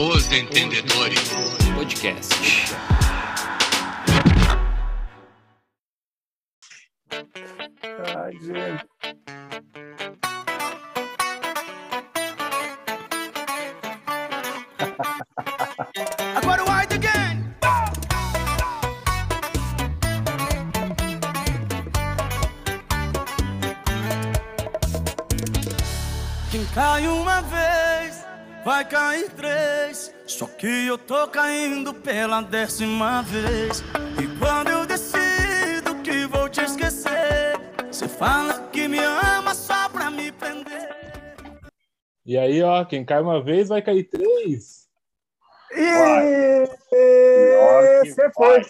Os 0.00 0.32
Entendedores 0.32 1.28
Podcast. 1.74 2.34
Ai, 8.16 8.32
gente. 8.40 8.86
Agora 16.34 16.64
o 16.64 16.70
White 16.70 16.94
again. 16.94 17.54
Quem 26.50 26.64
cai 26.74 27.06
uma 27.06 27.42
vez, 27.42 28.24
vai 28.64 28.82
cair 28.86 29.28
três. 29.32 29.79
Só 30.40 30.46
que 30.46 30.86
eu 30.86 30.96
tô 30.96 31.28
caindo 31.28 31.92
pela 31.92 32.40
décima 32.40 33.22
vez. 33.24 33.82
E 34.18 34.26
quando 34.38 34.70
eu 34.70 34.86
decido 34.86 36.00
que 36.02 36.24
vou 36.24 36.48
te 36.48 36.62
esquecer, 36.62 37.60
você 37.86 38.08
fala 38.08 38.66
que 38.68 38.88
me 38.88 39.00
ama 39.00 39.54
só 39.54 39.86
pra 39.90 40.10
me 40.10 40.32
prender. 40.32 40.88
E 42.24 42.38
aí, 42.38 42.62
ó, 42.62 42.82
quem 42.86 43.04
cai 43.04 43.20
uma 43.20 43.44
vez 43.44 43.68
vai 43.68 43.82
cair 43.82 44.04
três. 44.04 44.88
E 45.72 46.64
você 48.06 48.30
foi. 48.32 48.62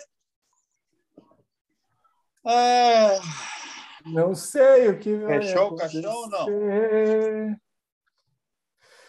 É, 2.47 3.21
Não 4.07 4.35
sei 4.35 4.89
o 4.89 4.99
que 4.99 5.15
vai 5.19 5.41
Fechou 5.41 5.69
o 5.69 5.77
caixão 5.77 6.13
ou 6.13 6.29
não? 6.29 6.49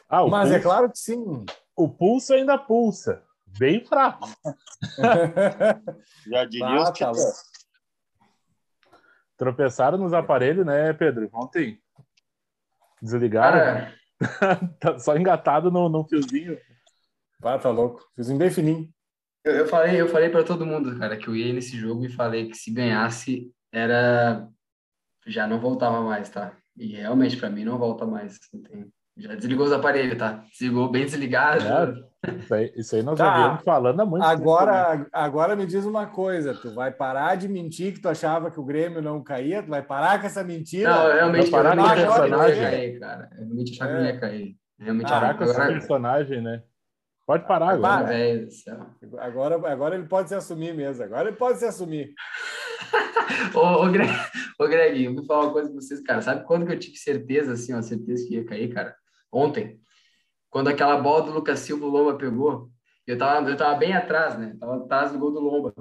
Ah, 0.07 0.27
Mas 0.27 0.51
é 0.51 0.59
claro 0.59 0.91
que 0.91 0.99
sim. 0.99 1.43
O 1.75 1.89
pulso 1.89 2.33
ainda 2.33 2.57
pulsa. 2.57 3.23
Bem 3.57 3.83
fraco. 3.83 4.29
já 6.27 6.45
diria 6.45 6.81
Ah, 6.83 6.91
tá. 6.91 7.11
Tropeçaram 9.37 9.97
nos 9.97 10.13
aparelhos, 10.13 10.65
né, 10.65 10.93
Pedro? 10.93 11.29
Ontem. 11.33 11.81
Desligaram. 13.01 13.59
Cara, 13.59 13.95
Tá 14.79 14.99
só 14.99 15.17
engatado 15.17 15.71
no, 15.71 15.89
no 15.89 16.07
fiozinho. 16.07 16.57
Ah, 17.43 17.57
tá 17.57 17.69
louco. 17.71 18.07
Um 18.19 18.37
bem 18.37 18.51
fininho. 18.51 18.87
eu, 19.43 19.53
eu 19.55 19.67
falei, 19.67 19.99
eu 19.99 20.07
falei 20.07 20.29
para 20.29 20.43
todo 20.43 20.65
mundo, 20.65 20.97
cara, 20.99 21.17
que 21.17 21.27
eu 21.27 21.35
ia 21.35 21.51
nesse 21.51 21.75
jogo 21.75 22.05
e 22.05 22.09
falei 22.09 22.47
que 22.47 22.55
se 22.55 22.71
ganhasse 22.71 23.51
era 23.71 24.47
já 25.25 25.47
não 25.47 25.59
voltava 25.59 26.01
mais, 26.01 26.29
tá? 26.29 26.55
E 26.77 26.95
realmente 26.95 27.37
para 27.37 27.49
mim 27.49 27.63
não 27.63 27.77
volta 27.77 28.05
mais. 28.05 28.39
não 28.53 28.61
tem- 28.61 28.93
Já 29.17 29.35
desligou 29.35 29.65
os 29.65 29.71
aparelhos, 29.73 30.17
tá? 30.17 30.43
Desligou 30.51 30.89
bem 30.89 31.03
desligado. 31.05 31.63
É, 32.25 32.31
Isso 32.37 32.53
aí, 32.53 32.73
isso 32.75 32.95
aí 32.95 33.03
nós 33.03 33.17
Tá. 33.17 33.25
já 33.25 33.43
viemos 33.47 33.63
falando 33.63 33.99
há 33.99 34.05
muito 34.05 34.21
tempo. 34.23 34.33
né? 34.35 34.41
Agora, 34.41 35.07
agora 35.11 35.55
me 35.55 35.65
diz 35.65 35.85
uma 35.85 36.05
coisa: 36.07 36.53
tu 36.53 36.73
vai 36.73 36.91
parar 36.91 37.35
de 37.35 37.47
mentir 37.49 37.93
que 37.93 37.99
tu 37.99 38.07
achava 38.07 38.49
que 38.49 38.59
o 38.59 38.63
Grêmio 38.65 39.01
não 39.01 39.21
caía? 39.23 39.61
Tu 39.63 39.69
vai 39.69 39.81
parar 39.83 40.19
com 40.19 40.27
essa 40.27 40.43
mentira? 40.43 40.89
Não, 40.89 41.11
realmente, 41.13 41.49
Vai 41.49 41.63
parar 41.63 41.75
com 41.77 41.83
ia 41.87 42.05
personagem. 42.05 42.61
cair, 42.63 42.99
cara. 42.99 43.29
Eu 43.33 43.37
realmente 43.45 43.71
achava 43.73 43.91
que 43.91 43.97
É. 43.97 43.99
não 44.01 44.05
ia 44.07 44.19
cair. 44.19 44.55
Realmente 44.79 45.09
Parar 45.09 45.37
com 45.37 45.43
esse 45.43 45.53
agora, 45.53 45.71
personagem, 45.73 46.41
né? 46.41 46.63
Pode 47.27 47.47
parar 47.47 47.69
agora, 47.71 47.93
agora. 47.93 48.07
velho 48.07 48.45
do 48.45 48.51
céu. 48.51 48.85
Agora, 49.19 49.55
agora 49.71 49.95
ele 49.95 50.07
pode 50.07 50.29
se 50.29 50.35
assumir 50.35 50.73
mesmo. 50.73 51.03
Agora 51.03 51.27
ele 51.29 51.37
pode 51.37 51.59
se 51.59 51.65
assumir. 51.65 52.13
Ô, 53.55 53.85
ô, 53.85 53.91
Greg, 53.91 54.09
ô, 54.59 54.67
Greg, 54.67 55.03
eu 55.05 55.13
vou 55.15 55.23
falar 55.25 55.43
uma 55.45 55.53
coisa 55.53 55.69
pra 55.69 55.79
vocês, 55.79 56.01
cara. 56.01 56.21
Sabe 56.21 56.43
quando 56.45 56.65
que 56.65 56.73
eu 56.73 56.79
tive 56.79 56.97
certeza, 56.97 57.53
assim, 57.53 57.73
ó, 57.73 57.81
certeza 57.81 58.27
que 58.27 58.35
ia 58.35 58.45
cair, 58.45 58.73
cara? 58.73 58.95
Ontem. 59.31 59.79
Quando 60.49 60.67
aquela 60.67 60.97
bola 60.97 61.23
do 61.23 61.31
Lucas 61.31 61.59
Silva, 61.59 61.85
o 61.85 61.89
Lomba 61.89 62.17
pegou, 62.17 62.69
eu 63.07 63.17
tava, 63.17 63.49
eu 63.49 63.55
tava 63.55 63.77
bem 63.77 63.93
atrás, 63.93 64.37
né? 64.37 64.55
Tava 64.59 64.83
atrás 64.83 65.11
do 65.11 65.19
gol 65.19 65.31
do 65.31 65.39
Lomba. 65.39 65.73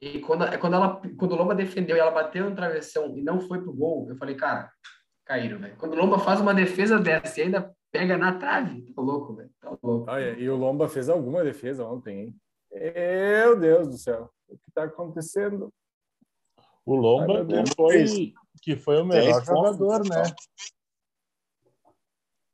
E 0.00 0.18
quando, 0.20 0.58
quando, 0.58 0.74
ela, 0.74 1.00
quando 1.16 1.32
o 1.32 1.36
Lomba 1.36 1.54
defendeu 1.54 1.96
e 1.96 2.00
ela 2.00 2.10
bateu 2.10 2.48
no 2.48 2.56
travessão 2.56 3.16
e 3.16 3.22
não 3.22 3.40
foi 3.40 3.60
pro 3.60 3.72
gol, 3.72 4.08
eu 4.10 4.16
falei, 4.16 4.34
cara, 4.34 4.70
caíram, 5.24 5.58
velho. 5.58 5.76
Quando 5.76 5.94
o 5.94 5.96
Lomba 5.96 6.18
faz 6.18 6.40
uma 6.40 6.52
defesa 6.52 6.98
dessa 6.98 7.40
e 7.40 7.44
ainda 7.44 7.74
pega 7.90 8.18
na 8.18 8.36
trave, 8.38 8.92
tá 8.92 9.00
louco, 9.00 9.34
velho. 9.34 9.50
Tá 9.60 9.70
louco. 9.82 10.10
Olha, 10.10 10.38
e 10.38 10.48
o 10.50 10.56
Lomba 10.56 10.88
fez 10.88 11.08
alguma 11.08 11.42
defesa 11.42 11.86
ontem, 11.86 12.20
hein? 12.20 12.36
Meu 12.72 13.58
Deus 13.58 13.88
do 13.88 13.96
céu. 13.96 14.30
O 14.48 14.56
que 14.58 14.68
está 14.68 14.84
acontecendo? 14.84 15.72
O 16.84 16.94
Lomba 16.94 17.38
Ai, 17.38 17.64
que 17.64 17.74
foi, 17.74 18.34
que 18.62 18.76
foi 18.76 19.00
o 19.00 19.04
melhor 19.04 19.44
jogador, 19.44 20.00
né? 20.08 20.22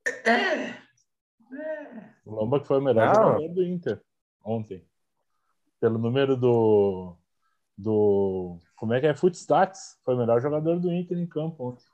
É, 0.06 0.74
O 2.24 2.34
Lomba 2.34 2.60
que 2.60 2.66
foi 2.66 2.78
o 2.78 2.82
melhor 2.82 3.14
jogador 3.14 3.48
do 3.48 3.64
Inter 3.64 4.00
ontem. 4.44 4.84
Pelo 5.80 5.98
número 5.98 6.36
do. 6.36 7.16
do 7.76 8.58
como 8.76 8.94
é 8.94 9.00
que 9.00 9.06
é? 9.06 9.14
Footstats. 9.14 9.98
Foi 10.04 10.14
o 10.14 10.18
melhor 10.18 10.40
jogador 10.40 10.78
do 10.78 10.92
Inter 10.92 11.18
em 11.18 11.26
campo 11.26 11.70
ontem. 11.70 11.84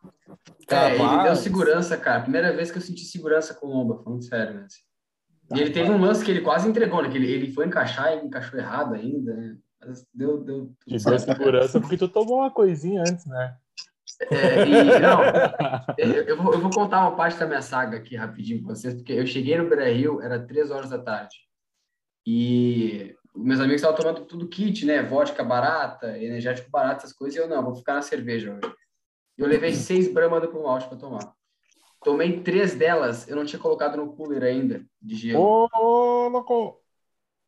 É, 0.69 0.95
ele 0.95 1.23
deu 1.23 1.37
segurança, 1.37 1.97
cara. 1.97 2.23
Primeira 2.23 2.55
vez 2.55 2.71
que 2.71 2.79
eu 2.79 2.83
senti 2.83 3.05
segurança 3.05 3.55
com 3.55 3.67
o 3.67 3.71
Lomba, 3.71 4.03
falando 4.03 4.23
sério, 4.23 4.55
né? 4.55 4.67
E 5.55 5.61
ele 5.61 5.71
teve 5.71 5.91
um 5.91 6.01
lance 6.01 6.25
que 6.25 6.31
ele 6.31 6.43
quase 6.43 6.69
entregou, 6.69 7.03
né? 7.03 7.11
Que 7.11 7.17
ele, 7.17 7.31
ele 7.31 7.53
foi 7.53 7.67
encaixar 7.67 8.13
e 8.13 8.27
encaixou 8.27 8.59
errado 8.59 8.95
ainda, 8.95 9.35
né? 9.35 9.57
Mas 9.81 10.07
deu, 10.13 10.43
deu 10.43 10.73
Te 10.87 10.97
deu 11.03 11.19
segurança 11.19 11.81
porque 11.81 11.97
tu 11.97 12.09
tomou 12.09 12.39
uma 12.39 12.51
coisinha 12.51 13.01
antes, 13.01 13.25
né? 13.27 13.57
É, 14.21 14.67
e, 14.67 14.99
não, 15.01 15.21
eu, 15.97 16.37
vou, 16.37 16.53
eu 16.53 16.61
vou 16.61 16.71
contar 16.71 17.03
uma 17.03 17.15
parte 17.17 17.39
da 17.39 17.47
minha 17.47 17.63
saga 17.63 17.99
aqui 17.99 18.17
rapidinho 18.17 18.63
com 18.63 18.69
vocês, 18.69 18.95
porque 18.95 19.13
eu 19.13 19.27
cheguei 19.27 19.57
no 19.57 19.69
Beira 19.69 19.89
Rio, 19.93 20.21
era 20.21 20.45
três 20.45 20.71
horas 20.71 20.91
da 20.91 20.99
tarde. 20.99 21.37
E 22.27 23.15
meus 23.35 23.61
amigos 23.61 23.77
estavam 23.77 23.97
tomando 23.97 24.27
tudo 24.27 24.49
kit, 24.49 24.85
né? 24.85 25.03
Vodka 25.03 25.45
barata, 25.45 26.19
energético 26.19 26.71
barato, 26.71 27.05
essas 27.05 27.13
coisas, 27.13 27.39
e 27.39 27.43
eu 27.43 27.49
não, 27.49 27.63
vou 27.63 27.77
ficar 27.77 27.95
na 27.95 28.03
cerveja 28.03 28.53
hoje. 28.53 28.75
Eu 29.37 29.47
levei 29.47 29.73
seis 29.73 30.13
Brahma 30.13 30.41
do 30.41 30.63
malte 30.63 30.89
para 30.89 30.99
tomar. 30.99 31.33
Tomei 32.03 32.41
três 32.41 32.75
delas, 32.75 33.29
eu 33.29 33.37
não 33.37 33.45
tinha 33.45 33.61
colocado 33.61 33.97
no 33.97 34.13
cooler 34.15 34.43
ainda, 34.43 34.85
de 35.01 35.15
gelo. 35.15 35.41
Ô, 35.43 35.69
ô, 35.73 36.29
louco! 36.29 36.81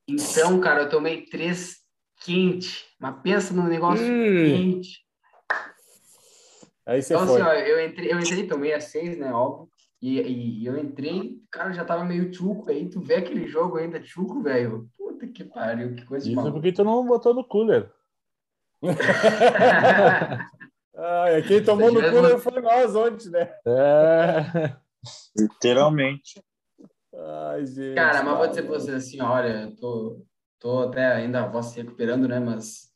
Então, 0.06 0.60
cara, 0.60 0.82
eu 0.82 0.88
tomei 0.88 1.24
três 1.26 1.78
quente. 2.20 2.86
Mas 2.98 3.20
pensa 3.22 3.54
num 3.54 3.66
negócio 3.66 4.04
Hum. 4.04 4.44
quente. 4.44 4.98
Aí 6.90 7.00
você 7.00 7.14
Então, 7.14 7.24
foi. 7.24 7.40
assim, 7.40 7.48
ó, 7.48 7.52
eu 7.54 7.86
entrei, 7.86 8.12
eu 8.12 8.18
entrei, 8.18 8.46
tomei 8.48 8.74
às 8.74 8.84
seis, 8.84 9.16
né, 9.16 9.32
óbvio. 9.32 9.68
E, 10.02 10.20
e, 10.20 10.66
eu 10.66 10.76
entrei, 10.76 11.38
cara, 11.48 11.72
já 11.72 11.84
tava 11.84 12.04
meio 12.04 12.32
tchuco 12.32 12.68
aí. 12.68 12.88
Tu 12.88 13.00
vê 13.00 13.16
aquele 13.16 13.46
jogo 13.46 13.76
ainda 13.76 14.00
tchuco, 14.00 14.42
velho. 14.42 14.88
Puta 14.98 15.24
que 15.28 15.44
pariu, 15.44 15.94
que 15.94 16.04
coisa 16.04 16.24
de 16.24 16.32
Isso 16.32 16.40
é 16.40 16.42
maluco. 16.42 16.58
porque 16.60 16.72
tu 16.72 16.82
não 16.82 17.06
botou 17.06 17.32
no 17.32 17.44
cooler. 17.44 17.92
Ah, 21.02 21.26
quem 21.46 21.64
tomou 21.64 21.90
no 21.90 22.02
cooler 22.02 22.38
foi 22.38 22.60
nós 22.60 22.94
ontem, 22.94 23.30
né? 23.30 23.54
É. 23.66 24.76
Literalmente. 25.34 26.42
Ai, 27.14 27.64
gente. 27.64 27.94
Cara, 27.94 28.22
mas 28.22 28.36
vou 28.36 28.48
dizer 28.48 28.62
pra 28.64 28.72
vocês 28.72 28.96
assim, 28.96 29.22
olha, 29.22 29.62
eu 29.62 29.76
tô, 29.76 30.22
tô 30.58 30.80
até 30.80 31.06
ainda 31.06 31.42
a 31.42 31.48
voz 31.48 31.66
se 31.66 31.80
recuperando, 31.80 32.28
né? 32.28 32.38
Mas 32.38 32.89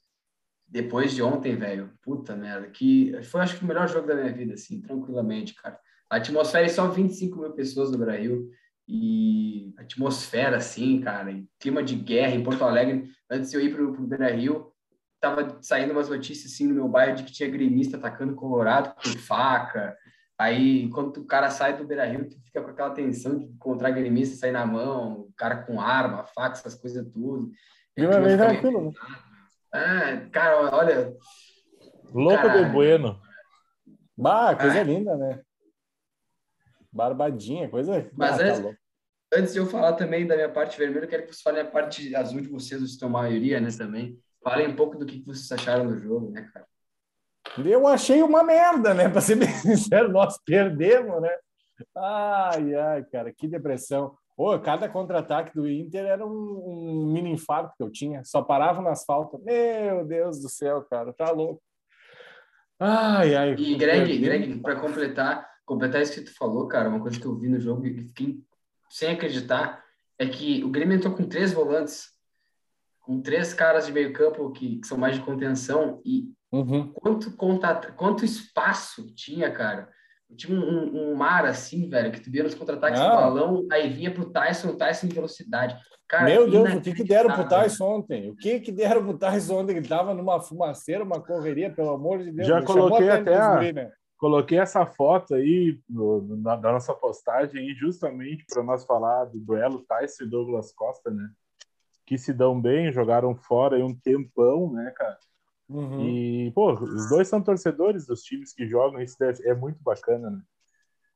depois 0.74 1.12
de 1.12 1.22
ontem, 1.22 1.54
velho, 1.54 1.88
puta 2.02 2.34
merda, 2.34 2.66
que 2.66 3.16
foi 3.22 3.40
acho 3.40 3.56
que 3.56 3.64
o 3.64 3.68
melhor 3.68 3.88
jogo 3.88 4.08
da 4.08 4.16
minha 4.16 4.32
vida, 4.32 4.54
assim, 4.54 4.80
tranquilamente, 4.80 5.54
cara. 5.54 5.78
A 6.10 6.16
atmosfera 6.16 6.66
é 6.66 6.68
só 6.68 6.88
25 6.88 7.38
mil 7.38 7.52
pessoas 7.52 7.92
no 7.92 7.98
Brasil 7.98 8.50
e 8.88 9.72
atmosfera, 9.78 10.56
assim, 10.56 11.00
cara, 11.00 11.30
e 11.30 11.46
clima 11.60 11.80
de 11.80 11.94
guerra 11.94 12.34
em 12.34 12.42
Porto 12.42 12.64
Alegre. 12.64 13.08
Antes 13.30 13.52
de 13.52 13.56
eu 13.56 13.60
ir 13.60 13.72
pro, 13.72 13.92
pro 13.92 14.04
Beira 14.04 14.28
Rio, 14.34 14.72
tava 15.20 15.58
saindo 15.62 15.92
umas 15.92 16.08
notícias, 16.08 16.52
assim, 16.52 16.66
no 16.66 16.74
meu 16.74 16.88
bairro 16.88 17.18
de 17.18 17.22
que 17.22 17.32
tinha 17.32 17.48
gremista 17.48 17.96
atacando 17.96 18.34
Colorado 18.34 18.96
com 18.96 19.16
faca. 19.16 19.96
Aí, 20.36 20.88
quando 20.88 21.18
o 21.18 21.24
cara 21.24 21.50
sai 21.50 21.76
do 21.76 21.86
Beira 21.86 22.04
Rio, 22.04 22.28
tu 22.28 22.36
fica 22.42 22.60
com 22.60 22.70
aquela 22.70 22.90
tensão 22.90 23.38
de 23.38 23.44
encontrar 23.44 23.92
gremista, 23.92 24.34
sair 24.34 24.50
na 24.50 24.66
mão, 24.66 25.20
o 25.20 25.32
cara 25.36 25.58
com 25.58 25.80
arma, 25.80 26.24
faca, 26.24 26.58
essas 26.58 26.74
coisas 26.74 27.08
tudo. 27.12 27.52
Fica 27.94 28.18
meio 28.18 28.36
tranquilo, 28.36 28.86
né? 28.86 28.92
É, 29.74 30.28
cara, 30.30 30.70
olha, 30.76 31.14
Louco 32.12 32.48
de 32.48 32.64
bueno. 32.66 33.20
Bah, 34.16 34.54
coisa 34.54 34.80
Ah. 34.80 34.84
linda, 34.84 35.16
né? 35.16 35.40
Barbadinha, 36.92 37.68
coisa. 37.68 38.08
Mas 38.16 38.34
Ah, 38.34 38.38
tá 38.38 38.44
antes- 38.44 38.60
louco. 38.60 38.78
antes 39.34 39.52
de 39.52 39.58
eu 39.58 39.66
falar 39.66 39.94
também 39.94 40.26
da 40.26 40.36
minha 40.36 40.48
parte 40.48 40.78
vermelha, 40.78 41.04
eu 41.04 41.08
quero 41.08 41.22
que 41.24 41.28
vocês 41.30 41.42
falem 41.42 41.60
a 41.62 41.64
parte 41.70 42.14
azul 42.14 42.40
de 42.40 42.48
vocês, 42.48 42.80
vocês 42.80 42.92
estão 42.92 43.08
a 43.08 43.12
maioria, 43.12 43.60
né, 43.60 43.68
também. 43.76 44.16
Falem 44.42 44.68
um 44.68 44.76
pouco 44.76 44.96
do 44.96 45.04
que 45.06 45.22
vocês 45.24 45.50
acharam 45.50 45.88
do 45.88 45.98
jogo, 45.98 46.30
né, 46.30 46.48
cara? 46.52 46.66
Eu 47.64 47.86
achei 47.86 48.22
uma 48.22 48.42
merda, 48.44 48.94
né? 48.94 49.08
Para 49.08 49.20
ser 49.20 49.36
bem 49.48 49.48
sincero, 49.50 50.10
nós 50.10 50.38
perdemos, 50.44 51.20
né? 51.20 51.30
Ai, 51.96 52.74
ai, 52.74 53.04
cara, 53.04 53.32
que 53.32 53.48
depressão. 53.48 54.16
Ô, 54.36 54.58
cada 54.58 54.88
contra-ataque 54.88 55.54
do 55.54 55.68
Inter 55.68 56.04
era 56.06 56.26
um, 56.26 56.30
um 56.30 57.12
mini 57.12 57.30
infarto 57.30 57.74
que 57.76 57.82
eu 57.82 57.90
tinha. 57.90 58.24
Só 58.24 58.42
parava 58.42 58.82
nas 58.82 59.04
faltas. 59.04 59.40
Meu 59.42 60.04
Deus 60.04 60.40
do 60.40 60.48
céu, 60.48 60.82
cara, 60.82 61.12
tá 61.12 61.30
louco. 61.30 61.62
Ai, 62.78 63.34
ai. 63.34 63.54
E 63.56 63.76
Greg. 63.76 64.18
Greg, 64.18 64.60
para 64.60 64.76
completar, 64.76 65.48
completar 65.64 66.02
isso 66.02 66.14
que 66.14 66.22
tu 66.22 66.34
falou, 66.36 66.66
cara, 66.66 66.88
uma 66.88 67.00
coisa 67.00 67.18
que 67.18 67.26
eu 67.26 67.38
vi 67.38 67.48
no 67.48 67.60
jogo 67.60 67.86
e 67.86 68.08
fiquei 68.08 68.42
sem 68.90 69.10
acreditar, 69.12 69.84
é 70.18 70.26
que 70.26 70.62
o 70.64 70.70
Grêmio 70.70 70.96
entrou 70.96 71.14
com 71.14 71.28
três 71.28 71.52
volantes, 71.52 72.08
com 73.00 73.20
três 73.20 73.54
caras 73.54 73.86
de 73.86 73.92
meio 73.92 74.12
campo 74.12 74.50
que, 74.52 74.78
que 74.80 74.86
são 74.86 74.98
mais 74.98 75.16
de 75.16 75.22
contenção 75.22 76.00
e 76.04 76.32
Uhum. 76.54 76.92
quanto 76.92 77.36
contra, 77.36 77.90
quanto 77.92 78.24
espaço 78.24 79.12
tinha, 79.12 79.50
cara. 79.50 79.90
Tinha 80.36 80.58
um, 80.58 80.62
um- 80.62 81.12
um 81.12 81.14
mar 81.14 81.44
assim, 81.44 81.88
velho, 81.88 82.10
que 82.12 82.20
tu 82.20 82.30
via 82.30 82.42
nos 82.42 82.54
contra-ataques 82.54 83.00
do 83.00 83.06
balão, 83.16 83.66
aí 83.70 83.88
vinha 83.90 84.12
pro 84.12 84.30
Tyson, 84.30 84.68
o 84.70 84.76
Tyson 84.76 85.06
em 85.06 85.10
velocidade. 85.10 85.76
Cara, 86.06 86.24
Meu 86.26 86.50
Deus, 86.50 86.74
o 86.74 86.80
que, 86.82 86.92
que 86.92 87.04
deram 87.04 87.30
pro. 87.32 87.48
Tyson 87.48 87.84
ontem? 87.96 88.30
O 88.30 88.36
que, 88.36 88.60
que 88.60 88.70
deram 88.70 89.02
pro 89.04 89.16
Tyson 89.18 89.60
ontem? 89.62 89.76
Ele 89.76 89.88
tava 89.88 90.12
numa 90.14 90.40
fumaceira, 90.40 91.02
uma 91.02 91.20
correria, 91.20 91.70
pelo 91.70 91.90
amor 91.90 92.18
de 92.18 92.30
Deus. 92.30 92.46
Já 92.46 92.62
coloquei 92.62 93.08
até 93.08 93.34
a- 93.36 93.72
né? 93.72 93.90
Coloquei 94.18 94.58
essa 94.58 94.86
foto 94.86 95.34
aí 95.34 95.78
no- 95.88 96.36
na, 96.36 96.56
na 96.56 96.72
nossa 96.72 96.94
postagem 96.94 97.60
aí 97.60 97.74
justamente 97.74 98.44
para 98.52 98.62
nós 98.62 98.84
falar 98.84 99.24
do 99.26 99.38
duelo 99.38 99.80
Tyson 99.86 100.24
e 100.24 100.28
Douglas 100.30 100.72
Costa, 100.72 101.10
né? 101.10 101.28
Que 102.06 102.16
se 102.18 102.32
dão 102.32 102.60
bem, 102.60 102.92
jogaram 102.92 103.34
fora 103.34 103.76
aí 103.76 103.82
um 103.82 103.94
tempão, 103.94 104.70
né, 104.72 104.92
cara? 104.96 105.18
Uhum. 105.68 106.00
E, 106.00 106.52
pô, 106.54 106.72
os 106.72 107.08
dois 107.08 107.28
são 107.28 107.42
torcedores 107.42 108.06
dos 108.06 108.22
times 108.22 108.52
que 108.52 108.66
jogam, 108.68 109.00
isso 109.00 109.16
deve- 109.18 109.46
é 109.48 109.54
muito 109.54 109.82
bacana, 109.82 110.30
né? 110.30 110.40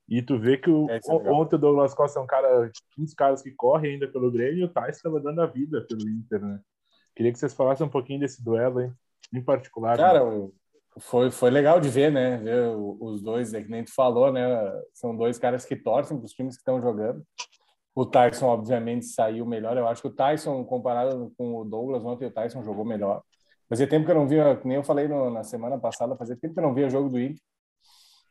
E 0.08 0.22
tu 0.22 0.38
vê 0.38 0.56
que 0.56 0.70
o, 0.70 0.88
É, 0.88 0.96
é 0.96 1.30
ontem 1.30 1.56
o 1.56 1.58
Douglas 1.58 1.94
Costa 1.94 2.18
é 2.18 2.22
um 2.22 2.26
cara, 2.26 2.70
um 2.98 3.04
dos 3.04 3.12
caras 3.12 3.42
que 3.42 3.50
corre 3.50 3.90
ainda 3.90 4.08
pelo 4.08 4.30
Grêmio 4.32 4.60
e 4.60 4.64
o 4.64 4.68
Tyson 4.68 4.90
estava 4.90 5.20
dando 5.20 5.42
a 5.42 5.46
vida 5.46 5.84
pelo 5.86 6.08
Inter, 6.08 6.40
né? 6.40 6.60
Queria 7.14 7.30
que 7.30 7.38
vocês 7.38 7.52
falassem 7.52 7.86
um 7.86 7.90
pouquinho 7.90 8.20
desse 8.20 8.42
duelo, 8.42 8.80
hein? 8.80 8.92
Em 9.34 9.42
particular. 9.42 9.98
Cara, 9.98 10.24
né? 10.24 10.48
foi, 10.98 11.30
foi 11.30 11.50
legal 11.50 11.78
de 11.78 11.90
ver, 11.90 12.10
né? 12.10 12.38
Ver 12.38 12.74
os 12.74 13.20
dois, 13.20 13.52
é 13.52 13.62
que 13.62 13.68
nem 13.70 13.84
tu 13.84 13.92
falou, 13.94 14.32
né? 14.32 14.42
São 14.94 15.14
dois 15.14 15.38
caras 15.38 15.66
que 15.66 15.76
torcem 15.76 16.16
para 16.16 16.24
os 16.24 16.32
times 16.32 16.54
que 16.54 16.60
estão 16.60 16.80
jogando. 16.80 17.22
O 17.94 18.06
Tyson, 18.06 18.46
obviamente, 18.46 19.06
saiu 19.06 19.44
melhor. 19.44 19.76
Eu 19.76 19.88
acho 19.88 20.00
que 20.00 20.08
o 20.08 20.14
Tyson, 20.14 20.64
comparado 20.64 21.32
com 21.36 21.56
o 21.56 21.64
Douglas, 21.64 22.04
ontem 22.04 22.26
o 22.26 22.30
Tyson 22.30 22.62
jogou 22.62 22.84
melhor. 22.84 23.22
Fazia 23.68 23.88
tempo 23.88 24.06
que 24.06 24.10
eu 24.10 24.14
não 24.16 24.26
via, 24.26 24.60
nem 24.64 24.76
eu 24.76 24.84
falei 24.84 25.06
no- 25.08 25.30
na 25.30 25.44
semana 25.44 25.78
passada, 25.78 26.16
fazia 26.16 26.36
tempo 26.36 26.54
que 26.54 26.60
eu 26.60 26.64
não 26.64 26.74
via 26.74 26.88
jogo 26.88 27.08
do 27.08 27.20
Inter. 27.20 27.42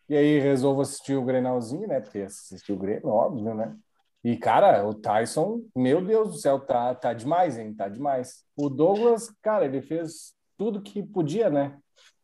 E 0.09 0.15
aí 0.15 0.39
resolvo 0.39 0.81
assistir 0.81 1.15
o 1.15 1.23
Grenalzinho, 1.23 1.87
né? 1.87 1.99
Porque 1.99 2.19
assistir 2.19 2.71
o 2.71 2.77
Grêmio, 2.77 3.09
óbvio, 3.09 3.53
né? 3.53 3.75
E, 4.23 4.37
cara, 4.37 4.85
o 4.87 4.93
Tyson, 4.93 5.61
meu 5.75 6.01
Deus 6.03 6.29
do 6.29 6.37
céu, 6.37 6.59
tá, 6.59 6.95
tá 6.95 7.13
demais, 7.13 7.57
hein? 7.57 7.73
Tá 7.73 7.87
demais. 7.89 8.43
O 8.55 8.69
Douglas, 8.69 9.29
cara, 9.41 9.65
ele 9.65 9.81
fez 9.81 10.33
tudo 10.57 10.81
que 10.81 11.03
podia, 11.03 11.49
né? 11.49 11.77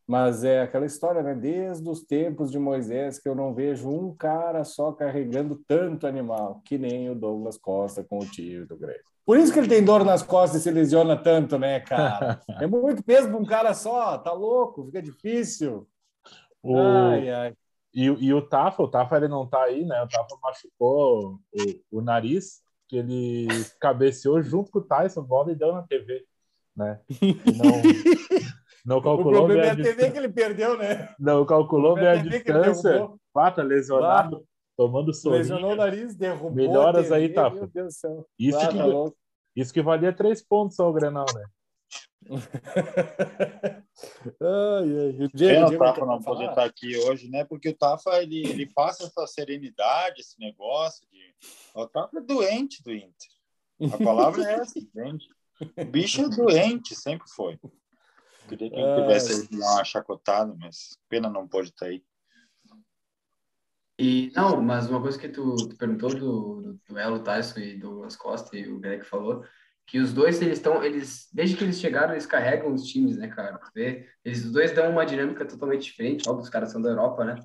Mas 0.07 0.43
é 0.43 0.61
aquela 0.61 0.85
história, 0.85 1.21
né? 1.21 1.35
Desde 1.35 1.87
os 1.89 2.03
tempos 2.03 2.51
de 2.51 2.59
Moisés 2.59 3.19
que 3.19 3.27
eu 3.29 3.35
não 3.35 3.53
vejo 3.53 3.89
um 3.89 4.13
cara 4.15 4.63
só 4.63 4.91
carregando 4.91 5.61
tanto 5.67 6.07
animal, 6.07 6.61
que 6.65 6.77
nem 6.77 7.09
o 7.09 7.15
Douglas 7.15 7.57
Costa 7.57 8.03
com 8.03 8.19
o 8.19 8.25
tio 8.25 8.65
do 8.67 8.77
Grêmio. 8.77 9.12
Por 9.25 9.37
isso 9.37 9.53
que 9.53 9.59
ele 9.59 9.67
tem 9.69 9.83
dor 9.83 10.03
nas 10.03 10.21
costas 10.21 10.59
e 10.61 10.63
se 10.63 10.71
lesiona 10.71 11.15
tanto, 11.15 11.57
né, 11.57 11.79
cara? 11.79 12.41
É 12.61 12.67
muito 12.67 13.03
peso 13.03 13.29
para 13.29 13.37
um 13.37 13.45
cara 13.45 13.73
só, 13.73 14.17
tá 14.17 14.31
louco, 14.33 14.85
fica 14.85 15.01
difícil. 15.01 15.87
O- 16.61 17.09
Ai, 17.11 17.29
ai. 17.29 17.53
E, 17.93 18.05
e 18.05 18.33
o 18.33 18.41
Tafa, 18.41 18.81
o 18.83 18.87
Tafa 18.87 19.17
ele 19.17 19.27
não 19.27 19.45
tá 19.47 19.63
aí, 19.63 19.85
né? 19.85 20.01
O 20.01 20.07
Tafa 20.07 20.35
machucou 20.41 21.39
o, 21.91 21.97
o 21.99 22.01
nariz, 22.01 22.61
que 22.87 22.97
ele 22.97 23.47
cabeceou 23.79 24.41
junto 24.41 24.71
com 24.71 24.79
o 24.79 24.83
Tyson, 24.83 25.21
bola 25.23 25.51
e 25.51 25.55
deu 25.55 25.71
na 25.73 25.83
TV, 25.83 26.25
né? 26.75 26.99
Não, 27.55 27.81
não 28.85 28.97
O 28.97 29.01
calculou 29.01 29.47
bem 29.47 29.57
problema 29.57 29.65
é 29.65 29.69
a 29.69 29.73
a 29.73 29.75
TV 29.75 29.83
distância. 29.89 30.11
que 30.11 30.17
ele 30.17 30.29
perdeu, 30.29 30.77
né? 30.77 31.13
Não 31.19 31.45
calculou 31.45 31.93
bem 31.95 32.07
a 32.07 32.13
É 32.15 32.17
distância. 32.17 32.91
derrubou. 32.93 33.19
Pata 33.31 33.61
lesionado, 33.63 34.43
tomando 34.75 35.11
Lesionou 35.25 35.71
o 35.71 35.75
nariz, 35.75 36.15
derrubou. 36.15 36.51
Melhoras 36.51 37.11
a 37.11 37.15
aí, 37.15 37.23
TV, 37.29 37.33
Tafa. 37.35 37.55
Meu 37.55 37.67
Deus 37.67 37.93
do 37.93 37.97
céu. 37.99 38.27
Isso 38.39 38.57
Ah, 38.59 38.67
que- 38.67 38.77
tá. 38.77 39.11
Isso 39.55 39.73
que 39.73 39.81
valia 39.81 40.11
três 40.11 40.41
pontos 40.41 40.79
ao 40.79 40.91
Grenal, 40.91 41.25
né? 41.35 41.45
ai, 44.41 44.99
ai. 44.99 45.25
O 45.25 45.29
Diego, 45.33 45.37
Pena 45.37 45.63
o 45.63 45.65
o 45.65 45.69
Diego 45.69 45.83
Tafa 45.83 46.05
não 46.05 46.21
poder 46.21 46.49
estar 46.49 46.63
aqui 46.65 46.97
hoje, 46.97 47.29
né? 47.29 47.43
Porque 47.45 47.69
o 47.69 47.75
Tafa 47.75 48.21
ele, 48.21 48.47
ele 48.47 48.65
passa 48.73 49.03
essa 49.05 49.27
serenidade, 49.27 50.21
esse 50.21 50.39
negócio 50.39 51.05
de. 51.11 51.35
O 51.75 51.87
Tafa 51.87 52.17
é 52.17 52.21
doente 52.21 52.81
do 52.83 52.91
Inter. 52.93 53.93
A 53.93 53.97
palavra 54.03 54.43
é 54.49 54.53
essa, 54.55 54.79
entende? 54.79 55.27
O 55.77 55.85
bicho 55.85 56.21
é 56.21 56.29
doente, 56.29 56.95
sempre 56.95 57.27
foi. 57.29 57.59
Queria 58.47 58.69
que 58.69 58.75
ele 58.75 59.01
tivesse 59.01 59.47
uma 59.55 59.83
chacotada, 59.83 60.53
mas 60.59 60.97
pena 61.07 61.29
não 61.29 61.47
pôde 61.47 61.69
estar 61.69 61.85
aí. 61.87 62.03
E 63.99 64.31
não, 64.35 64.61
mas 64.61 64.89
uma 64.89 65.01
coisa 65.01 65.19
que 65.19 65.29
tu, 65.29 65.55
tu 65.55 65.77
perguntou 65.77 66.09
do, 66.09 66.61
do 66.61 66.79
duelo 66.87 67.19
Tyson 67.19 67.59
e 67.59 67.77
Douglas 67.77 68.15
Costa 68.15 68.57
e 68.57 68.67
o 68.67 68.79
Greg 68.79 69.05
falou, 69.05 69.45
que 69.85 69.99
os 69.99 70.13
dois 70.13 70.41
eles 70.41 70.57
estão, 70.57 70.83
eles 70.83 71.29
desde 71.31 71.55
que 71.55 71.63
eles 71.63 71.79
chegaram 71.79 72.13
eles 72.13 72.25
carregam 72.25 72.73
os 72.73 72.83
times, 72.85 73.17
né, 73.17 73.27
cara? 73.27 73.57
Tu 73.57 73.69
vê? 73.75 74.07
Eles 74.23 74.43
os 74.45 74.51
dois 74.51 74.71
dão 74.71 74.89
uma 74.89 75.05
dinâmica 75.05 75.45
totalmente 75.45 75.83
diferente, 75.83 76.27
óbvio, 76.27 76.43
os 76.43 76.49
caras 76.49 76.71
são 76.71 76.81
da 76.81 76.89
Europa, 76.89 77.23
né? 77.25 77.35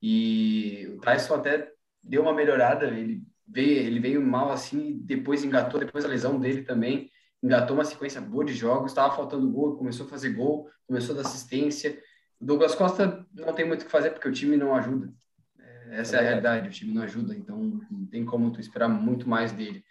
E 0.00 0.88
o 0.96 1.00
Tyson 1.00 1.34
até 1.34 1.70
deu 2.02 2.22
uma 2.22 2.34
melhorada, 2.34 2.86
ele 2.86 3.22
veio, 3.46 3.78
ele 3.86 4.00
veio 4.00 4.20
mal 4.20 4.50
assim, 4.50 4.98
depois 5.04 5.44
engatou, 5.44 5.78
depois 5.78 6.04
da 6.04 6.10
lesão 6.10 6.40
dele 6.40 6.62
também, 6.62 7.10
engatou 7.42 7.76
uma 7.76 7.84
sequência 7.84 8.20
boa 8.20 8.44
de 8.44 8.54
jogos, 8.54 8.90
estava 8.90 9.14
faltando 9.14 9.50
gol, 9.50 9.76
começou 9.76 10.06
a 10.06 10.08
fazer 10.08 10.30
gol, 10.30 10.68
começou 10.86 11.14
a 11.14 11.22
dar 11.22 11.28
assistência. 11.28 12.00
O 12.40 12.44
Douglas 12.44 12.74
Costa 12.74 13.24
não 13.32 13.52
tem 13.54 13.66
muito 13.66 13.82
o 13.82 13.84
que 13.84 13.90
fazer 13.90 14.10
porque 14.10 14.28
o 14.28 14.32
time 14.32 14.56
não 14.56 14.74
ajuda. 14.74 15.12
Essa 15.92 16.16
é 16.16 16.20
a 16.20 16.22
realidade, 16.22 16.68
o 16.68 16.70
time 16.70 16.94
não 16.94 17.02
ajuda, 17.02 17.36
então 17.36 17.58
não 17.90 18.06
tem 18.06 18.24
como 18.24 18.50
tu 18.50 18.58
esperar 18.58 18.88
muito 18.88 19.28
mais 19.28 19.52
dele. 19.52 19.84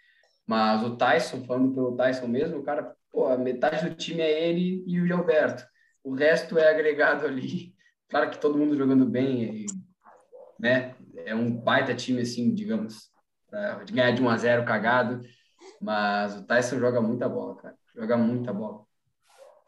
Mas 0.44 0.82
o 0.82 0.96
Tyson, 0.96 1.44
falando 1.44 1.72
pelo 1.72 1.96
Tyson 1.96 2.26
mesmo, 2.26 2.58
o 2.58 2.62
cara, 2.64 2.96
pô, 3.10 3.28
a 3.28 3.38
metade 3.38 3.88
do 3.88 3.94
time 3.94 4.20
é 4.20 4.48
ele 4.48 4.82
e 4.84 5.00
o 5.00 5.06
Gilberto. 5.06 5.64
O 6.02 6.12
resto 6.12 6.58
é 6.58 6.68
agregado 6.68 7.26
ali. 7.26 7.72
Claro 8.12 8.28
que 8.28 8.36
todo 8.36 8.58
mundo 8.58 8.76
jogando 8.76 9.06
bem, 9.06 9.42
e, 9.42 9.66
né? 10.60 10.94
É 11.24 11.34
um 11.34 11.50
baita 11.50 11.94
time, 11.94 12.20
assim, 12.20 12.52
digamos, 12.52 13.10
pra 13.48 13.82
ganhar 13.90 14.10
de 14.10 14.20
1 14.22 14.28
a 14.28 14.36
0 14.36 14.64
cagado. 14.66 15.22
Mas 15.80 16.36
o 16.36 16.46
Tyson 16.46 16.78
joga 16.78 17.00
muita 17.00 17.26
bola, 17.26 17.56
cara. 17.56 17.74
Joga 17.94 18.18
muita 18.18 18.52
bola. 18.52 18.82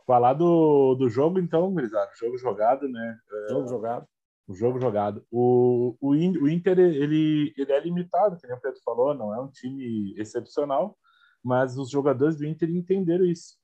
Falar 0.06 0.34
do, 0.34 0.94
do 0.94 1.08
jogo, 1.08 1.38
então, 1.38 1.72
gurizada. 1.72 2.10
Jogo 2.20 2.36
jogado, 2.36 2.86
né? 2.86 3.16
Jogo 3.48 3.66
jogado. 3.66 4.06
O 4.46 4.54
jogo 4.54 4.78
jogado. 4.78 5.24
O, 5.30 5.96
o, 6.00 6.10
o 6.10 6.48
Inter, 6.48 6.78
ele, 6.78 7.54
ele 7.56 7.72
é 7.72 7.80
limitado, 7.80 8.36
que 8.36 8.46
nem 8.46 8.56
o 8.56 8.60
Pedro 8.60 8.80
falou, 8.84 9.14
não 9.14 9.34
é 9.34 9.40
um 9.40 9.50
time 9.50 10.14
excepcional, 10.18 10.98
mas 11.42 11.78
os 11.78 11.90
jogadores 11.90 12.36
do 12.36 12.44
Inter 12.44 12.70
entenderam 12.70 13.24
isso. 13.24 13.56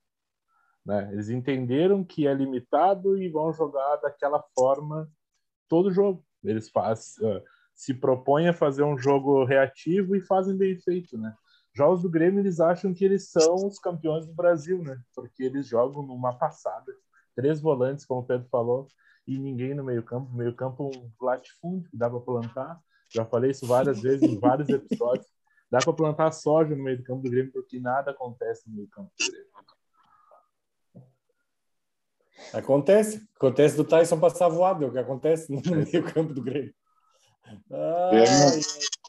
Né? 0.84 1.10
Eles 1.12 1.28
entenderam 1.28 2.02
que 2.02 2.26
é 2.26 2.32
limitado 2.32 3.16
e 3.16 3.28
vão 3.28 3.52
jogar 3.52 3.96
daquela 3.96 4.42
forma 4.54 5.10
todo 5.68 5.92
jogo. 5.92 6.24
Eles 6.42 6.70
faz, 6.70 7.16
ah, 7.22 7.42
se 7.74 7.94
propõem 7.94 8.48
a 8.48 8.52
fazer 8.52 8.82
um 8.82 8.98
jogo 8.98 9.44
reativo 9.44 10.16
e 10.16 10.20
fazem 10.20 10.56
bem 10.56 10.78
feito, 10.78 11.16
né? 11.16 11.34
Já 11.74 11.88
os 11.88 12.02
do 12.02 12.10
Grêmio, 12.10 12.40
eles 12.40 12.58
acham 12.58 12.92
que 12.92 13.04
eles 13.04 13.30
são 13.30 13.54
os 13.54 13.78
campeões 13.78 14.26
do 14.26 14.34
Brasil, 14.34 14.82
né? 14.82 15.00
Porque 15.14 15.44
eles 15.44 15.66
jogam 15.66 16.02
numa 16.02 16.36
passada. 16.36 16.92
Três 17.36 17.60
volantes, 17.60 18.04
como 18.04 18.20
o 18.20 18.26
Pedro 18.26 18.48
falou, 18.48 18.88
e 19.26 19.38
ninguém 19.38 19.74
no 19.74 19.84
meio 19.84 20.02
campo. 20.02 20.32
Meio 20.32 20.54
campo 20.54 20.90
um 20.94 21.24
latifúndio 21.24 21.90
que 21.90 21.96
dá 21.96 22.08
para 22.08 22.20
plantar. 22.20 22.80
Já 23.12 23.24
falei 23.24 23.50
isso 23.50 23.66
várias 23.66 24.00
vezes 24.00 24.22
em 24.22 24.38
vários 24.38 24.68
episódios. 24.70 25.26
Dá 25.70 25.78
para 25.78 25.92
plantar 25.92 26.32
soja 26.32 26.74
no 26.74 26.82
meio 26.82 26.98
do 26.98 27.04
campo 27.04 27.22
do 27.22 27.30
Grêmio 27.30 27.52
porque 27.52 27.78
nada 27.78 28.10
acontece 28.10 28.68
no 28.68 28.76
meio 28.76 28.88
campo 28.88 29.10
do 29.18 29.30
Grêmio. 29.30 29.50
Acontece. 32.52 33.28
Acontece 33.36 33.76
do 33.76 33.84
Tyson 33.84 34.18
passar 34.18 34.48
voado, 34.48 34.84
é 34.84 34.88
o 34.88 34.92
que 34.92 34.98
acontece 34.98 35.52
no 35.52 35.60
meio 35.86 36.04
campo 36.12 36.32
do 36.32 36.42
Grêmio. 36.42 36.74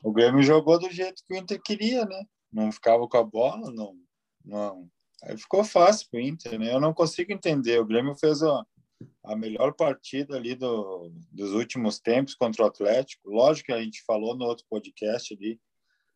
O 0.04 0.12
Grêmio 0.12 0.44
jogou 0.44 0.80
do 0.80 0.90
jeito 0.90 1.24
que 1.28 1.34
o 1.34 1.38
Inter 1.38 1.62
queria, 1.62 2.06
né? 2.06 2.24
Não 2.52 2.72
ficava 2.72 3.08
com 3.08 3.18
a 3.18 3.24
bola, 3.24 3.72
não. 3.72 3.96
não. 4.44 4.90
Aí 5.24 5.38
ficou 5.38 5.64
fácil 5.64 6.08
pro 6.10 6.20
Inter, 6.20 6.60
né? 6.60 6.74
Eu 6.74 6.80
não 6.80 6.94
consigo 6.94 7.32
entender. 7.32 7.80
O 7.80 7.86
Grêmio 7.86 8.16
fez 8.16 8.42
a, 8.44 8.66
a 9.24 9.36
melhor 9.36 9.74
partida 9.74 10.36
ali 10.36 10.56
do, 10.56 11.12
dos 11.32 11.52
últimos 11.54 12.00
tempos 12.00 12.34
contra 12.34 12.64
o 12.64 12.68
Atlético. 12.68 13.30
Lógico 13.30 13.68
que 13.68 13.74
a 13.74 13.82
gente 13.82 14.04
falou 14.04 14.36
no 14.36 14.46
outro 14.46 14.66
podcast 14.70 15.34
ali 15.34 15.60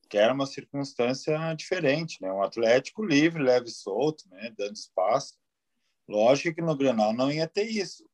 que 0.10 0.18
era 0.18 0.34
uma 0.34 0.46
circunstância 0.46 1.54
diferente, 1.56 2.22
né? 2.22 2.32
Um 2.32 2.44
Atlético 2.44 3.04
livre, 3.04 3.42
leve 3.42 3.68
e 3.68 3.72
solto, 3.72 4.28
né? 4.30 4.54
Dando 4.58 4.76
espaço. 4.76 5.34
Lógico 6.08 6.56
que 6.56 6.62
no 6.62 6.78
Grenal 6.78 7.14
não 7.14 7.32
ia 7.32 7.48
ter 7.48 7.64
isso. 7.64 8.08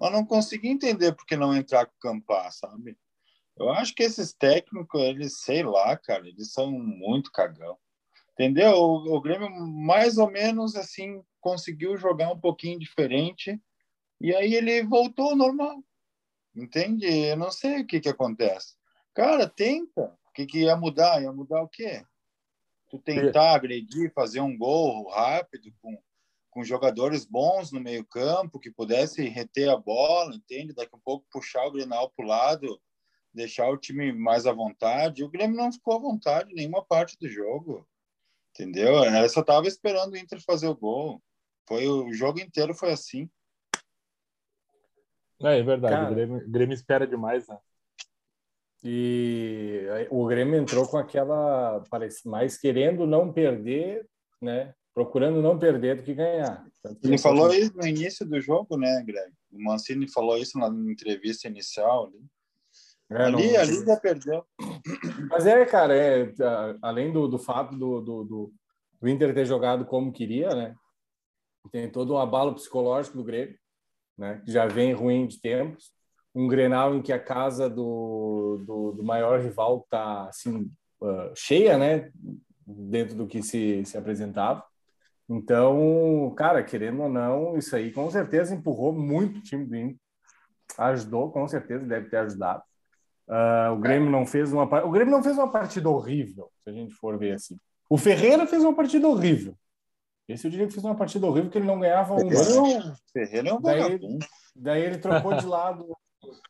Mas 0.00 0.12
não 0.12 0.24
consegui 0.24 0.68
entender 0.68 1.12
por 1.12 1.26
que 1.26 1.36
não 1.36 1.54
entrar 1.54 1.86
com 1.86 1.92
o 1.92 2.00
Campar, 2.00 2.52
sabe? 2.52 2.96
Eu 3.56 3.70
acho 3.70 3.94
que 3.94 4.02
esses 4.02 4.32
técnicos, 4.32 5.00
eles, 5.02 5.40
sei 5.40 5.62
lá, 5.62 5.96
cara, 5.96 6.26
eles 6.28 6.52
são 6.52 6.70
muito 6.70 7.30
cagão. 7.32 7.76
Entendeu? 8.32 8.72
O, 8.72 9.16
o 9.16 9.20
Grêmio, 9.20 9.50
mais 9.50 10.18
ou 10.18 10.30
menos, 10.30 10.74
assim, 10.76 11.22
conseguiu 11.40 11.96
jogar 11.96 12.32
um 12.32 12.40
pouquinho 12.40 12.78
diferente 12.78 13.60
e 14.22 14.32
aí 14.32 14.54
ele 14.54 14.84
voltou 14.84 15.30
ao 15.30 15.36
normal. 15.36 15.82
Entende? 16.54 17.06
Eu 17.06 17.36
não 17.36 17.50
sei 17.50 17.80
o 17.80 17.86
que 17.86 17.98
que 17.98 18.08
acontece. 18.08 18.76
Cara, 19.12 19.48
tenta. 19.48 20.16
O 20.28 20.32
que 20.32 20.46
que 20.46 20.60
ia 20.60 20.76
mudar? 20.76 21.20
Ia 21.20 21.32
mudar 21.32 21.60
o 21.60 21.68
quê? 21.68 22.06
Tu 22.88 22.98
tentar 23.00 23.54
agredir, 23.54 24.12
fazer 24.12 24.40
um 24.40 24.56
gol 24.56 25.08
rápido 25.08 25.72
com, 25.80 25.98
com 26.50 26.62
jogadores 26.62 27.24
bons 27.24 27.72
no 27.72 27.80
meio 27.80 28.04
campo, 28.04 28.60
que 28.60 28.70
pudessem 28.70 29.28
reter 29.28 29.68
a 29.68 29.76
bola, 29.76 30.36
entende? 30.36 30.72
Daqui 30.72 30.94
a 30.94 31.00
pouco 31.04 31.26
puxar 31.32 31.66
o 31.66 31.72
Grenal 31.72 32.10
para 32.10 32.24
o 32.24 32.28
lado, 32.28 32.80
deixar 33.34 33.68
o 33.70 33.78
time 33.78 34.12
mais 34.12 34.46
à 34.46 34.52
vontade. 34.52 35.24
O 35.24 35.30
Grêmio 35.30 35.56
não 35.56 35.72
ficou 35.72 35.96
à 35.96 35.98
vontade 35.98 36.52
em 36.52 36.54
nenhuma 36.54 36.84
parte 36.84 37.18
do 37.18 37.28
jogo, 37.28 37.88
entendeu? 38.50 39.02
Eu 39.02 39.28
só 39.28 39.42
tava 39.42 39.66
esperando 39.66 40.12
o 40.12 40.16
Inter 40.16 40.40
fazer 40.40 40.68
o 40.68 40.76
gol. 40.76 41.20
Foi 41.66 41.88
o 41.88 42.12
jogo 42.12 42.40
inteiro 42.40 42.72
foi 42.72 42.92
assim. 42.92 43.28
É, 45.42 45.58
é 45.58 45.62
verdade, 45.62 45.94
Cara. 45.94 46.10
o 46.10 46.14
Grêmio, 46.14 46.36
o 46.38 46.50
Grêmio 46.50 46.74
espera 46.74 47.06
demais, 47.06 47.46
né? 47.48 47.58
E 48.84 49.86
o 50.10 50.26
Grêmio 50.26 50.56
entrou 50.56 50.86
com 50.88 50.98
aquela, 50.98 51.84
parece, 51.88 52.28
mais 52.28 52.58
querendo 52.58 53.06
não 53.06 53.32
perder, 53.32 54.06
né? 54.40 54.74
Procurando 54.92 55.40
não 55.40 55.58
perder 55.58 55.96
do 55.96 56.02
que 56.02 56.14
ganhar. 56.14 56.66
Tanto 56.82 57.00
que 57.00 57.06
Ele 57.06 57.14
entrou 57.14 57.36
falou 57.36 57.54
isso 57.54 57.76
no 57.76 57.86
início 57.86 58.26
do 58.26 58.40
jogo, 58.40 58.76
né, 58.76 59.02
Greg? 59.06 59.32
O 59.52 59.62
Mancini 59.62 60.10
falou 60.10 60.36
isso 60.36 60.58
na 60.58 60.66
entrevista 60.90 61.46
inicial. 61.48 62.06
Ali, 62.06 62.26
É, 63.10 63.22
ali, 63.24 63.52
não- 63.52 63.60
ali 63.60 63.84
já 63.86 63.96
perdeu. 63.96 64.44
Mas 65.30 65.46
é, 65.46 65.64
cara, 65.64 65.94
é, 65.96 66.32
além 66.82 67.12
do, 67.12 67.28
do 67.28 67.38
fato 67.38 67.76
do, 67.76 68.00
do, 68.00 68.24
do, 68.24 68.52
do 69.00 69.08
Inter 69.08 69.32
ter 69.32 69.46
jogado 69.46 69.84
como 69.86 70.12
queria, 70.12 70.50
né? 70.54 70.74
Tem 71.70 71.88
todo 71.90 72.14
um 72.14 72.18
abalo 72.18 72.54
psicológico 72.54 73.16
do 73.16 73.24
Grêmio, 73.24 73.56
né? 74.16 74.42
Já 74.46 74.66
vem 74.66 74.92
ruim 74.92 75.26
de 75.26 75.40
tempos. 75.40 75.92
Um 76.34 76.48
Grenal 76.48 76.94
em 76.94 77.02
que 77.02 77.12
a 77.12 77.18
casa 77.18 77.68
do, 77.68 78.62
do, 78.66 78.92
do 78.92 79.02
maior 79.02 79.40
rival 79.40 79.86
tá 79.90 80.28
assim 80.28 80.70
ah, 81.02 81.32
cheia, 81.34 81.76
né? 81.76 82.10
Dentro 82.66 83.14
do 83.16 83.26
que 83.26 83.42
se, 83.42 83.84
se 83.84 83.98
apresentava. 83.98 84.64
Então, 85.28 86.32
cara, 86.36 86.62
querendo 86.62 87.02
ou 87.02 87.08
não, 87.08 87.56
isso 87.56 87.74
aí 87.74 87.92
com 87.92 88.10
certeza 88.10 88.54
empurrou 88.54 88.92
muito 88.92 89.38
o 89.38 89.42
time 89.42 89.64
do 89.64 89.76
Inter. 89.76 90.00
Ajudou, 90.78 91.30
com 91.30 91.46
certeza, 91.48 91.84
deve 91.84 92.08
ter 92.08 92.18
ajudado. 92.18 92.62
Ah, 93.28 93.72
o 93.72 93.78
Grêmio 93.78 94.10
não 94.10 94.26
fez 94.26 94.52
uma 94.52 94.64
o 94.84 94.90
Grêmio 94.90 95.12
não 95.12 95.22
fez 95.22 95.36
uma 95.36 95.50
partida 95.50 95.88
horrível, 95.88 96.50
se 96.62 96.70
a 96.70 96.72
gente 96.72 96.94
for 96.94 97.18
ver 97.18 97.32
assim. 97.32 97.58
O 97.88 97.98
Ferreira 97.98 98.46
fez 98.46 98.62
uma 98.62 98.74
partida 98.74 99.08
horrível. 99.08 99.56
Esse 100.28 100.46
eu 100.46 100.50
diria 100.50 100.66
que 100.66 100.72
fez 100.72 100.84
uma 100.84 100.94
partida 100.94 101.26
horrível 101.26 101.50
que 101.50 101.58
ele 101.58 101.66
não 101.66 101.80
ganhava 101.80 102.14
uma. 102.14 102.30
Ferreira 102.30 102.62
um, 102.62 102.94
Ferreira 103.12 103.48
é 103.48 103.54
um 103.54 103.60
Daí-. 103.60 104.18
Daí 104.54 104.82
ele 104.82 104.98
trocou 104.98 105.34
de 105.34 105.44
lado, 105.46 105.96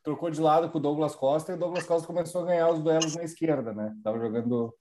trocou 0.05 0.31
de 0.31 0.41
lado 0.41 0.71
com 0.71 0.79
o 0.79 0.81
Douglas 0.81 1.15
Costa 1.15 1.53
e 1.53 1.55
o 1.55 1.59
Douglas 1.59 1.87
Costa 1.87 2.07
começou 2.07 2.43
a 2.43 2.47
ganhar 2.47 2.71
os 2.71 2.83
duelos 2.83 3.17
na 3.17 3.25
esquerda, 3.25 3.73
né? 3.73 3.95
Tava 4.03 4.19
jogando 4.19 4.75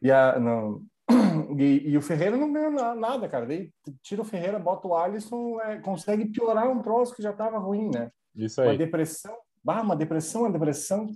e, 0.00 0.10
a, 0.10 0.38
não... 0.38 0.82
e, 1.58 1.90
e 1.90 1.98
o 1.98 2.02
Ferreira 2.02 2.36
não 2.36 2.52
ganhou 2.52 2.70
na- 2.70 2.94
nada, 2.94 3.28
cara. 3.28 3.46
Daí 3.46 3.70
tira 4.02 4.22
o 4.22 4.24
Ferreira, 4.24 4.58
bota 4.58 4.86
o 4.86 4.94
Alisson, 4.94 5.60
é, 5.60 5.78
consegue 5.80 6.26
piorar 6.26 6.70
um 6.70 6.82
troço 6.82 7.14
que 7.14 7.22
já 7.22 7.32
tava 7.32 7.58
ruim, 7.58 7.90
né? 7.90 8.10
Isso 8.34 8.60
uma 8.60 8.72
aí. 8.72 8.78
depressão, 8.78 9.36
bah, 9.62 9.82
uma 9.82 9.96
depressão, 9.96 10.42
uma 10.42 10.52
depressão. 10.52 11.06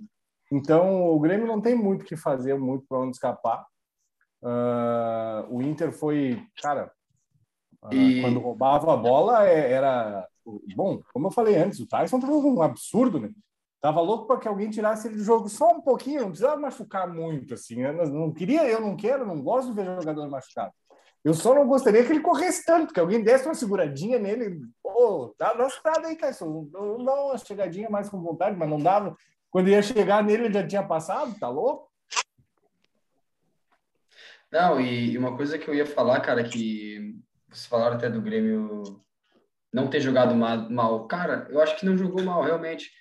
Então 0.51 1.07
o 1.07 1.19
Grêmio 1.19 1.45
não 1.45 1.61
tem 1.61 1.75
muito 1.75 2.01
o 2.01 2.05
que 2.05 2.17
fazer, 2.17 2.57
muito 2.57 2.85
para 2.87 2.99
onde 2.99 3.11
escapar. 3.11 3.65
Ah, 4.43 5.45
o 5.49 5.61
Inter 5.61 5.91
foi, 5.91 6.41
cara, 6.61 6.91
ah, 7.81 7.93
E- 7.93 8.21
quando 8.21 8.39
roubava 8.39 8.93
a 8.93 8.97
bola 8.97 9.47
é- 9.47 9.71
era 9.71 10.27
bom. 10.75 10.99
Como 11.13 11.27
eu 11.27 11.31
falei 11.31 11.55
antes, 11.55 11.79
o 11.79 11.87
Tyson 11.87 12.19
tava 12.19 12.33
um 12.33 12.61
absurdo, 12.61 13.19
né? 13.19 13.29
Tava 13.81 14.01
louco 14.01 14.27
para 14.27 14.37
que 14.39 14.47
alguém 14.47 14.69
tirasse 14.69 15.07
ele 15.07 15.15
do 15.17 15.23
jogo 15.23 15.47
só 15.47 15.71
um 15.71 15.81
pouquinho, 15.81 16.21
não 16.21 16.27
precisava 16.29 16.59
machucar 16.59 17.07
muito 17.07 17.53
assim. 17.53 17.81
Eu 17.81 17.93
não, 17.93 18.05
não 18.05 18.33
queria, 18.33 18.67
eu 18.67 18.81
não 18.81 18.95
quero, 18.95 19.25
não 19.25 19.41
gosto 19.41 19.69
de 19.69 19.75
ver 19.75 19.85
jogador 19.85 20.29
machucado. 20.29 20.73
Eu 21.23 21.33
só 21.33 21.53
não 21.53 21.67
gostaria 21.67 22.03
que 22.05 22.11
ele 22.11 22.21
corresse 22.21 22.65
tanto, 22.65 22.93
que 22.93 22.99
alguém 22.99 23.21
desse 23.21 23.45
uma 23.45 23.53
seguradinha 23.53 24.17
nele. 24.19 24.61
Pô, 24.81 25.33
dá 25.37 25.53
uma 25.53 25.67
estrada 25.67 26.07
aí, 26.07 26.15
Tyson. 26.17 26.67
Dá 26.71 26.79
uma 26.81 27.37
chegadinha 27.37 27.89
mais 27.89 28.09
com 28.09 28.21
vontade, 28.21 28.57
mas 28.57 28.69
não 28.69 28.77
dava. 28.77 29.15
Quando 29.51 29.69
ia 29.69 29.81
chegar 29.81 30.23
nele, 30.23 30.45
ele 30.45 30.53
já 30.53 30.65
tinha 30.67 30.83
passado, 30.83 31.37
tá 31.39 31.49
louco? 31.49 31.88
Não, 34.51 34.81
e 34.81 35.17
uma 35.17 35.35
coisa 35.35 35.59
que 35.59 35.69
eu 35.69 35.75
ia 35.75 35.85
falar, 35.85 36.19
cara, 36.21 36.43
que 36.43 37.15
vocês 37.47 37.67
falaram 37.67 37.95
até 37.95 38.09
do 38.09 38.21
Grêmio 38.21 38.83
não 39.71 39.87
ter 39.87 40.01
jogado 40.01 40.35
ma- 40.35 40.69
mal. 40.69 41.07
Cara, 41.07 41.47
eu 41.51 41.61
acho 41.61 41.77
que 41.77 41.85
não 41.85 41.97
jogou 41.97 42.23
mal, 42.23 42.43
realmente. 42.43 42.91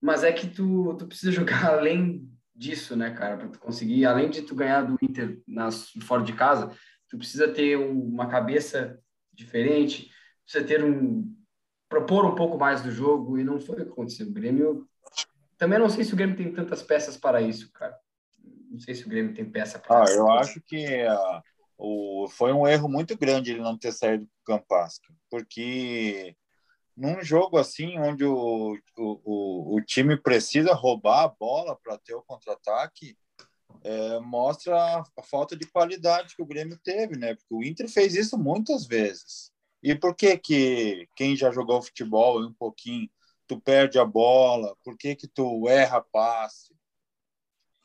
Mas 0.00 0.24
é 0.24 0.32
que 0.32 0.46
tu, 0.46 0.94
tu 0.98 1.06
precisa 1.06 1.32
jogar 1.32 1.66
além 1.66 2.28
disso, 2.54 2.94
né, 2.94 3.10
cara? 3.12 3.36
Para 3.38 3.48
tu 3.48 3.58
conseguir, 3.58 4.04
além 4.04 4.28
de 4.28 4.42
tu 4.42 4.54
ganhar 4.54 4.82
do 4.82 4.98
Inter 5.02 5.40
nas, 5.48 5.90
fora 6.02 6.22
de 6.22 6.34
casa, 6.34 6.70
tu 7.08 7.16
precisa 7.16 7.48
ter 7.48 7.78
um- 7.78 8.02
uma 8.02 8.28
cabeça 8.28 8.98
diferente, 9.32 10.10
precisa 10.44 10.64
ter 10.64 10.84
um... 10.84 11.34
propor 11.88 12.26
um 12.26 12.34
pouco 12.34 12.58
mais 12.58 12.82
do 12.82 12.90
jogo, 12.90 13.38
e 13.38 13.44
não 13.44 13.58
foi 13.58 13.82
o 13.82 13.86
que 13.86 13.92
aconteceu. 13.92 14.26
O 14.26 14.32
Grêmio... 14.32 14.86
Também 15.56 15.78
não 15.78 15.90
sei 15.90 16.04
se 16.04 16.12
o 16.12 16.16
Grêmio 16.16 16.36
tem 16.36 16.52
tantas 16.52 16.82
peças 16.82 17.16
para 17.16 17.40
isso, 17.42 17.70
cara. 17.72 17.98
Não 18.70 18.78
sei 18.78 18.94
se 18.94 19.04
o 19.04 19.08
Grêmio 19.08 19.34
tem 19.34 19.44
peça 19.44 19.78
para 19.78 20.04
Ah, 20.04 20.12
eu 20.12 20.30
acho 20.30 20.60
que 20.62 21.02
ah, 21.02 21.42
o, 21.76 22.28
foi 22.30 22.52
um 22.52 22.66
erro 22.68 22.88
muito 22.88 23.18
grande 23.18 23.50
ele 23.50 23.60
não 23.60 23.76
ter 23.76 23.92
saído 23.92 24.24
do 24.24 24.30
Campasca, 24.44 25.12
porque 25.28 26.36
num 26.96 27.22
jogo 27.22 27.58
assim, 27.58 27.98
onde 27.98 28.24
o, 28.24 28.78
o, 28.96 29.20
o, 29.24 29.76
o 29.76 29.80
time 29.82 30.16
precisa 30.16 30.72
roubar 30.72 31.24
a 31.24 31.28
bola 31.28 31.76
para 31.82 31.98
ter 31.98 32.14
o 32.14 32.22
contra-ataque, 32.22 33.16
é, 33.82 34.20
mostra 34.20 34.76
a, 34.76 35.00
a 35.00 35.22
falta 35.22 35.56
de 35.56 35.66
qualidade 35.66 36.36
que 36.36 36.42
o 36.42 36.46
Grêmio 36.46 36.78
teve, 36.84 37.16
né? 37.16 37.34
Porque 37.34 37.54
o 37.54 37.64
Inter 37.64 37.88
fez 37.88 38.14
isso 38.14 38.38
muitas 38.38 38.86
vezes. 38.86 39.50
E 39.82 39.94
por 39.94 40.14
que 40.14 40.36
que 40.36 41.08
quem 41.16 41.34
já 41.34 41.50
jogou 41.50 41.80
futebol 41.80 42.44
um 42.44 42.52
pouquinho, 42.52 43.08
tu 43.46 43.58
perde 43.58 43.98
a 43.98 44.04
bola? 44.04 44.76
Por 44.84 44.96
que 44.96 45.16
que 45.16 45.26
tu 45.26 45.68
erra 45.68 46.04
passe? 46.12 46.74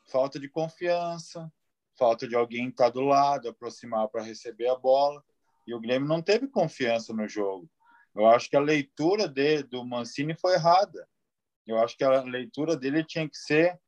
Falta 0.06 0.38
de 0.38 0.48
confiança, 0.48 1.52
falta 1.98 2.26
de 2.28 2.34
alguém 2.34 2.68
estar 2.68 2.90
do 2.90 3.00
lado, 3.00 3.48
aproximar 3.48 4.08
para 4.08 4.22
receber 4.22 4.68
a 4.68 4.76
bola. 4.76 5.22
E 5.66 5.74
o 5.74 5.80
Grêmio 5.80 6.08
não 6.08 6.22
teve 6.22 6.46
confiança 6.46 7.12
no 7.12 7.26
jogo. 7.26 7.68
Eu 8.14 8.26
acho 8.26 8.48
que 8.48 8.56
a 8.56 8.60
leitura 8.60 9.28
de, 9.28 9.62
do 9.64 9.84
Mancini 9.84 10.34
foi 10.34 10.54
errada. 10.54 11.06
Eu 11.66 11.78
acho 11.78 11.96
que 11.96 12.04
a 12.04 12.22
leitura 12.22 12.76
dele 12.76 13.04
tinha 13.04 13.28
que 13.28 13.36
ser 13.36 13.78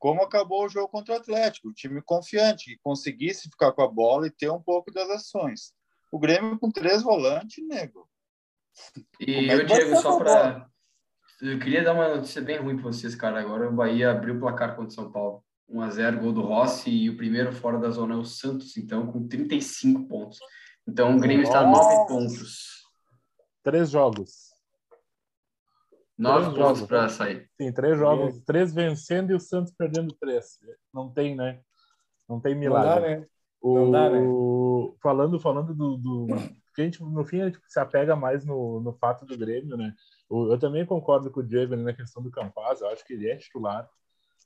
como 0.00 0.22
acabou 0.22 0.64
o 0.64 0.68
jogo 0.68 0.88
contra 0.88 1.14
o 1.14 1.18
Atlético, 1.18 1.68
o 1.68 1.74
time 1.74 2.00
confiante, 2.00 2.70
que 2.70 2.80
conseguisse 2.82 3.50
ficar 3.50 3.70
com 3.72 3.82
a 3.82 3.88
bola 3.88 4.26
e 4.26 4.30
ter 4.30 4.50
um 4.50 4.60
pouco 4.60 4.90
das 4.90 5.08
ações. 5.10 5.74
O 6.10 6.18
Grêmio 6.18 6.58
com 6.58 6.70
três 6.70 7.02
volantes, 7.02 7.62
nego. 7.68 8.08
E 9.20 9.50
é 9.50 9.54
eu, 9.54 9.66
Diego, 9.66 9.96
só 9.96 10.18
para. 10.18 10.66
Eu 11.40 11.58
queria 11.58 11.84
dar 11.84 11.92
uma 11.92 12.16
notícia 12.16 12.40
bem 12.40 12.58
ruim 12.58 12.76
para 12.76 12.84
vocês, 12.84 13.14
cara. 13.14 13.40
Agora 13.40 13.68
o 13.68 13.72
Bahia 13.72 14.10
abriu 14.10 14.36
o 14.36 14.40
placar 14.40 14.70
contra 14.74 14.88
o 14.88 14.90
São 14.90 15.12
Paulo. 15.12 15.44
1x0, 15.72 16.20
gol 16.20 16.32
do 16.32 16.42
Rossi 16.42 16.90
e 16.90 17.10
o 17.10 17.16
primeiro 17.16 17.52
fora 17.52 17.78
da 17.78 17.90
zona 17.90 18.14
é 18.14 18.18
o 18.18 18.24
Santos, 18.24 18.76
então, 18.76 19.06
com 19.06 19.26
35 19.28 20.06
pontos. 20.08 20.38
Então 20.86 21.16
o 21.16 21.20
Grêmio 21.20 21.44
está 21.44 21.60
a 21.60 21.66
9 21.66 22.08
pontos. 22.08 22.84
Três 23.62 23.90
jogos. 23.90 24.50
9 26.18 26.38
Três 26.40 26.58
pontos 26.58 26.78
jogos. 26.80 26.88
para 26.88 27.08
sair. 27.08 27.48
Sim, 27.60 27.72
três 27.72 27.98
jogos, 27.98 28.40
três 28.44 28.74
vencendo 28.74 29.30
e 29.30 29.34
o 29.34 29.40
Santos 29.40 29.72
perdendo 29.76 30.14
três. 30.20 30.58
Não 30.92 31.10
tem, 31.10 31.34
né? 31.36 31.60
Não 32.28 32.40
tem 32.40 32.54
Não 32.54 32.60
milagre. 32.60 33.14
dá, 33.14 33.20
né? 33.20 33.26
O... 33.60 33.74
Não 33.78 33.90
dá, 33.90 34.10
né? 34.10 34.20
Falando, 35.02 35.38
falando 35.38 35.74
do, 35.74 35.96
do... 35.96 36.26
a 36.34 36.80
gente, 36.82 37.02
no 37.02 37.24
fim, 37.24 37.42
a 37.42 37.46
gente 37.46 37.60
se 37.66 37.78
apega 37.78 38.16
mais 38.16 38.44
no, 38.44 38.80
no 38.80 38.92
fato 38.94 39.24
do 39.24 39.36
Grêmio, 39.36 39.76
né? 39.76 39.94
Eu 40.30 40.58
também 40.58 40.84
concordo 40.86 41.30
com 41.30 41.40
o 41.40 41.46
Diego 41.46 41.74
ali 41.74 41.82
na 41.82 41.92
questão 41.92 42.22
do 42.22 42.30
Campaz, 42.30 42.80
eu 42.80 42.88
acho 42.88 43.04
que 43.04 43.14
ele 43.14 43.28
é 43.28 43.36
titular. 43.36 43.88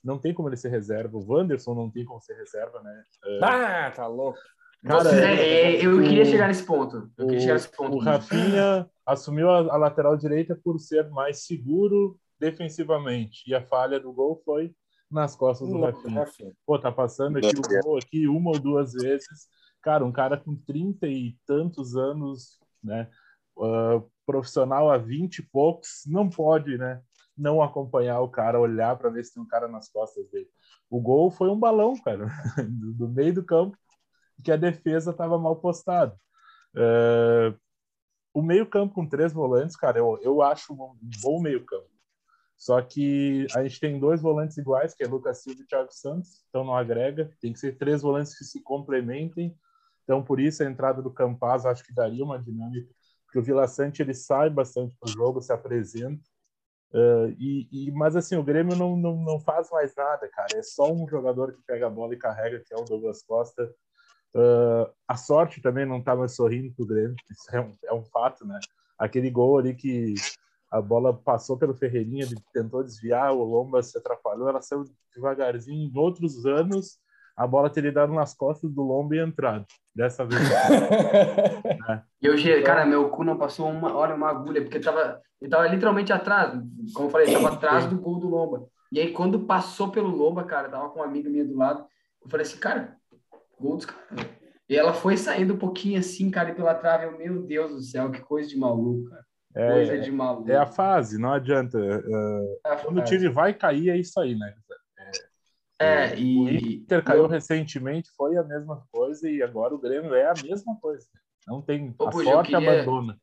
Não 0.05 0.19
tem 0.19 0.35
como 0.35 0.49
ele 0.49 0.57
ser 0.57 0.69
reserva. 0.69 1.17
O 1.17 1.25
Wanderson 1.27 1.75
não 1.75 1.91
tem 1.91 2.05
como 2.05 2.21
ser 2.21 2.35
reserva, 2.35 2.83
né? 2.83 3.03
Ah, 3.43 3.91
tá 3.91 4.07
louco. 4.07 4.39
Cara, 4.85 5.03
Você- 5.03 5.25
é, 5.25 5.87
eu 5.87 5.99
o- 5.99 6.03
queria 6.03 6.27
chegar 6.27 6.47
nesse 6.49 6.63
ponto. 6.65 7.11
Eu 7.17 7.27
queria 7.27 7.39
O, 7.39 7.41
chegar 7.41 7.55
nesse 7.55 7.69
ponto. 7.75 7.97
o 7.97 7.99
Rafinha 7.99 8.87
assumiu 9.07 9.49
a, 9.51 9.59
a 9.61 9.77
lateral 9.79 10.15
direita 10.17 10.55
por 10.63 10.79
ser 10.79 11.09
mais 11.11 11.47
seguro 11.47 12.19
defensivamente. 12.39 13.43
E 13.49 13.55
a 13.55 13.63
falha 13.65 13.99
do 13.99 14.13
gol 14.13 14.43
foi 14.45 14.75
nas 15.11 15.35
costas 15.35 15.69
do 15.69 15.81
Rafinha. 15.81 16.25
Pô, 16.67 16.79
tá 16.79 16.93
passando 16.93 17.39
aqui 17.39 17.57
o 17.59 17.83
gol 17.83 17.97
aqui 17.99 18.29
uma 18.29 18.51
ou 18.51 18.59
duas 18.59 18.93
vezes. 18.93 19.49
Cara, 19.83 20.05
um 20.05 20.13
cara 20.13 20.37
com 20.37 20.55
trinta 20.55 21.07
e 21.07 21.37
tantos 21.47 21.97
anos, 21.97 22.59
né? 22.83 23.09
ah, 23.59 24.03
profissional 24.27 24.91
há 24.91 24.99
vinte 24.99 25.39
e 25.39 25.43
poucos, 25.43 26.03
não 26.07 26.29
pode, 26.29 26.77
né? 26.77 27.01
Não 27.37 27.63
acompanhar 27.63 28.21
o 28.21 28.29
cara, 28.29 28.61
olhar 28.61 28.97
para 28.97 29.11
ver 29.11 29.25
se 29.25 29.35
tem 29.35 29.43
um 29.43 29.47
cara 29.47 29.67
nas 29.69 29.89
costas 29.89 30.29
dele. 30.31 30.49
O 30.89 31.01
gol 31.01 31.31
foi 31.31 31.49
um 31.49 31.59
balão, 31.59 31.95
cara, 32.03 32.27
do, 32.69 32.93
do 32.93 33.09
meio 33.09 33.35
do 33.35 33.45
campo, 33.45 33.77
que 34.43 34.53
a 34.53 34.57
defesa 34.57 35.11
estava 35.11 35.39
mal 35.39 35.57
postada. 35.57 36.17
Ah, 36.77 37.55
o 38.35 38.43
meio 38.43 38.67
campo 38.67 38.95
com 38.95 39.09
três 39.09 39.33
volantes, 39.33 39.77
cara, 39.77 39.99
eu, 39.99 40.19
eu 40.21 40.43
acho 40.43 40.73
um 40.73 40.99
bom 41.23 41.41
meio 41.41 41.65
campo. 41.65 41.89
Só 42.57 42.81
que 42.83 43.47
a 43.55 43.63
gente 43.63 43.79
tem 43.81 43.99
dois 43.99 44.21
volantes 44.21 44.57
iguais, 44.57 44.95
que 44.95 45.05
é 45.05 45.07
Lucas 45.07 45.43
Silva 45.43 45.63
e 45.63 45.67
Thiago 45.67 45.93
Santos, 45.93 46.45
então 46.49 46.65
não 46.65 46.75
agrega. 46.75 47.31
Tem 47.41 47.53
que 47.53 47.59
ser 47.59 47.77
três 47.77 48.03
volantes 48.03 48.37
que 48.37 48.45
se 48.45 48.61
complementem. 48.63 49.57
Então, 50.03 50.23
por 50.23 50.41
isso, 50.41 50.63
a 50.63 50.67
entrada 50.67 51.01
do 51.01 51.13
Campaz 51.13 51.65
acho 51.65 51.85
que 51.85 51.95
daria 51.95 52.25
uma 52.25 52.39
dinâmica, 52.39 52.93
porque 53.25 53.39
o 53.39 53.43
Vila 53.43 53.67
Sante 53.67 54.03
ele 54.03 54.15
sai 54.15 54.51
bastante 54.51 54.97
para 54.99 55.09
o 55.09 55.13
jogo, 55.13 55.41
se 55.41 55.53
apresenta. 55.53 56.23
Uh, 56.95 57.35
e, 57.41 57.69
e, 57.73 57.91
mas 57.91 58.15
assim, 58.15 58.37
o 58.37 58.43
Grêmio 58.43 58.77
não, 58.77 58.97
não, 58.97 59.17
não 59.17 59.41
faz 59.41 59.69
mais 59.71 59.93
nada, 59.97 60.29
cara. 60.29 60.57
É 60.57 60.63
só 60.63 60.93
um 60.93 61.09
jogador 61.09 61.53
que 61.53 61.61
pega 61.67 61.89
a 61.89 61.91
bola 61.91 62.15
e 62.15 62.19
carrega, 62.19 62.63
que 62.65 62.73
é 62.73 62.77
o 62.77 62.85
Douglas 62.85 63.21
Costa. 63.25 63.69
Uh, 64.33 64.89
a 65.07 65.17
sorte 65.17 65.61
também 65.61 65.85
não 65.85 66.01
tá 66.01 66.15
mais 66.15 66.37
sorrindo 66.37 66.73
pro 66.75 66.87
Grêmio, 66.87 67.17
isso 67.31 67.51
é 67.55 67.61
um, 67.61 67.73
é 67.85 67.95
um 67.95 68.05
fato, 68.05 68.47
né? 68.47 68.61
Aquele 68.97 69.29
gol 69.29 69.59
ali 69.59 69.75
que 69.75 70.15
a 70.71 70.81
bola 70.81 71.13
passou 71.13 71.57
pelo 71.57 71.75
Ferreirinha, 71.75 72.25
ele 72.25 72.37
tentou 72.53 72.83
desviar, 72.83 73.33
o 73.33 73.43
Lomba 73.43 73.83
se 73.83 73.99
atrapalhou, 73.99 74.49
ela 74.49 74.63
saiu 74.63 74.85
devagarzinho. 75.15 75.91
Em 75.91 75.99
outros 75.99 76.47
anos, 76.47 76.99
a 77.37 77.47
bola 77.47 77.71
teria 77.71 77.93
dado 77.93 78.13
nas 78.13 78.35
costas 78.35 78.71
do 78.71 78.83
Lomba 78.83 79.17
e 79.17 79.21
entrado. 79.21 79.67
Dessa 79.95 80.25
vez. 80.25 80.43
é. 80.51 82.03
Eu, 82.23 82.35
cara, 82.65 82.87
meu 82.87 83.11
cu 83.11 83.23
não 83.23 83.37
passou 83.37 83.69
uma 83.69 83.95
hora 83.95 84.15
uma 84.15 84.31
agulha, 84.31 84.63
porque 84.63 84.81
tava, 84.81 85.21
ele 85.41 85.51
tava 85.51 85.69
literalmente 85.69 86.13
atrás, 86.13 86.53
como 86.95 87.09
eu 87.09 87.11
falei, 87.11 87.31
tava 87.31 87.49
atrás 87.49 87.87
do 87.87 87.99
gol 87.99 88.19
do 88.19 88.29
Lomba. 88.29 88.67
E 88.91 88.99
aí, 88.99 89.13
quando 89.13 89.41
passou 89.41 89.91
pelo 89.91 90.09
Lomba, 90.09 90.45
cara, 90.45 90.69
tava 90.69 90.89
com 90.89 91.01
uma 91.01 91.05
amiga 91.05 91.29
minha 91.29 91.45
do 91.45 91.55
lado, 91.55 91.85
eu 92.23 92.31
falei 92.31 92.47
assim, 92.47 92.59
cara, 92.59 92.97
gol 93.61 93.77
dos 93.77 93.85
caras. 93.85 94.27
E 94.69 94.75
ela 94.75 94.95
foi 94.95 95.17
saindo 95.17 95.55
um 95.55 95.59
pouquinho 95.59 95.99
assim, 95.99 96.31
cara, 96.31 96.51
e 96.51 96.55
pela 96.55 96.75
trave, 96.75 97.05
eu, 97.05 97.19
meu 97.19 97.43
Deus 97.43 97.73
do 97.73 97.83
céu, 97.83 98.11
que 98.11 98.21
coisa 98.21 98.49
de 98.49 98.59
maluco, 98.59 99.11
cara. 99.11 99.25
É, 99.57 99.71
Coisa 99.71 99.99
de 99.99 100.11
maluco. 100.11 100.51
É 100.51 100.57
a 100.57 100.67
fase, 100.67 101.17
não 101.17 101.33
adianta. 101.33 101.79
Uh, 101.79 102.59
é 102.67 102.77
quando 102.77 102.99
fase. 102.99 103.15
o 103.15 103.19
time 103.19 103.33
vai 103.33 103.55
cair, 103.55 103.91
é 103.91 103.97
isso 103.97 104.19
aí, 104.19 104.35
né? 104.35 104.53
É, 105.85 106.13
é 106.13 106.19
e. 106.19 106.39
O 106.39 106.49
Inter 106.49 107.03
caiu 107.03 107.25
eu... 107.25 107.29
recentemente, 107.29 108.11
foi 108.17 108.37
a 108.37 108.43
mesma 108.43 108.87
coisa, 108.91 109.29
e 109.29 109.43
agora 109.43 109.75
o 109.75 109.79
Grêmio 109.79 110.15
é 110.15 110.27
a 110.27 110.35
mesma 110.43 110.77
coisa. 110.81 111.07
Não 111.47 111.61
tem. 111.61 111.95
Ô, 111.99 112.05
a 112.05 112.11
Puxa, 112.11 112.31
sorte 112.31 112.53
queria... 112.53 112.83
abandona. 112.83 113.19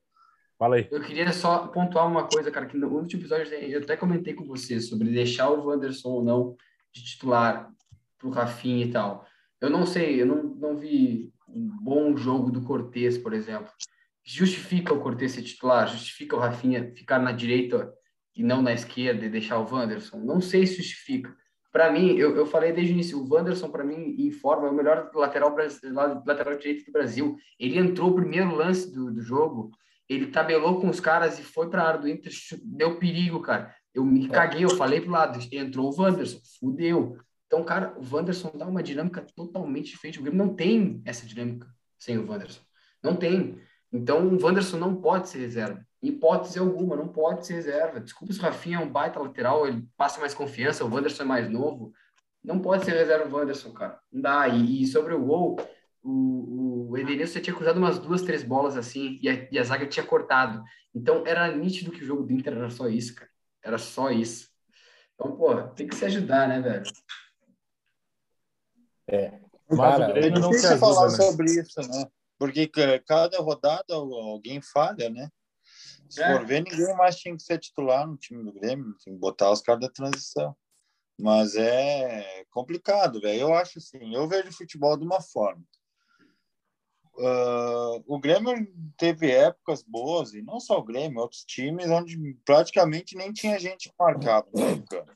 Fala 0.58 0.76
aí. 0.76 0.88
Eu 0.92 1.02
queria 1.02 1.32
só 1.34 1.68
pontuar 1.68 2.08
uma 2.08 2.28
coisa, 2.28 2.52
cara, 2.52 2.68
que 2.68 2.78
no 2.78 2.88
último 2.88 3.22
episódio 3.22 3.52
eu 3.52 3.80
até 3.80 3.98
comentei 3.98 4.34
com 4.34 4.46
você 4.46 4.80
sobre 4.80 5.10
deixar 5.10 5.50
o 5.50 5.66
Wanderson 5.66 6.10
ou 6.10 6.24
não 6.24 6.56
de 6.94 7.04
titular 7.04 7.72
pro 8.20 8.30
Rafinha 8.30 8.86
e 8.86 8.92
tal. 8.92 9.26
Eu 9.60 9.70
não 9.70 9.86
sei, 9.86 10.22
eu 10.22 10.26
não, 10.26 10.44
não 10.44 10.78
vi 10.78 11.34
um 11.48 11.68
bom 11.82 12.16
jogo 12.16 12.52
do 12.52 12.62
Cortez, 12.62 13.18
por 13.18 13.34
exemplo 13.34 13.72
justifica 14.24 14.94
o 14.94 15.02
Cortez 15.02 15.34
ser 15.34 15.44
titular, 15.44 15.88
justifica 15.88 16.36
o 16.36 16.40
Rafinha 16.40 16.94
ficar 16.96 17.20
na 17.20 17.32
direita 17.32 17.92
e 18.36 18.44
não 18.44 18.62
na 18.62 18.74
esquerda 18.74 19.26
e 19.26 19.30
deixar 19.30 19.60
o 19.60 19.70
Wanderson. 19.70 20.20
Não 20.20 20.40
sei 20.40 20.66
se 20.66 20.78
justifica. 20.78 21.36
Para 21.72 21.92
mim, 21.92 22.18
eu, 22.18 22.36
eu 22.36 22.46
falei 22.46 22.74
desde 22.74 22.92
o 22.92 22.96
início, 22.96 23.18
o 23.18 23.34
Wanderson, 23.34 23.70
para 23.70 23.84
mim, 23.84 24.16
em 24.18 24.32
forma, 24.32 24.68
é 24.68 24.72
o 24.72 24.74
melhor 24.74 25.10
lateral, 25.14 25.56
lateral 26.26 26.58
direito 26.58 26.86
do 26.86 26.92
Brasil. 26.92 27.38
Ele 27.58 27.80
entrou 27.80 28.10
o 28.10 28.16
primeiro 28.16 28.54
lance 28.54 28.92
do, 28.94 29.12
do 29.12 29.22
jogo, 29.22 29.72
ele 30.10 30.28
tabelou 30.28 30.82
com 30.82 30.90
os 30.90 31.00
caras 31.00 31.40
e 31.40 31.44
foi 31.44 31.70
para 31.70 31.84
a 31.84 31.88
área 31.88 32.02
do 32.02 32.10
Inter, 32.10 32.34
deu 32.66 33.00
perigo, 33.00 33.42
cara. 33.42 33.74
Eu 33.94 34.04
me 34.04 34.28
caguei, 34.28 34.66
eu 34.66 34.70
falei 34.72 35.00
pro 35.00 35.12
lado, 35.12 35.40
entrou 35.52 35.90
o 35.90 36.02
Wanderson, 36.02 36.40
fudeu. 36.60 37.18
Então, 37.48 37.64
cara, 37.64 37.94
o 37.98 38.16
Wanderson 38.16 38.52
dá 38.56 38.66
uma 38.66 38.84
dinâmica 38.84 39.26
totalmente 39.36 39.92
diferente. 39.92 40.20
O 40.20 40.24
Grêmio 40.24 40.46
não 40.46 40.54
tem 40.54 41.02
essa 41.06 41.26
dinâmica 41.26 41.68
sem 41.98 42.18
o 42.18 42.30
Wanderson. 42.30 42.62
Não 43.04 43.16
tem. 43.16 43.60
Então, 43.92 44.28
o 44.28 44.42
Wanderson 44.42 44.78
não 44.78 44.96
pode 44.96 45.30
ser 45.30 45.40
reserva. 45.40 45.86
Hipótese 46.02 46.58
alguma, 46.58 46.96
não 46.96 47.08
pode 47.08 47.46
ser 47.46 47.54
reserva. 47.54 48.00
Desculpa 48.00 48.34
se 48.34 48.40
o 48.40 48.42
Rafinha 48.42 48.78
é 48.78 48.80
um 48.80 48.90
baita 48.90 49.20
lateral, 49.20 49.68
ele 49.68 49.88
passa 49.96 50.20
mais 50.20 50.34
confiança, 50.34 50.84
o 50.84 50.92
Wanderson 50.92 51.24
é 51.24 51.26
mais 51.26 51.50
novo. 51.50 51.94
Não 52.44 52.60
pode 52.60 52.86
ser 52.86 52.94
reserva 52.94 53.30
o 53.30 53.38
Wanderson, 53.38 53.72
cara. 53.72 54.00
Não 54.12 54.22
dá. 54.22 54.48
E, 54.48 54.82
e 54.82 54.88
sobre 54.88 55.14
o 55.14 55.24
gol, 55.24 55.58
o, 56.04 56.90
o 56.90 56.98
Edenilson 56.98 57.40
tinha 57.40 57.56
cruzado 57.56 57.78
umas 57.78 58.00
duas, 58.00 58.24
três 58.24 58.44
bolas 58.44 58.76
assim, 58.76 59.20
e 59.22 59.30
a, 59.30 59.48
e 59.52 59.60
a 59.60 59.64
zaga 59.64 59.86
tinha 59.86 60.06
cortado. 60.06 60.64
Então, 60.94 61.24
era 61.26 61.56
nítido 61.56 61.92
que 61.92 62.02
o 62.02 62.06
jogo 62.06 62.24
do 62.24 62.34
Inter 62.34 62.54
era 62.54 62.70
só 62.72 62.88
isso, 62.88 63.14
cara. 63.14 63.30
Era 63.64 63.78
só 63.78 64.10
isso. 64.10 64.50
Então, 65.14 65.36
pô, 65.36 65.56
tem 65.70 65.88
que 65.88 65.96
se 65.96 66.06
ajudar, 66.06 66.48
né, 66.48 66.60
velho? 66.60 66.84
É. 69.08 69.40
Mas 69.70 69.98
cara, 69.98 70.20
é 70.20 70.30
difícil 70.30 70.78
falar 70.78 71.10
né? 71.12 71.16
sobre 71.16 71.46
isso, 71.46 71.80
né? 71.80 72.06
Porque 72.40 72.68
cada 73.06 73.40
rodada 73.40 73.94
alguém 73.94 74.60
falha, 74.62 75.10
né? 75.10 75.30
Se 76.12 76.22
é. 76.22 76.38
for 76.38 76.46
ver, 76.46 76.64
ninguém 76.64 76.96
mais 76.96 77.16
tinha 77.16 77.36
que 77.36 77.42
ser 77.42 77.58
titular 77.58 78.06
no 78.06 78.18
time 78.18 78.44
do 78.44 78.52
Grêmio, 78.52 78.96
tem 79.04 79.14
que 79.14 79.20
botar 79.20 79.50
os 79.52 79.62
caras 79.62 79.82
da 79.82 79.90
transição. 79.90 80.56
Mas 81.20 81.56
é 81.56 82.44
complicado, 82.50 83.22
velho. 83.22 83.42
Eu 83.42 83.54
acho 83.54 83.80
assim, 83.80 84.14
eu 84.14 84.28
vejo 84.28 84.52
futebol 84.52 84.98
de 84.98 85.06
uma 85.06 85.22
forma. 85.22 85.64
Uh, 87.14 88.04
o 88.08 88.20
Grêmio 88.20 88.54
teve 88.98 89.32
épocas 89.32 89.84
boas, 89.84 90.34
e 90.34 90.42
não 90.42 90.60
só 90.60 90.80
o 90.80 90.84
Grêmio, 90.84 91.20
outros 91.20 91.44
times, 91.46 91.90
onde 91.90 92.18
praticamente 92.46 93.16
nem 93.16 93.32
tinha 93.32 93.60
gente 93.60 93.90
que 93.90 93.96
marcava 93.98 94.48
no 94.54 94.66
meio 94.66 94.86
campo 94.86 95.12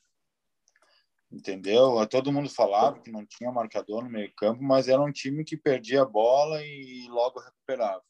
entendeu? 1.35 2.05
Todo 2.07 2.31
mundo 2.31 2.49
falava 2.49 2.99
que 2.99 3.11
não 3.11 3.25
tinha 3.25 3.51
marcador 3.51 4.03
no 4.03 4.09
meio 4.09 4.31
campo, 4.35 4.63
mas 4.63 4.87
era 4.87 5.01
um 5.01 5.11
time 5.11 5.43
que 5.43 5.57
perdia 5.57 6.01
a 6.01 6.05
bola 6.05 6.61
e 6.63 7.07
logo 7.09 7.39
recuperava. 7.39 8.03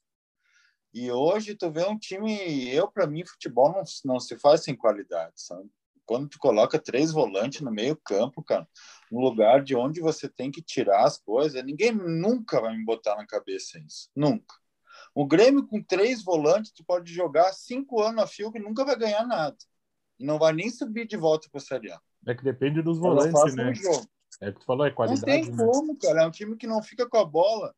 E 0.95 1.11
hoje 1.11 1.55
tu 1.55 1.69
vê 1.69 1.85
um 1.85 1.99
time, 1.99 2.73
eu 2.73 2.87
para 2.87 3.05
mim 3.05 3.25
futebol 3.25 3.69
não, 3.69 3.83
não 4.05 4.17
se 4.17 4.39
faz 4.39 4.63
sem 4.63 4.73
qualidade, 4.73 5.33
sabe? 5.35 5.69
Quando 6.05 6.29
tu 6.29 6.39
coloca 6.39 6.79
três 6.79 7.11
volantes 7.11 7.59
no 7.59 7.69
meio 7.69 7.97
campo, 7.97 8.41
cara, 8.41 8.65
no 9.11 9.19
lugar 9.19 9.61
de 9.61 9.75
onde 9.75 9.99
você 9.99 10.29
tem 10.29 10.49
que 10.49 10.61
tirar 10.61 11.03
as 11.03 11.17
coisas, 11.17 11.61
ninguém 11.65 11.91
nunca 11.91 12.61
vai 12.61 12.77
me 12.77 12.85
botar 12.85 13.17
na 13.17 13.27
cabeça 13.27 13.77
isso, 13.77 14.09
nunca. 14.15 14.55
O 15.13 15.27
Grêmio 15.27 15.67
com 15.67 15.83
três 15.83 16.23
volantes, 16.23 16.71
tu 16.71 16.81
pode 16.85 17.13
jogar 17.13 17.51
cinco 17.51 18.01
anos 18.01 18.23
a 18.23 18.27
fio 18.27 18.49
que 18.49 18.59
nunca 18.59 18.85
vai 18.85 18.95
ganhar 18.95 19.27
nada. 19.27 19.57
E 20.17 20.25
não 20.25 20.39
vai 20.39 20.53
nem 20.53 20.69
subir 20.69 21.05
de 21.05 21.17
volta 21.17 21.49
para 21.51 21.59
Série 21.59 21.91
A. 21.91 21.99
É 22.25 22.33
que 22.33 22.43
depende 22.43 22.81
dos 22.81 22.99
volantes, 22.99 23.53
né? 23.53 23.73
É 24.41 24.49
que 24.49 24.59
tu 24.59 24.65
falou, 24.65 24.85
é 24.85 24.91
qualidade. 24.91 25.19
Não 25.19 25.25
tem 25.25 25.51
né? 25.51 25.57
como, 25.57 25.97
cara. 25.97 26.23
É 26.23 26.27
um 26.27 26.31
time 26.31 26.55
que 26.55 26.67
não 26.67 26.81
fica 26.81 27.05
com 27.05 27.17
a 27.17 27.25
bola, 27.25 27.75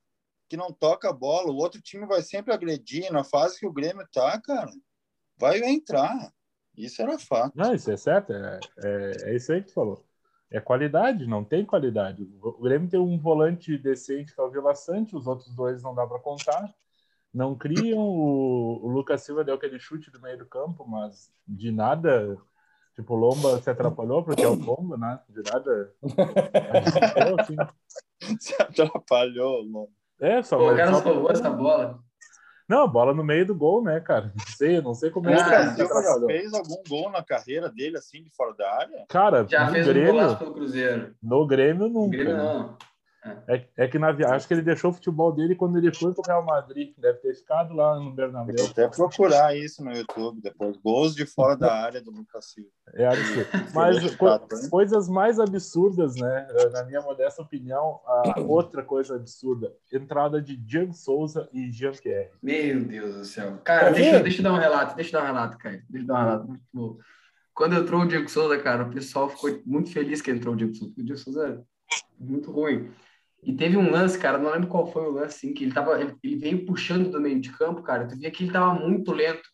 que 0.47 0.57
não 0.57 0.71
toca 0.71 1.09
a 1.09 1.13
bola. 1.13 1.51
O 1.51 1.57
outro 1.57 1.81
time 1.81 2.05
vai 2.05 2.21
sempre 2.21 2.53
agredir. 2.53 3.11
Na 3.11 3.23
fase 3.23 3.59
que 3.59 3.65
o 3.65 3.73
Grêmio 3.73 4.07
tá, 4.11 4.39
cara, 4.41 4.71
vai 5.37 5.59
entrar. 5.59 6.31
Isso 6.75 7.01
era 7.01 7.17
fato. 7.17 7.55
Não, 7.55 7.73
isso 7.73 7.91
é 7.91 7.97
certo. 7.97 8.33
É, 8.33 8.59
é, 8.83 9.11
é 9.23 9.35
isso 9.35 9.51
aí 9.51 9.61
que 9.61 9.67
tu 9.67 9.73
falou. 9.73 10.05
É 10.49 10.61
qualidade, 10.61 11.27
não 11.27 11.43
tem 11.43 11.65
qualidade. 11.65 12.23
O 12.41 12.61
Grêmio 12.61 12.89
tem 12.89 12.99
um 12.99 13.19
volante 13.19 13.77
decente 13.77 14.33
que 14.33 14.39
é 14.39 14.43
o 14.43 14.49
Vila 14.49 14.73
Sante, 14.73 15.15
os 15.15 15.27
outros 15.27 15.53
dois 15.53 15.83
não 15.83 15.93
dá 15.93 16.07
para 16.07 16.19
contar. 16.19 16.73
Não 17.33 17.55
criam. 17.55 17.99
O, 17.99 18.85
o 18.85 18.87
Lucas 18.87 19.23
Silva 19.23 19.43
deu 19.43 19.55
aquele 19.55 19.77
chute 19.77 20.09
do 20.09 20.21
meio 20.21 20.37
do 20.37 20.45
campo, 20.45 20.87
mas 20.87 21.33
de 21.45 21.69
nada 21.69 22.37
Tipo, 22.97 23.13
o 23.13 23.17
Lomba 23.17 23.61
se 23.61 23.69
atrapalhou 23.69 24.23
porque 24.23 24.41
é 24.41 24.47
o 24.47 24.55
Lomba, 24.55 24.97
né? 24.97 25.19
De 25.29 25.43
nada. 25.43 25.93
assim. 27.39 27.55
Se 28.39 28.59
atrapalhou, 28.59 29.61
Lomba. 29.61 29.91
É, 30.19 30.41
só. 30.41 30.57
Pô, 30.57 30.73
o 30.73 30.75
cara 30.75 30.93
só... 30.93 31.29
essa 31.29 31.49
bola. 31.49 31.99
Não, 32.67 32.85
bola 32.85 33.13
no 33.13 33.23
meio 33.23 33.45
do 33.45 33.55
gol, 33.55 33.81
né, 33.81 34.01
cara? 34.01 34.33
Não 34.37 34.45
sei, 34.45 34.81
não 34.81 34.93
sei 34.93 35.09
como 35.09 35.29
é 35.29 35.35
que 35.35 35.39
já 35.39 36.17
fez 36.25 36.53
algum 36.53 36.83
gol 36.87 37.09
na 37.09 37.23
carreira 37.23 37.69
dele, 37.69 37.97
assim, 37.97 38.21
de 38.21 38.29
fora 38.31 38.53
da 38.55 38.69
área? 38.69 39.05
Cara, 39.07 39.45
já 39.47 39.71
fez 39.71 39.87
Grêmio, 39.87 40.31
um 40.31 40.35
pelo 40.35 40.53
Cruzeiro. 40.53 41.15
No 41.23 41.47
Grêmio, 41.47 41.87
nunca. 41.87 42.17
No 42.17 42.23
Grêmio, 42.23 42.35
né? 42.35 42.43
não. 42.43 42.77
É, 43.47 43.65
é 43.77 43.87
que 43.87 43.99
na 43.99 44.11
viagem, 44.11 44.35
acho 44.35 44.47
que 44.47 44.53
ele 44.53 44.61
deixou 44.61 44.91
o 44.91 44.93
futebol 44.93 45.31
dele 45.31 45.55
quando 45.55 45.77
ele 45.77 45.93
foi 45.93 46.13
para 46.13 46.21
o 46.21 46.25
Real 46.27 46.45
Madrid. 46.45 46.93
Deve 46.97 47.19
ter 47.19 47.35
ficado 47.35 47.73
lá 47.73 47.99
no 47.99 48.11
Bernabéu. 48.11 48.55
Vou 48.57 48.67
até 48.67 48.87
procurar 48.87 49.55
isso 49.55 49.83
no 49.83 49.91
YouTube 49.91 50.41
depois. 50.41 50.77
Gols 50.77 51.15
de 51.15 51.25
fora 51.25 51.55
da 51.55 51.73
área 51.73 52.01
do 52.01 52.11
Lucas 52.11 52.45
Silva. 52.45 52.69
É 52.93 53.05
absurdo. 53.05 53.47
Mas 53.73 54.15
co 54.15 54.69
coisas 54.69 55.09
mais 55.09 55.39
absurdas, 55.39 56.15
né? 56.15 56.47
Na 56.71 56.83
minha 56.83 57.01
modesta 57.01 57.41
opinião, 57.41 57.99
a 58.05 58.39
outra 58.47 58.83
coisa 58.83 59.15
absurda: 59.15 59.73
entrada 59.91 60.41
de 60.41 60.55
Diego 60.55 60.93
Souza 60.93 61.49
e 61.51 61.71
Jean-Pierre. 61.71 62.31
Meu 62.41 62.83
Deus 62.83 63.15
do 63.15 63.25
céu. 63.25 63.57
Cara, 63.63 63.91
deixa, 63.91 64.19
deixa 64.19 64.39
eu 64.39 64.43
dar 64.43 64.53
um 64.53 64.57
relato, 64.57 64.95
deixa 64.95 65.15
eu 65.15 65.19
dar 65.19 65.23
um 65.23 65.33
relato, 65.33 65.57
cara. 65.57 65.81
Deixa 65.89 66.03
eu 66.03 66.07
dar 66.07 66.13
um 66.13 66.23
relato. 66.23 66.53
Tipo, 66.53 66.99
quando 67.53 67.75
entrou 67.75 68.01
o 68.01 68.07
Diego 68.07 68.29
Souza, 68.29 68.57
cara, 68.59 68.83
o 68.83 68.91
pessoal 68.91 69.29
ficou 69.29 69.59
muito 69.65 69.91
feliz 69.91 70.21
que 70.21 70.29
entrou 70.29 70.53
o 70.53 70.57
Diego 70.57 70.75
Souza. 70.75 70.93
O 70.95 71.03
Diego 71.03 71.19
Souza 71.19 71.47
é 71.47 72.23
muito 72.23 72.51
ruim. 72.51 72.91
E 73.47 73.55
teve 73.55 73.77
um 73.77 73.89
lance, 73.89 74.19
cara, 74.19 74.37
não 74.37 74.51
lembro 74.51 74.67
qual 74.67 74.91
foi 74.91 75.03
o 75.03 75.11
lance, 75.11 75.37
assim, 75.37 75.53
que 75.53 75.63
ele, 75.63 75.73
tava, 75.73 75.97
ele 76.01 76.35
veio 76.35 76.65
puxando 76.65 77.09
do 77.09 77.21
meio 77.21 77.39
de 77.39 77.49
campo, 77.53 77.81
cara. 77.81 78.05
Tu 78.05 78.17
via 78.17 78.29
que 78.29 78.43
ele 78.43 78.51
tava 78.51 78.73
muito 78.73 79.13
lento. 79.13 79.49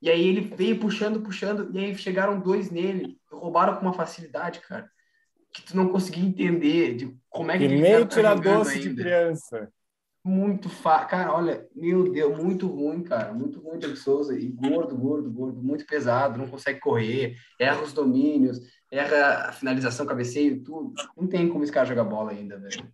E 0.00 0.08
aí 0.08 0.28
ele 0.28 0.54
veio 0.54 0.78
puxando, 0.78 1.20
puxando, 1.20 1.68
e 1.76 1.78
aí 1.78 1.94
chegaram 1.96 2.38
dois 2.38 2.70
nele, 2.70 3.18
roubaram 3.28 3.74
com 3.74 3.82
uma 3.82 3.92
facilidade, 3.92 4.60
cara, 4.60 4.88
que 5.52 5.60
tu 5.60 5.76
não 5.76 5.88
conseguia 5.88 6.24
entender 6.24 6.94
de 6.94 7.16
como 7.28 7.50
é 7.50 7.58
que, 7.58 7.64
ele 7.64 8.06
tira 8.06 8.36
doce 8.36 8.78
de 8.78 8.94
criança. 8.94 9.68
muito 10.24 10.68
fa... 10.68 11.04
Cara, 11.04 11.34
olha, 11.34 11.66
meu 11.74 12.12
Deus, 12.12 12.40
muito 12.40 12.68
ruim, 12.68 13.02
cara. 13.02 13.32
Muito 13.34 13.58
ruim 13.58 13.76
Diego 13.76 13.96
Souza. 13.96 14.38
E 14.38 14.46
gordo, 14.46 14.96
gordo, 14.96 15.28
gordo, 15.28 15.60
muito 15.60 15.84
pesado, 15.84 16.38
não 16.38 16.46
consegue 16.46 16.78
correr, 16.78 17.34
erra 17.58 17.82
os 17.82 17.92
domínios, 17.92 18.60
erra 18.88 19.48
a 19.48 19.52
finalização, 19.52 20.06
cabeceio, 20.06 20.62
tudo. 20.62 20.94
Não 21.16 21.26
tem 21.26 21.48
como 21.48 21.64
esse 21.64 21.72
cara 21.72 21.86
jogar 21.86 22.04
bola 22.04 22.30
ainda, 22.30 22.56
velho. 22.56 22.88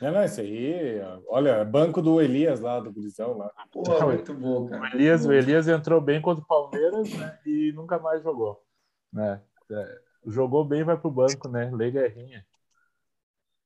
Não, 0.00 0.12
não, 0.12 0.24
isso 0.24 0.40
aí, 0.40 1.00
olha, 1.26 1.64
banco 1.64 2.00
do 2.00 2.20
Elias 2.20 2.60
lá, 2.60 2.78
do 2.78 2.92
Gurizão 2.92 3.36
lá. 3.36 3.50
Pô, 3.72 3.82
muito 4.06 4.32
bom, 4.32 4.68
cara. 4.68 4.82
O 4.82 4.86
Elias, 4.86 5.26
o. 5.26 5.32
Elias 5.32 5.66
entrou 5.66 6.00
bem 6.00 6.20
contra 6.20 6.42
o 6.42 6.46
Palmeiras 6.46 7.12
né, 7.14 7.38
e 7.44 7.72
nunca 7.72 7.98
mais 7.98 8.22
jogou. 8.22 8.62
Né? 9.12 9.40
É, 9.70 9.98
jogou 10.26 10.64
bem, 10.64 10.84
vai 10.84 10.96
pro 10.96 11.10
banco, 11.10 11.48
né? 11.48 11.70
Lei 11.74 11.90
Guerrinha. 11.90 12.46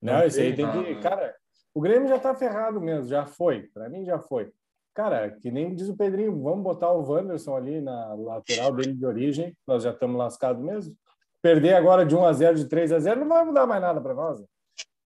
Não, 0.01 0.15
Não 0.15 0.25
esse 0.25 0.41
aí 0.41 0.55
tem, 0.55 0.71
que. 0.71 0.93
ah. 0.95 1.01
Cara, 1.01 1.35
o 1.75 1.81
Grêmio 1.81 2.09
já 2.09 2.19
tá 2.19 2.35
ferrado 2.35 2.81
mesmo, 2.81 3.09
já 3.09 3.27
foi. 3.27 3.63
Para 3.69 3.89
mim 3.89 4.05
já 4.05 4.19
foi. 4.19 4.51
Cara, 4.95 5.31
que 5.31 5.51
nem 5.51 5.75
diz 5.75 5.89
o 5.89 5.97
Pedrinho, 5.97 6.43
vamos 6.43 6.63
botar 6.63 6.93
o 6.93 7.03
Wanderson 7.03 7.57
ali 7.57 7.81
na 7.81 8.15
lateral 8.15 8.75
dele 8.75 8.93
de 8.93 9.07
origem, 9.07 9.57
nós 9.67 9.83
já 9.83 9.91
estamos 9.91 10.19
lascados 10.19 10.63
mesmo. 10.63 10.95
Perder 11.41 11.75
agora 11.75 12.05
de 12.05 12.15
1 12.15 12.25
a 12.25 12.33
0 12.33 12.57
de 12.57 12.67
3 12.67 12.93
a 12.93 12.99
0 12.99 13.21
não 13.21 13.29
vai 13.29 13.45
mudar 13.45 13.67
mais 13.67 13.81
nada 13.81 14.01
para 14.01 14.15
nós. 14.15 14.41
né? 14.41 14.47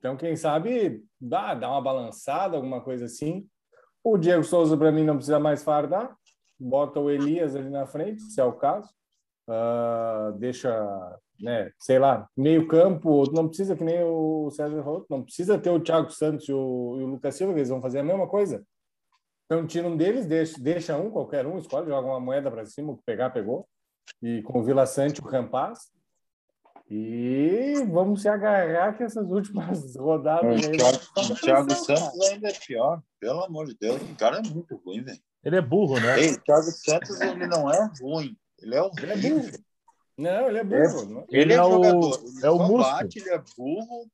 Então, 0.06 0.15
quem 0.15 0.36
sabe, 0.36 1.04
dá, 1.20 1.56
dá 1.56 1.68
uma 1.68 1.82
balançada, 1.82 2.56
alguma 2.56 2.80
coisa 2.80 3.06
assim. 3.06 3.50
O 4.04 4.20
Diego 4.20 4.44
Souza, 4.44 4.78
para 4.78 4.91
mim, 4.91 5.04
não 5.04 5.15
precisa 5.15 5.39
mais 5.39 5.63
fardar. 5.63 6.15
Bota 6.60 7.00
o 7.00 7.10
Elias 7.10 7.56
ali 7.56 7.72
na 7.72 7.88
frente, 7.88 8.22
se 8.22 8.39
é 8.39 8.44
o 8.44 8.54
caso. 8.54 8.88
Ah, 9.50 10.32
deixa, 10.38 11.20
né, 11.39 11.72
sei 11.80 11.98
lá, 11.98 12.30
meio 12.38 12.68
campo, 12.68 13.24
não 13.32 13.48
precisa 13.48 13.76
que 13.76 13.84
nem 13.84 14.04
o 14.04 14.52
César 14.52 14.84
falou, 14.84 15.08
não 15.10 15.24
precisa 15.24 15.58
ter 15.58 15.72
o 15.72 15.80
Thiago 15.80 16.12
Santos 16.12 16.48
e 16.48 16.54
o, 16.54 16.98
e 17.00 17.04
o 17.04 17.08
Lucas 17.08 17.34
Silva, 17.34 17.54
eles 17.54 17.70
vão 17.70 17.82
fazer 17.82 17.98
a 17.98 18.04
mesma 18.04 18.28
coisa. 18.28 18.63
Então 19.46 19.65
tira 19.65 19.88
um 19.88 19.98
deles, 19.98 20.28
deixa, 20.28 20.62
deixa 20.62 20.98
um, 20.98 21.10
qualquer 21.10 21.48
um, 21.48 21.58
escolhe, 21.58 21.88
joga 21.88 22.08
uma 22.08 22.20
moeda 22.20 22.52
para 22.52 22.63
cima, 22.68 22.94
o 22.94 22.98
que 22.98 23.04
pegar, 23.04 23.32
pegou. 23.32 23.68
E 24.22 24.44
com 24.44 24.60
o 24.60 24.63
Vila 24.63 24.86
Sante, 24.86 25.20
o 25.20 25.24
Campaz. 25.24 25.94
E 26.89 27.74
vamos 27.91 28.21
se 28.21 28.30
agarrar 28.30 28.93
que 28.95 29.04
essas 29.04 29.30
últimas 29.30 29.95
rodadas 29.98 30.43
O 30.65 30.69
aí. 30.69 30.78
Thiago, 30.78 30.98
o 31.32 31.36
Thiago 31.36 31.67
cara. 31.67 31.80
Santos 31.80 32.21
ainda 32.30 32.50
é 32.50 32.54
pior. 32.54 33.02
Pelo 33.19 33.43
amor 33.43 33.65
de 33.67 33.76
Deus, 33.80 34.02
o 34.02 34.15
cara 34.15 34.38
é 34.38 34.41
muito 34.50 34.76
ruim, 34.86 35.04
velho. 35.04 35.19
Ele 35.43 35.56
é 35.58 35.62
burro, 35.62 36.00
né? 36.00 36.19
Ei, 36.19 36.32
o 36.34 36.41
Thiago 36.41 36.63
Santos, 36.63 37.19
ele 37.21 37.48
não 37.48 37.69
é 37.71 37.89
ruim. 38.02 38.38
Ele 38.60 38.76
é 38.76 38.80
Ele 39.00 39.12
é 39.12 39.17
burro. 39.17 39.52
Não, 40.17 40.48
ele 40.48 40.58
é 40.60 40.63
burro. 40.63 41.26
é? 41.32 41.38
Ele, 41.38 41.41
Ele 41.41 41.54
é, 41.54 41.56
é 41.58 41.63
o- 41.63 41.71
jogador. 41.71 42.24
Ele 42.24 42.45
é 42.45 42.50
o 42.50 42.58
músculo. 42.60 42.82
bate, 42.84 43.19
ele 43.19 43.30
é 43.30 43.43
burro. 43.58 44.08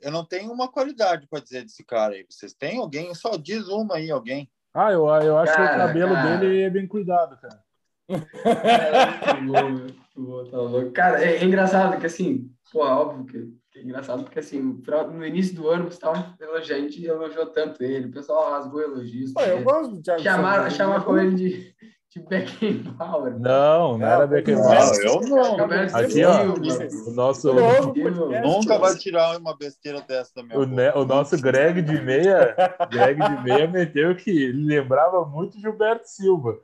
Eu 0.00 0.10
não 0.10 0.24
tenho 0.24 0.50
uma 0.52 0.68
qualidade 0.70 1.26
para 1.28 1.40
dizer 1.42 1.62
desse 1.62 1.84
cara 1.84 2.14
aí. 2.14 2.26
Vocês 2.28 2.52
têm 2.52 2.78
alguém? 2.78 3.14
Só 3.14 3.36
diz 3.36 3.68
uma 3.68 3.96
aí, 3.96 4.10
alguém. 4.10 4.50
Ah, 4.74 4.90
eu, 4.90 5.06
eu 5.06 5.36
acho 5.38 5.54
que 5.54 5.60
o 5.60 5.64
Cara, 5.64 5.86
cabelo 5.86 6.14
cara. 6.14 6.36
dele 6.38 6.62
é 6.62 6.70
bem 6.70 6.86
cuidado, 6.86 7.36
cara. 7.40 7.62
É, 8.44 10.01
tá 10.50 10.56
louco. 10.58 10.90
Cara, 10.92 11.22
é, 11.24 11.36
é 11.36 11.44
engraçado 11.44 11.98
que 11.98 12.06
assim, 12.06 12.50
pô, 12.72 12.84
óbvio 12.84 13.24
que 13.24 13.78
é 13.78 13.82
engraçado 13.82 14.22
porque 14.22 14.38
assim, 14.38 14.60
no 14.60 15.26
início 15.26 15.54
do 15.54 15.68
ano, 15.68 15.90
você 15.90 15.98
tava 15.98 16.34
elogiando, 16.40 16.84
a 16.86 16.88
gente 16.88 17.04
elogiou 17.04 17.46
tanto 17.46 17.82
ele, 17.82 18.08
o 18.08 18.12
pessoal 18.12 18.50
rasgou 18.50 18.82
elogios. 18.82 19.32
Pô, 19.32 19.40
eu 19.40 19.58
né? 19.58 19.62
gosto 19.62 19.96
do 19.96 20.02
Thiago 20.02 20.22
Chamaram, 20.22 21.18
ele 21.18 21.34
de, 21.34 21.74
de 22.10 22.20
Beckenbauer. 22.20 23.38
Não, 23.38 23.96
não 23.96 24.06
era 24.06 24.20
Não, 24.20 24.28
Beckenbauer. 24.28 24.94
eu 25.02 25.20
não. 25.22 25.56
Aqui, 25.94 26.24
ó, 26.24 26.54
Silva. 26.54 27.10
O 27.10 27.14
nosso, 27.14 27.54
podcast, 27.54 28.40
Nunca 28.42 28.78
vai 28.78 28.94
tirar 28.96 29.38
uma 29.38 29.56
besteira 29.56 30.02
dessa 30.02 30.32
da 30.36 30.42
minha 30.42 30.58
o, 30.58 30.66
ne- 30.66 30.92
o 30.92 31.04
nosso 31.06 31.40
Greg 31.40 31.80
de 31.80 31.98
meia, 32.02 32.54
Greg 32.90 33.18
de 33.18 33.42
meia 33.42 33.66
meteu 33.66 34.14
que 34.14 34.30
ele 34.30 34.66
lembrava 34.66 35.24
muito 35.24 35.58
Gilberto 35.58 36.06
Silva. 36.08 36.58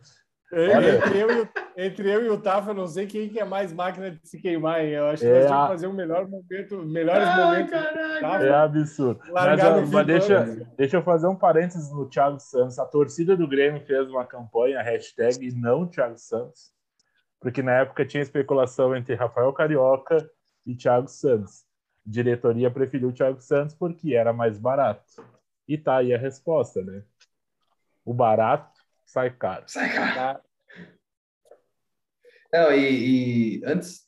Entre 0.50 1.18
eu, 1.20 1.30
e 1.30 1.42
o, 1.42 1.48
entre 1.76 2.10
eu 2.10 2.24
e 2.24 2.28
o 2.30 2.40
Tafa, 2.40 2.70
eu 2.70 2.74
não 2.74 2.86
sei 2.86 3.06
quem 3.06 3.28
que 3.28 3.38
é 3.38 3.44
mais 3.44 3.70
máquina 3.72 4.10
de 4.10 4.18
se 4.26 4.40
queimar, 4.40 4.82
hein? 4.82 4.92
Eu 4.92 5.06
acho 5.08 5.22
que 5.22 5.28
É 5.28 5.32
nós 5.34 5.44
temos 5.44 5.52
a- 5.58 5.62
que 5.66 5.72
fazer 5.72 5.86
um 5.88 5.92
melhor 5.92 6.26
momento, 6.26 6.82
melhores 6.84 7.28
Ai, 7.28 7.44
momentos. 7.44 7.70
Tafa, 8.20 8.44
É 8.44 8.54
absurdo. 8.54 9.20
Mas, 9.30 9.60
ó, 9.62 9.86
mas 9.92 10.06
deixa, 10.06 10.44
deixa 10.76 10.96
eu 10.96 11.02
fazer 11.02 11.26
um 11.26 11.36
parênteses 11.36 11.92
no 11.92 12.08
Thiago 12.08 12.40
Santos. 12.40 12.78
A 12.78 12.86
torcida 12.86 13.36
do 13.36 13.46
Grêmio 13.46 13.84
fez 13.84 14.08
uma 14.08 14.24
campanha, 14.24 14.80
hashtag 14.82 15.52
não 15.54 15.86
Thiago 15.86 16.16
Santos, 16.16 16.72
porque 17.38 17.62
na 17.62 17.72
época 17.72 18.06
tinha 18.06 18.22
especulação 18.22 18.96
entre 18.96 19.14
Rafael 19.14 19.52
Carioca 19.52 20.28
e 20.64 20.74
Thiago 20.74 21.08
Santos. 21.08 21.60
A 22.06 22.10
diretoria 22.10 22.70
preferiu 22.70 23.10
o 23.10 23.12
Thiago 23.12 23.40
Santos 23.42 23.74
porque 23.74 24.14
era 24.14 24.32
mais 24.32 24.58
barato. 24.58 25.04
E 25.68 25.76
tá 25.76 25.96
aí 25.98 26.14
a 26.14 26.18
resposta, 26.18 26.82
né? 26.82 27.02
O 28.02 28.14
barato 28.14 28.77
sai 29.08 29.30
caro. 29.30 29.64
Sai, 29.66 29.92
cara. 29.92 30.14
Tá? 30.14 30.40
Não, 32.52 32.72
e, 32.72 33.58
e 33.58 33.64
antes, 33.64 34.04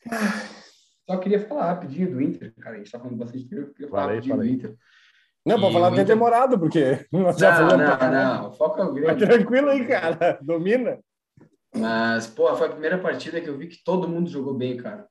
só 1.09 1.17
queria 1.19 1.47
falar 1.47 1.67
rapidinho 1.75 2.11
do 2.11 2.23
Inter, 2.23 2.55
cara. 2.61 2.77
A 2.77 2.79
gente 2.79 2.91
tá 2.91 2.99
falando 2.99 3.17
bastante 3.19 3.49
tempo, 3.49 3.63
eu 3.63 3.73
queria 3.75 3.89
falar 3.89 4.07
rapidinho 4.07 4.37
do 4.37 4.47
Inter. 4.47 4.77
Não, 5.45 5.59
para 5.59 5.71
E 5.71 5.73
falar 5.73 5.89
o 5.89 5.93
que 5.93 5.99
é 6.01 6.03
Inter- 6.03 6.15
demorado, 6.17 6.59
porque 6.59 7.07
nós 7.13 7.37
já 7.39 7.51
Não, 7.51 7.69
falamos. 7.69 7.89
não, 7.89 7.97
pra 7.99 8.11
não, 8.11 8.49
o 8.49 8.53
foco 8.53 8.79
é 8.81 8.85
o 8.85 8.93
Mas 8.93 8.95
Grêmio. 8.95 9.27
tranquilo 9.27 9.69
aí, 9.71 9.87
cara. 9.87 10.39
Domina. 10.43 10.99
Mas, 11.75 12.27
pô, 12.27 12.55
foi 12.57 12.67
a 12.67 12.71
primeira 12.73 12.99
partida 12.99 13.41
que 13.41 13.49
eu 13.49 13.57
vi 13.57 13.69
que 13.69 13.83
todo 13.85 14.09
mundo 14.09 14.29
jogou 14.31 14.55
bem, 14.55 14.77
cara. 14.77 15.07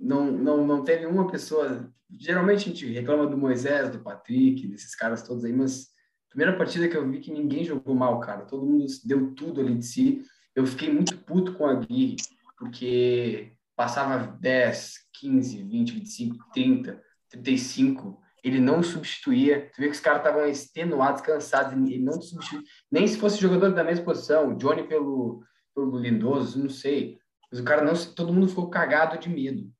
Não, 0.00 0.24
não, 0.30 0.66
não 0.66 0.82
teve 0.84 1.06
uma 1.06 1.30
pessoa. 1.30 1.90
Geralmente 2.10 2.58
a 2.68 2.72
gente 2.72 2.86
reclama 2.92 3.26
do 3.26 3.36
Moisés, 3.38 3.90
do 3.90 4.00
Patrick, 4.00 4.66
desses 4.68 4.94
caras 4.94 5.22
todos 5.22 5.44
aí, 5.44 5.52
mas 5.52 5.88
primeira 6.34 6.58
partida 6.58 6.88
que 6.88 6.96
eu 6.96 7.08
vi 7.08 7.20
que 7.20 7.32
ninguém 7.32 7.64
jogou 7.64 7.94
mal, 7.94 8.18
cara. 8.18 8.44
Todo 8.44 8.66
mundo 8.66 8.84
deu 9.04 9.32
tudo 9.34 9.60
ali 9.60 9.76
de 9.76 9.86
si. 9.86 10.24
Eu 10.52 10.66
fiquei 10.66 10.92
muito 10.92 11.16
puto 11.18 11.54
com 11.54 11.64
a 11.64 11.74
Gui, 11.74 12.16
porque 12.58 13.52
passava 13.76 14.26
10, 14.40 14.94
15, 15.20 15.62
20, 15.62 15.92
25, 15.92 16.50
30, 16.52 17.02
35. 17.30 18.20
Ele 18.42 18.58
não 18.58 18.82
substituía. 18.82 19.70
Tu 19.72 19.80
vê 19.80 19.86
que 19.86 19.94
os 19.94 20.00
caras 20.00 20.20
estavam 20.22 20.44
extenuados, 20.46 21.22
cansados. 21.22 21.72
Ele 21.72 22.02
não 22.02 22.20
substituía. 22.20 22.64
Nem 22.90 23.06
se 23.06 23.16
fosse 23.16 23.40
jogador 23.40 23.72
da 23.72 23.84
mesma 23.84 24.04
posição. 24.04 24.56
Johnny 24.56 24.82
pelo, 24.82 25.40
pelo 25.72 25.96
Lindoso, 25.96 26.58
não 26.58 26.68
sei. 26.68 27.16
Mas 27.48 27.60
o 27.60 27.64
cara 27.64 27.84
não. 27.84 27.94
Todo 27.94 28.32
mundo 28.32 28.48
ficou 28.48 28.68
cagado 28.68 29.18
de 29.18 29.28
medo. 29.28 29.70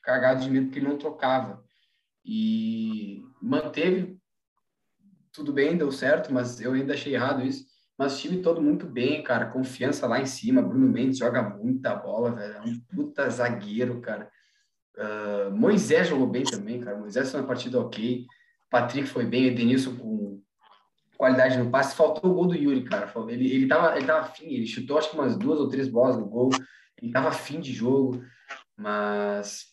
Cagado 0.00 0.42
de 0.42 0.50
medo 0.50 0.66
porque 0.66 0.78
ele 0.78 0.88
não 0.88 0.96
trocava. 0.96 1.64
E 2.24 3.20
manteve. 3.42 4.16
Tudo 5.34 5.52
bem, 5.52 5.76
deu 5.76 5.90
certo, 5.90 6.32
mas 6.32 6.60
eu 6.60 6.72
ainda 6.72 6.94
achei 6.94 7.14
errado 7.14 7.44
isso. 7.44 7.66
Mas 7.98 8.16
o 8.16 8.20
time 8.20 8.40
todo 8.40 8.62
muito 8.62 8.86
bem, 8.86 9.22
cara. 9.22 9.46
Confiança 9.46 10.06
lá 10.06 10.20
em 10.20 10.26
cima. 10.26 10.62
Bruno 10.62 10.86
Mendes 10.86 11.18
joga 11.18 11.42
muita 11.42 11.94
bola, 11.94 12.32
velho. 12.32 12.54
É 12.54 12.60
um 12.60 12.80
puta 12.94 13.28
zagueiro, 13.28 14.00
cara. 14.00 14.30
Ah, 14.96 15.50
Moisés 15.52 16.08
jogou 16.08 16.26
bem 16.26 16.44
também, 16.44 16.80
cara. 16.80 16.98
Moisés 16.98 17.30
foi 17.30 17.40
uma 17.40 17.46
partida 17.46 17.80
ok. 17.80 18.26
Patrick 18.70 19.08
foi 19.08 19.24
bem. 19.24 19.46
Edenilson 19.46 19.96
com 19.96 20.40
qualidade 21.16 21.58
no 21.58 21.70
passe. 21.70 21.96
Faltou 21.96 22.30
o 22.30 22.34
gol 22.34 22.46
do 22.46 22.54
Yuri, 22.54 22.84
cara. 22.84 23.12
Ele, 23.28 23.52
ele, 23.52 23.66
tava, 23.66 23.96
ele 23.96 24.06
tava 24.06 24.26
fim. 24.28 24.46
Ele 24.46 24.66
chutou 24.66 24.98
acho 24.98 25.10
que 25.10 25.16
umas 25.16 25.36
duas 25.36 25.60
ou 25.60 25.68
três 25.68 25.88
bolas 25.88 26.16
no 26.16 26.26
gol. 26.26 26.50
Ele 27.00 27.12
tava 27.12 27.30
fim 27.32 27.60
de 27.60 27.72
jogo. 27.72 28.22
Mas, 28.76 29.66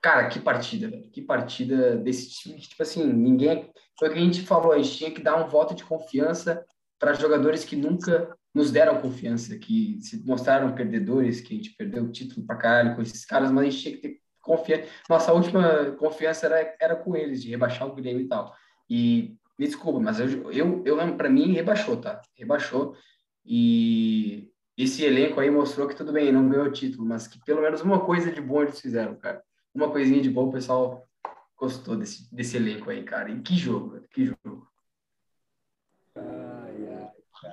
cara, 0.00 0.28
que 0.28 0.40
partida, 0.40 0.88
velho. 0.88 1.10
Que 1.10 1.22
partida 1.22 1.96
desse 1.96 2.30
time. 2.30 2.58
que, 2.58 2.68
Tipo 2.68 2.82
assim, 2.82 3.04
ninguém. 3.04 3.70
Foi 3.98 4.08
o 4.08 4.12
que 4.12 4.18
a 4.18 4.22
gente 4.22 4.42
falou. 4.42 4.72
A 4.72 4.78
gente 4.78 4.96
tinha 4.96 5.10
que 5.10 5.22
dar 5.22 5.44
um 5.44 5.48
voto 5.48 5.74
de 5.74 5.84
confiança 5.84 6.64
para 6.98 7.14
jogadores 7.14 7.64
que 7.64 7.76
nunca 7.76 8.36
nos 8.54 8.70
deram 8.70 9.00
confiança, 9.00 9.56
que 9.58 9.98
se 10.00 10.24
mostraram 10.26 10.74
perdedores, 10.74 11.40
que 11.40 11.54
a 11.54 11.56
gente 11.56 11.74
perdeu 11.76 12.04
o 12.04 12.12
título 12.12 12.44
pra 12.44 12.56
caralho 12.56 12.96
com 12.96 13.02
esses 13.02 13.24
caras, 13.24 13.50
mas 13.50 13.66
a 13.66 13.70
gente 13.70 13.82
tinha 13.82 13.94
que 13.96 14.02
ter 14.02 14.20
confiança. 14.42 14.88
Nossa 15.08 15.32
última 15.32 15.92
confiança 15.98 16.46
era, 16.46 16.76
era 16.80 16.96
com 16.96 17.16
eles, 17.16 17.42
de 17.42 17.50
rebaixar 17.50 17.86
o 17.88 17.94
Grêmio 17.94 18.22
e 18.22 18.28
tal. 18.28 18.54
E 18.88 19.36
me 19.58 19.66
desculpa, 19.66 20.00
mas 20.00 20.18
eu, 20.18 20.50
eu, 20.50 20.82
eu 20.84 21.16
para 21.16 21.30
mim, 21.30 21.52
rebaixou, 21.52 21.96
tá? 21.96 22.20
Rebaixou. 22.34 22.96
E 23.44 24.50
esse 24.76 25.04
elenco 25.04 25.40
aí 25.40 25.50
mostrou 25.50 25.86
que 25.86 25.94
tudo 25.94 26.12
bem, 26.12 26.32
não 26.32 26.48
ganhou 26.48 26.66
o 26.66 26.72
título, 26.72 27.06
mas 27.06 27.28
que 27.28 27.38
pelo 27.44 27.62
menos 27.62 27.80
uma 27.82 28.00
coisa 28.00 28.32
de 28.32 28.40
bom 28.40 28.62
eles 28.62 28.80
fizeram, 28.80 29.14
cara. 29.16 29.42
Uma 29.74 29.90
coisinha 29.90 30.20
de 30.20 30.30
bom, 30.30 30.48
o 30.48 30.52
pessoal 30.52 31.08
gostou 31.56 31.96
desse, 31.96 32.32
desse 32.34 32.56
elenco 32.56 32.90
aí, 32.90 33.04
cara. 33.04 33.30
E 33.30 33.40
que 33.40 33.54
jogo, 33.54 34.00
que 34.10 34.26
jogo. 34.26 34.68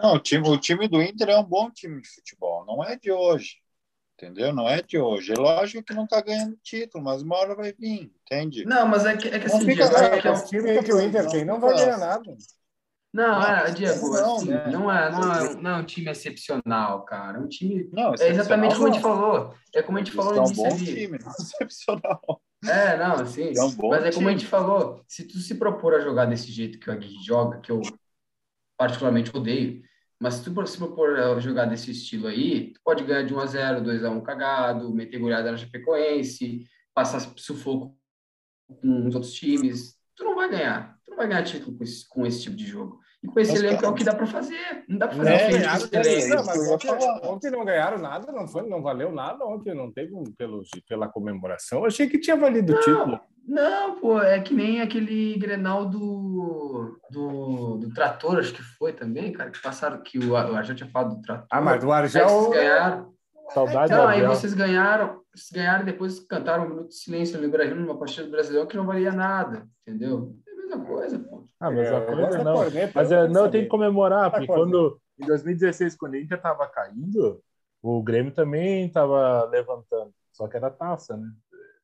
Não, 0.02 0.16
o 0.16 0.20
time, 0.20 0.48
o 0.48 0.58
time 0.58 0.88
do 0.88 1.02
Inter 1.02 1.30
é 1.30 1.38
um 1.38 1.44
bom 1.44 1.72
time 1.72 2.02
de 2.02 2.10
futebol, 2.10 2.66
não 2.66 2.84
é 2.84 2.98
de 2.98 3.12
hoje. 3.12 3.58
Entendeu? 4.16 4.52
Não 4.52 4.68
é 4.68 4.82
de 4.82 4.98
hoje. 4.98 5.32
É 5.32 5.36
lógico 5.36 5.84
que 5.84 5.94
não 5.94 6.06
está 6.06 6.20
ganhando 6.22 6.58
título, 6.64 7.04
mas 7.04 7.22
uma 7.22 7.38
hora 7.38 7.56
vai 7.56 7.72
vir, 7.72 8.12
entende? 8.26 8.66
Não, 8.66 8.88
mas 8.88 9.06
é 9.06 9.16
que, 9.16 9.28
é 9.28 9.40
que 9.40 9.46
assim, 9.46 9.60
Não 9.60 9.66
fica 9.66 9.84
é 9.84 10.20
que 10.22 10.28
é 10.28 10.32
um- 10.32 10.34
Esse 10.34 10.48
time 10.48 10.84
que 10.84 10.94
o 10.94 11.02
Inter 11.02 11.30
tem 11.30 11.46
não 11.46 11.60
vai 11.60 11.76
ganhar 11.76 12.00
nada. 12.00 12.36
Não, 13.14 13.42
é, 13.42 13.68
Não, 13.68 13.74
Diego, 13.74 14.10
não, 14.10 14.36
assim, 14.36 14.50
né? 14.50 14.68
não, 14.68 14.92
é, 14.92 15.12
não, 15.12 15.34
é, 15.34 15.56
não 15.56 15.72
é 15.72 15.76
um 15.78 15.86
time 15.86 16.12
excepcional, 16.12 17.04
cara. 17.06 17.38
É 17.38 17.42
um 17.42 17.48
time. 17.48 17.90
Não, 17.92 18.14
É 18.14 18.30
exatamente 18.30 18.76
como 18.76 18.88
a 18.88 18.92
gente 18.92 19.02
falou. 19.02 19.56
É 19.74 19.82
como 19.82 19.98
a 19.98 20.02
gente 20.02 20.12
falou 20.12 20.36
no 20.36 20.48
são 20.48 20.66
um 20.66 20.68
início 20.68 20.86
bom 20.86 20.86
ali. 20.86 20.86
time, 20.86 21.20
não 21.20 21.28
é 21.28 21.36
excepcional. 21.40 22.42
É, 22.66 22.98
não, 22.98 23.26
sim. 23.26 23.54
É 23.56 23.64
um 23.64 23.76
Mas 23.90 24.06
é 24.06 24.12
como 24.12 24.28
a 24.28 24.32
time. 24.32 24.32
gente 24.32 24.46
falou, 24.46 25.04
se 25.08 25.24
tu 25.28 25.38
se 25.38 25.56
propor 25.56 25.96
a 25.96 26.00
jogar 26.00 26.26
desse 26.26 26.52
jeito 26.52 26.80
que 26.80 26.90
o 26.90 26.94
Aguirre 26.94 27.24
joga, 27.24 27.60
que 27.60 27.72
eu 27.72 27.82
particularmente 28.78 29.36
odeio, 29.36 29.82
mas 30.20 30.36
se 30.36 30.44
tu 30.44 30.68
se 30.68 30.78
propor 30.78 31.18
a 31.20 31.40
jogar 31.40 31.66
desse 31.66 31.92
estilo 31.92 32.28
aí, 32.28 32.74
tu 32.74 32.82
pode 32.84 33.04
ganhar 33.04 33.24
de 33.24 33.34
1 33.34 33.40
a 33.40 33.46
0 33.46 33.84
2 33.84 34.04
a 34.04 34.10
1 34.10 34.22
cagado, 34.22 34.94
meter 34.94 35.20
goleada 35.20 35.52
na 35.52 35.58
Chapecoense, 35.58 36.66
passar 36.94 37.20
sufoco 37.38 37.96
com 38.82 39.08
os 39.08 39.14
outros 39.16 39.34
times. 39.34 39.96
Tu 40.16 40.24
não 40.24 40.36
vai 40.36 40.50
ganhar. 40.50 40.97
Vai 41.18 41.28
ganhar 41.28 41.44
título 41.44 41.76
com 41.76 41.84
esse, 41.84 42.08
com 42.08 42.26
esse 42.26 42.44
tipo 42.44 42.56
de 42.56 42.66
jogo. 42.66 43.00
E 43.24 43.28
com 43.28 43.40
esse 43.40 43.52
Mas, 43.52 43.62
elenco 43.62 43.76
é 43.76 43.82
cara, 43.82 43.92
o 43.92 43.96
que 43.96 44.04
dá 44.04 44.14
pra 44.14 44.28
fazer. 44.28 44.86
Não 44.88 44.98
dá 45.00 45.08
pra 45.08 45.18
fazer 45.18 45.32
com 45.32 45.56
esse 45.58 45.96
elenco. 45.96 46.36
não, 46.36 46.46
mas 46.46 46.70
ontem, 46.70 46.90
ontem 47.24 47.52
não 47.52 47.66
ganharam 47.66 47.98
nada, 47.98 48.32
não 48.32 48.48
foi, 48.48 48.70
não 48.70 48.82
valeu 48.84 49.12
nada 49.12 49.44
ontem, 49.44 49.74
não 49.74 49.92
teve 49.92 50.14
um, 50.14 50.24
pelo, 50.38 50.62
pela 50.88 51.08
comemoração. 51.08 51.80
Eu 51.80 51.86
achei 51.88 52.08
que 52.08 52.20
tinha 52.20 52.36
valido 52.38 52.74
o 52.74 52.80
título. 52.80 53.20
Não, 53.48 54.00
pô, 54.00 54.22
é 54.22 54.40
que 54.40 54.54
nem 54.54 54.82
aquele 54.82 55.38
Grenal 55.40 55.86
do, 55.86 57.00
do, 57.10 57.78
do 57.78 57.94
Trator, 57.94 58.38
acho 58.38 58.54
que 58.54 58.62
foi 58.62 58.94
também, 58.94 59.32
cara, 59.32 59.50
que 59.50 59.62
passaram, 59.62 60.04
que 60.04 60.20
o, 60.20 60.32
o 60.32 60.36
Argel 60.36 60.76
tinha 60.76 60.90
falado 60.90 61.16
do 61.16 61.22
Trator. 61.22 61.48
Ah, 61.50 61.62
mas 61.62 61.84
o 61.84 61.92
Aí 61.92 62.02
Argel. 62.02 62.28
vocês 62.28 62.54
ganharam. 62.54 63.18
Saudade 63.54 63.94
do 63.94 64.02
aí 64.02 64.26
vocês 64.26 64.54
ganharam, 64.54 65.22
vocês 65.34 65.50
ganharam 65.52 65.84
e 65.84 65.86
depois 65.86 66.20
cantaram 66.20 66.66
um 66.66 66.70
minuto 66.70 66.90
de 66.90 66.96
silêncio 66.96 67.42
no 67.42 67.50
Brasil 67.50 67.76
numa 67.76 67.98
partida 67.98 68.26
do 68.26 68.32
Brasileiro 68.32 68.68
que 68.68 68.76
não 68.76 68.86
valia 68.86 69.12
nada, 69.12 69.66
entendeu? 69.88 70.36
É 70.70 70.74
a 70.74 70.78
mesma 70.78 70.86
coisa, 70.86 71.20
pô. 71.20 71.44
Ah, 71.60 71.72
mas 71.72 71.92
a 71.92 71.96
É, 71.98 72.06
coisa 72.06 72.28
essa 72.28 72.44
não. 72.44 72.54
corneta, 72.56 72.92
Mas 72.96 73.12
eu 73.12 73.18
é, 73.20 73.28
não, 73.28 73.50
tem 73.50 73.64
que 73.64 73.68
comemorar, 73.70 74.24
Tá 74.26 74.32
porque 74.32 74.48
corneta. 74.48 74.72
quando 74.72 75.02
em 75.20 75.26
2016, 75.26 75.96
quando 75.96 76.14
a 76.16 76.20
Inter 76.20 76.42
tava 76.42 76.68
caindo, 76.68 77.42
o 77.82 78.02
Grêmio 78.04 78.32
também 78.32 78.90
tava 78.90 79.46
levantando. 79.46 80.14
Só 80.32 80.48
que 80.48 80.56
era 80.58 80.70
taça, 80.70 81.18
né? 81.18 81.30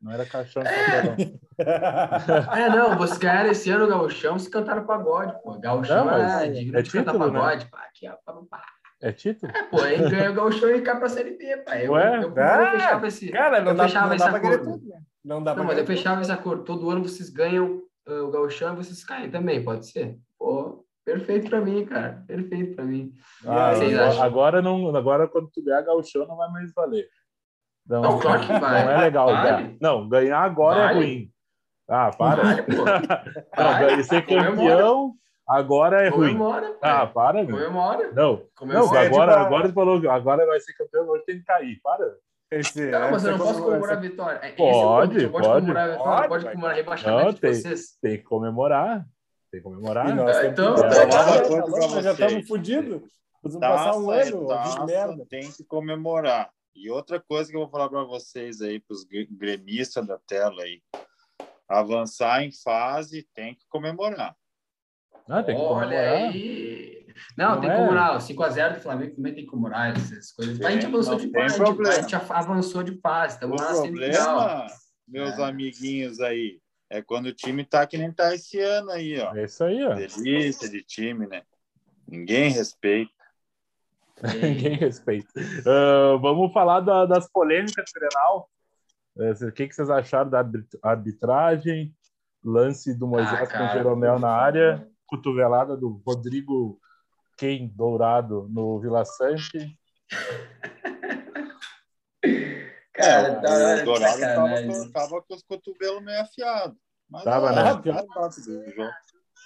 Não 0.02 0.12
era 0.12 0.26
caixão 0.26 0.62
de 0.64 0.70
papelão. 0.70 1.16
É, 2.58 2.70
não, 2.70 2.98
vocês 2.98 3.18
ganharam 3.20 3.50
esse 3.52 3.70
ano 3.70 3.86
o 3.86 3.88
Gauchão, 3.88 4.38
vocês 4.38 4.52
cantaram 4.52 4.86
pagode, 4.86 5.34
pô. 5.44 5.54
Gauchão 5.60 6.06
Não, 6.06 6.18
é 6.18 6.50
digno 6.50 6.78
é 6.78 6.82
de 6.82 6.92
cantar 6.92 7.14
título, 7.14 7.32
né? 7.32 7.40
pagode, 7.40 7.66
pá. 7.68 7.78
Aqui, 7.88 8.08
ó, 8.10 8.14
pá, 8.26 8.34
pá. 8.50 8.64
É 9.02 9.12
título? 9.12 9.52
É, 9.56 9.64
pô, 9.64 9.82
aí 9.82 9.98
ganha 10.10 10.32
o 10.32 10.34
Gauchão 10.34 10.70
e 10.72 10.82
cai 10.82 10.98
pra 10.98 11.10
Série 11.10 11.38
B, 11.38 11.58
pá. 11.58 11.78
Eu, 11.80 11.92
Ué? 11.94 12.18
eu, 12.18 12.22
eu, 12.36 12.44
Ah, 12.44 12.72
fechava 12.72 13.08
esse, 13.08 13.30
Cara, 13.32 13.62
não 13.62 13.72
eu 13.72 13.78
dá, 13.78 13.84
fechava 13.84 14.08
não 14.08 14.16
esse 14.16 14.26
dá 14.26 14.30
pra 14.32 14.40
acordo. 14.40 14.64
tudo, 14.72 14.90
né? 14.90 15.02
Não 15.24 15.44
dá 15.44 15.52
Não, 15.52 15.56
pra 15.58 15.64
mas 15.66 15.78
eu 15.78 15.86
fechava 15.86 16.22
esse 16.22 16.32
acordo. 16.32 16.64
Todo 16.64 16.90
ano 16.90 17.04
vocês 17.08 17.30
ganham 17.30 17.82
o 18.08 18.30
Gauchão 18.32 18.74
e 18.74 18.78
vocês 18.78 19.04
caem 19.04 19.30
também, 19.32 19.64
pode 19.64 19.88
ser? 19.88 20.18
Pô, 20.38 20.86
perfeito 21.06 21.50
pra 21.50 21.62
mim, 21.62 21.86
cara. 21.86 22.24
Perfeito 22.28 22.76
pra 22.76 22.86
mim. 22.86 23.14
Ah, 23.46 23.70
agora, 23.72 24.24
agora 24.24 24.62
não, 24.62 24.96
agora 24.96 25.28
quando 25.28 25.50
tu 25.52 25.64
ganhar 25.64 25.82
gauchão 25.82 26.26
não 26.28 26.36
vai 26.38 26.50
mais 26.50 26.74
valer. 26.74 27.08
Não, 27.88 28.02
Não, 28.02 28.20
claro 28.20 28.42
que 28.42 28.48
vai. 28.60 28.86
Não 28.86 28.92
é 28.92 28.98
legal 29.02 29.28
Vale. 29.28 29.44
ganhar. 29.64 29.76
Não, 29.82 30.10
ganhar 30.10 30.40
agora 30.40 30.80
é 30.80 30.86
Vale. 30.88 31.00
ruim. 31.00 31.30
Ah, 31.90 32.12
para. 32.18 32.44
Vale, 32.44 32.62
pô. 32.64 32.72
Não, 32.86 33.66
Vale. 33.66 33.86
ganhar- 33.86 34.04
ser 34.04 34.26
campeão 34.26 35.14
agora 35.48 36.02
é 36.02 36.08
ruim. 36.10 36.28
Comemora, 36.30 36.78
Ah, 36.82 37.06
pai. 37.06 37.14
para. 37.14 37.46
Comemora. 37.46 38.12
Não, 38.14 38.32
não, 38.34 38.48
Comemora. 38.56 39.00
É, 39.04 39.08
agora, 39.08 39.32
tipo, 39.32 39.44
a- 39.44 39.46
agora 39.46 39.68
tu 39.68 39.74
falou 39.74 40.00
que 40.02 40.08
agora 40.08 40.46
vai 40.46 40.60
ser 40.62 40.74
campeão, 40.74 41.08
hoje 41.10 41.26
tem 41.26 41.40
que 41.40 41.44
cair. 41.46 41.80
Para. 41.84 42.06
Esse, 42.60 42.92
Não, 42.92 43.12
mas 43.12 43.24
eu 43.24 43.32
não 43.38 43.46
posso 43.46 43.64
comemorar 43.64 43.98
a 43.98 44.00
vitória. 44.00 44.40
É, 44.42 44.48
esse 44.50 44.56
Pode, 44.58 45.18
é. 45.18 45.20
Você 45.22 45.28
pode. 45.30 45.48
comemorar 45.48 45.90
a 45.90 45.92
vitória, 45.92 46.14
Pode, 46.16 46.28
pode 46.30 46.46
comemorar 46.46 46.76
rebaixamento 46.76 47.24
Não, 47.26 47.34
de 47.34 47.40
tem. 47.42 47.54
vocês. 47.54 47.98
Tem 48.02 48.18
que 48.18 48.24
comemorar. 48.24 49.06
Tem 49.52 49.62
que 49.62 49.64
comemorar. 49.64 50.10
E 50.10 50.14
nós 50.14 50.44
então, 50.46 50.76
que- 50.76 50.82
tá 50.82 50.88
É, 50.88 51.06
tá 51.08 52.02
já 52.02 52.12
estamos 52.14 52.48
fodidos. 52.48 53.02
Vamos 53.44 53.60
passar 53.60 53.98
um 53.98 54.12
é 54.14 54.22
ano, 54.24 54.48
de 54.64 54.86
merda. 54.86 55.26
tem 55.30 55.52
que 55.52 55.64
comemorar. 55.66 56.50
E 56.76 56.90
outra 56.90 57.20
coisa 57.20 57.50
que 57.52 57.56
eu 57.56 57.62
vou 57.62 57.70
falar 57.70 57.90
para 57.90 58.04
vocês 58.04 58.62
aí, 58.62 58.80
para 58.80 58.94
os 58.96 59.04
gremistas 59.04 60.08
da 60.08 60.18
tela 60.26 60.64
aí. 60.64 60.82
Avançar 61.68 62.44
em 62.44 62.52
fase 62.52 63.28
tem 63.34 63.54
que 63.56 63.66
comemorar. 63.70 64.36
Ah, 65.30 65.42
tem 65.44 65.56
que 65.56 65.62
Olha 65.62 65.86
comemorar. 65.88 66.14
aí. 66.30 67.03
Não, 67.38 67.56
Não 67.56 67.62
tem 67.62 67.70
é? 67.70 67.76
comemorar. 67.76 68.16
O 68.16 68.20
5x0 68.20 68.76
do 68.76 68.82
Flamengo 68.82 69.16
também 69.16 69.34
tem 69.34 69.44
que 69.44 69.50
comemorar 69.50 69.92
essas 69.96 70.32
coisas. 70.32 70.62
A 70.62 70.72
gente 70.72 70.86
avançou 70.86 71.16
de 71.18 71.28
problema. 71.28 71.90
A 71.90 72.02
gente 72.02 72.16
avançou 72.16 72.84
de. 72.84 72.92
O 72.92 73.28
Estamos 73.28 73.62
lá 73.62 73.70
na 73.70 73.76
semifinal. 73.76 74.38
problema, 74.38 74.68
meus 75.08 75.40
É. 75.40 75.44
amiguinhos 75.44 76.20
aí, 76.20 76.60
é 76.90 77.02
quando 77.02 77.28
o 77.28 77.34
time 77.34 77.64
tá 77.66 77.86
que 77.88 77.98
nem 77.98 78.12
tá 78.12 78.34
esse 78.34 78.60
ano 78.60 78.92
aí, 78.92 79.20
ó. 79.20 79.36
É 79.36 79.46
isso 79.46 79.64
aí, 79.64 79.84
ó. 79.84 79.94
Delícia 79.94 80.70
de 80.70 80.82
time, 80.84 81.28
né? 81.28 81.42
Ninguém 82.08 82.52
respeita. 82.52 83.12
Ninguém 84.42 84.76
respeita. 84.78 85.28
Ah, 85.66 86.18
vamos 86.22 86.54
falar 86.54 86.80
da- 86.82 87.06
das 87.06 87.30
polêmicas 87.32 87.86
do 87.94 88.00
Grenal. 88.00 88.50
Eh, 89.20 89.46
O 89.46 89.52
que, 89.52 89.68
que 89.68 89.76
vocês 89.76 89.90
acharam 89.90 90.30
da 90.30 90.40
arbit- 90.40 90.78
arbitragem? 90.82 91.94
Lance 92.44 92.94
do 92.94 93.08
Moisés 93.08 93.34
Ah, 93.34 93.46
com 93.48 93.54
cara, 93.54 93.70
o 93.72 93.74
Jeromel 93.74 94.20
na 94.20 94.30
área. 94.30 94.88
Cotovelada 95.08 95.78
do 95.78 96.02
Rodrigo 96.06 96.80
Ken 97.38 97.68
Dourado 97.74 98.48
no 98.50 98.80
Vila 98.80 99.04
Sante. 99.06 99.78
Cara, 102.94 103.42
tá, 103.42 103.78
que 103.80 103.86
Dourado 103.86 104.20
tava, 104.20 104.92
tava 104.92 105.22
com 105.24 105.34
os 105.34 105.44
cotovelos 105.44 106.04
meio 106.04 106.22
afiados. 106.22 106.78
Mas 107.10 107.24
Tava, 107.24 107.48
ó, 107.48 107.56
né? 107.56 107.64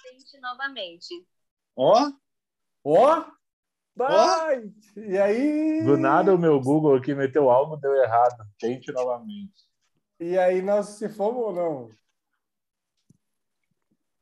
Tente 0.04 0.40
novamente. 0.40 1.26
Ó, 1.74 2.10
Ó! 2.84 3.24
Vai! 3.94 4.72
E 4.96 5.18
aí? 5.18 5.84
Do 5.84 5.96
nada 5.96 6.34
o 6.34 6.38
meu 6.38 6.60
Google 6.60 6.96
aqui 6.96 7.14
meteu 7.14 7.50
algo, 7.50 7.76
deu 7.76 7.94
errado. 7.94 8.46
Tente 8.58 8.92
novamente. 8.92 9.68
E 10.20 10.38
aí 10.38 10.62
nós 10.62 10.86
se 10.90 11.08
fomos 11.08 11.42
ou 11.44 11.52
não? 11.52 11.90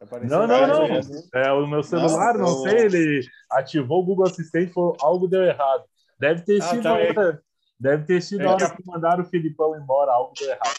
Apareceu 0.07 0.38
Não, 0.38 0.47
não, 0.47 0.66
não. 0.66 0.87
vez. 0.88 1.29
É 1.35 1.53
o 1.53 1.66
meu 1.66 1.83
celular, 1.83 2.35
não, 2.35 2.47
Não, 2.47 2.62
sei, 2.62 2.79
ele 2.87 3.21
ativou 3.51 4.01
o 4.03 4.05
Google 4.05 4.27
Assistente, 4.27 4.73
falou, 4.73 4.97
algo 5.01 5.27
deu 5.29 5.42
errado. 5.42 5.85
Deve 6.19 6.42
ter 6.42 6.62
Ah, 6.62 6.64
sido 6.66 6.83
tá, 6.85 6.99
é- 7.01 7.09
hora, 7.11 7.42
deve 7.79 8.05
ter 8.05 8.23
sido 8.23 8.42
é 8.42 8.47
a 8.47 8.53
hora 8.53 8.71
que- 8.71 8.83
que 8.83 8.87
mandaram 8.88 9.23
o 9.23 9.27
Filipão 9.27 9.77
embora, 9.77 10.12
algo 10.12 10.33
deu 10.38 10.49
errado. 10.49 10.79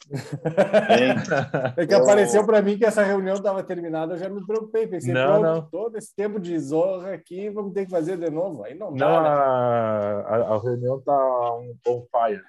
hein? 0.99 1.73
É 1.77 1.85
que 1.85 1.93
apareceu 1.93 2.45
para 2.45 2.61
mim 2.61 2.77
que 2.77 2.85
essa 2.85 3.03
reunião 3.03 3.35
estava 3.35 3.61
terminada, 3.63 4.13
eu 4.13 4.17
já 4.17 4.29
me 4.29 4.43
preocupei. 4.45 4.87
Pensei, 4.87 5.13
Não, 5.13 5.39
pronto, 5.41 5.43
não. 5.43 5.61
todo 5.69 5.97
esse 5.97 6.15
tempo 6.15 6.39
de 6.39 6.57
zorra 6.59 7.11
aqui, 7.13 7.49
vamos 7.49 7.73
ter 7.73 7.85
que 7.85 7.91
fazer 7.91 8.17
de 8.17 8.29
novo. 8.31 8.63
Aí 8.63 8.73
não, 8.73 8.89
Não, 8.91 8.97
dá, 8.97 9.21
né? 9.21 9.29
a, 9.29 10.55
a, 10.55 10.61
reunião 10.61 10.99
tá 11.01 11.13
um 11.55 11.75
on 11.87 12.05
fire. 12.11 12.41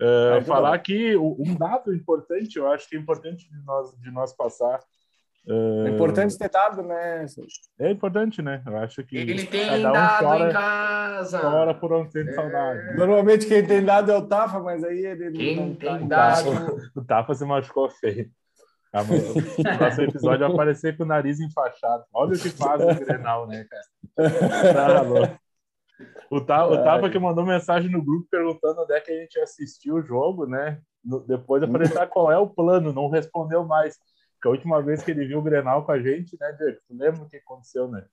É, 0.00 0.38
então 0.38 0.42
falar 0.46 0.74
aqui 0.74 1.14
o- 1.14 1.36
um 1.38 1.54
dado 1.54 1.94
importante, 1.94 2.58
eu 2.58 2.66
acho 2.72 2.88
que 2.88 2.96
é 2.96 2.98
importante 2.98 3.48
de 3.48 3.64
nós, 3.64 3.92
de 4.00 4.10
nós 4.10 4.32
passar. 4.32 4.80
É 5.46 5.90
importante 5.90 6.38
ter 6.38 6.48
dado, 6.48 6.82
né? 6.82 7.26
É 7.78 7.90
importante, 7.90 8.40
né? 8.40 8.62
Eu 8.66 8.78
acho 8.78 9.04
que 9.04 9.16
Ele 9.16 9.44
tem 9.44 9.66
cada 9.68 9.90
um 9.90 9.92
dado 9.92 10.24
chora, 10.24 10.48
em 10.48 10.52
casa. 10.52 11.38
chora 11.40 11.74
por 11.74 11.92
onde 11.92 12.10
tem 12.12 12.32
saudade. 12.32 12.96
Normalmente 12.96 13.46
quem 13.46 13.66
tem 13.66 13.84
dado 13.84 14.10
é 14.10 14.16
o 14.16 14.26
Tafa, 14.26 14.58
mas 14.60 14.82
aí 14.82 15.04
ele 15.04 15.32
Quem 15.32 15.56
não 15.56 15.74
tá 15.74 15.80
tem 15.96 16.04
em 16.04 16.08
dado. 16.08 16.48
O 16.96 17.04
Tafa 17.04 17.34
se 17.34 17.44
machucou 17.44 17.90
feio. 17.90 18.30
Mas 18.90 19.06
O 19.10 19.76
próximo 19.76 20.04
episódio 20.04 20.46
vai 20.46 20.52
aparecer 20.54 20.96
com 20.96 21.02
o 21.02 21.06
nariz 21.06 21.38
enfaixado. 21.40 22.04
Olha 22.14 22.34
o 22.34 22.38
que 22.38 22.48
faz 22.48 22.80
o 22.82 23.04
Grenal, 23.04 23.46
né, 23.46 23.66
cara? 23.68 24.72
Tá 24.72 25.00
louco. 25.02 25.38
O, 26.30 26.40
Ta, 26.40 26.66
o 26.66 26.82
Tafa 26.82 27.10
que 27.10 27.18
mandou 27.18 27.44
mensagem 27.44 27.90
no 27.90 28.02
grupo 28.02 28.26
perguntando 28.30 28.82
onde 28.82 28.94
é 28.94 29.00
que 29.00 29.12
a 29.12 29.20
gente 29.20 29.38
assistiu 29.40 29.96
o 29.96 30.02
jogo, 30.02 30.46
né? 30.46 30.80
No- 31.04 31.20
depois 31.20 31.62
falei, 31.70 31.88
tá, 31.88 32.06
qual 32.06 32.32
é 32.32 32.38
o 32.38 32.48
plano? 32.48 32.92
Não 32.92 33.08
respondeu 33.10 33.64
mais. 33.64 33.98
Porque 34.44 34.48
a 34.48 34.50
última 34.50 34.82
vez 34.82 35.02
que 35.02 35.10
ele 35.10 35.26
viu 35.26 35.38
o 35.38 35.42
Grenal 35.42 35.86
com 35.86 35.92
a 35.92 35.98
gente, 35.98 36.36
né, 36.38 36.52
Diego? 36.52 36.78
Tu 36.86 36.94
lembra 36.94 37.22
o 37.22 37.28
que 37.28 37.38
aconteceu, 37.38 37.88
né? 37.88 38.04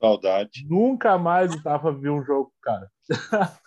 Saudade. 0.00 0.66
Nunca 0.66 1.18
mais 1.18 1.54
o 1.54 1.62
Tafa 1.62 1.92
viu 1.92 2.14
um 2.14 2.24
jogo, 2.24 2.50
cara. 2.62 2.90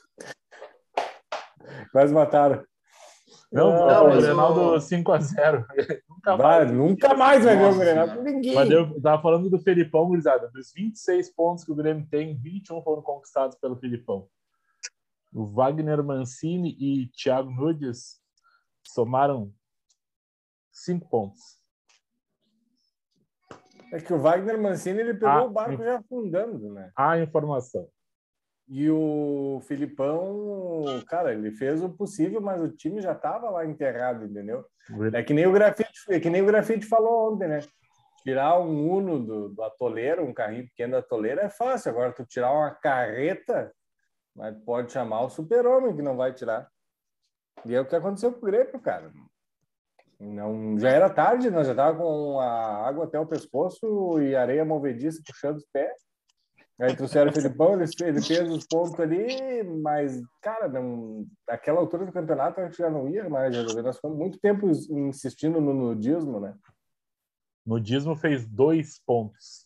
Quase 1.91 2.11
mataram. 2.11 2.65
Não, 3.51 3.69
Não, 3.69 4.09
o 4.09 4.17
Grenal 4.17 4.53
do 4.55 4.75
5x0. 4.77 5.65
Nunca 6.09 6.35
Vai, 6.35 6.65
mais. 6.65 6.71
nunca 6.71 7.13
mais 7.13 7.45
vai 7.45 7.55
ver 7.55 7.71
o 7.71 7.77
Grenal 7.77 8.07
cara. 8.07 8.17
com 8.17 8.23
ninguém. 8.23 8.55
Mas 8.55 8.71
eu 8.71 8.99
tava 8.99 9.21
falando 9.21 9.47
do 9.47 9.59
Felipão, 9.59 10.07
gurizada. 10.07 10.49
Dos 10.49 10.73
26 10.73 11.29
pontos 11.35 11.63
que 11.63 11.71
o 11.71 11.75
Grêmio 11.75 12.07
tem, 12.09 12.35
21 12.35 12.81
foram 12.81 13.03
conquistados 13.03 13.55
pelo 13.59 13.75
Felipão. 13.75 14.27
O 15.31 15.45
Wagner 15.45 16.03
Mancini 16.03 16.75
e 16.79 17.07
Thiago 17.09 17.51
Nunes 17.51 18.19
somaram 18.83 19.53
5 20.75 21.09
pontos. 21.09 21.41
É 23.93 23.99
que 23.99 24.13
o 24.13 24.19
Wagner 24.19 24.61
Mancini 24.61 24.99
ele 24.99 25.13
pegou 25.13 25.29
Ah, 25.29 25.43
o 25.43 25.49
barco 25.49 25.81
já 25.83 25.99
afundando, 25.99 26.73
né? 26.73 26.91
A 26.97 27.17
informação. 27.17 27.87
E 28.67 28.89
o 28.89 29.61
Filipão, 29.67 30.83
cara, 31.07 31.33
ele 31.33 31.51
fez 31.51 31.83
o 31.83 31.89
possível, 31.89 32.41
mas 32.41 32.61
o 32.61 32.75
time 32.75 32.99
já 32.99 33.13
estava 33.13 33.49
lá 33.49 33.65
enterrado, 33.65 34.25
entendeu? 34.25 34.65
É 35.13 35.23
que 35.23 35.33
nem 35.33 35.45
o 35.45 35.51
grafite, 35.51 35.91
é 36.09 36.19
que 36.19 36.29
nem 36.29 36.41
o 36.41 36.45
grafite 36.47 36.85
falou 36.85 37.31
ontem, 37.33 37.47
né? 37.47 37.59
Tirar 38.23 38.59
um 38.59 38.91
Uno 38.91 39.23
do, 39.23 39.49
do 39.49 39.63
atoleiro, 39.63 40.25
um 40.25 40.33
carrinho 40.33 40.65
pequeno 40.65 40.93
do 40.93 40.97
atoleiro 40.97 41.41
é 41.41 41.49
fácil. 41.49 41.91
Agora 41.91 42.11
tu 42.11 42.25
tirar 42.25 42.51
uma 42.51 42.71
carreta, 42.71 43.71
mas 44.35 44.57
pode 44.65 44.91
chamar 44.91 45.21
o 45.21 45.29
super-homem 45.29 45.95
que 45.95 46.01
não 46.01 46.17
vai 46.17 46.33
tirar. 46.33 46.67
E 47.63 47.73
é 47.73 47.79
o 47.79 47.85
que 47.85 47.95
aconteceu 47.95 48.33
com 48.33 48.39
o 48.39 48.49
Grêmio, 48.49 48.79
cara. 48.81 49.13
Não, 50.19 50.79
já 50.79 50.89
era 50.89 51.09
tarde, 51.09 51.49
nós 51.49 51.67
já 51.67 51.75
tava 51.75 51.97
com 51.97 52.39
a 52.39 52.87
água 52.87 53.05
até 53.05 53.19
o 53.19 53.25
pescoço 53.25 54.19
e 54.21 54.35
areia 54.35 54.63
movediça 54.63 55.21
puxando 55.25 55.57
os 55.57 55.65
pés. 55.71 56.05
Aí 56.79 56.93
trouxeram 56.93 57.31
o 57.31 57.33
Felipão, 57.33 57.73
ele, 57.73 57.89
ele 58.01 58.21
fez 58.21 58.49
os 58.49 58.65
pontos 58.67 58.99
ali, 58.99 59.63
mas, 59.81 60.21
cara, 60.41 60.67
não, 60.67 61.25
aquela 61.47 61.79
altura 61.79 62.05
do 62.05 62.11
campeonato 62.11 62.59
a 62.59 62.65
gente 62.65 62.77
já 62.77 62.89
não 62.89 63.07
ia 63.07 63.29
mais 63.29 63.55
resolver. 63.55 63.81
Nós 63.81 63.95
ficamos 63.95 64.17
muito 64.17 64.37
tempo 64.39 64.69
insistindo 64.69 65.61
no 65.61 65.73
nudismo, 65.73 66.39
né? 66.39 66.53
Nudismo 67.65 68.15
fez 68.15 68.45
dois 68.45 68.99
pontos. 69.05 69.65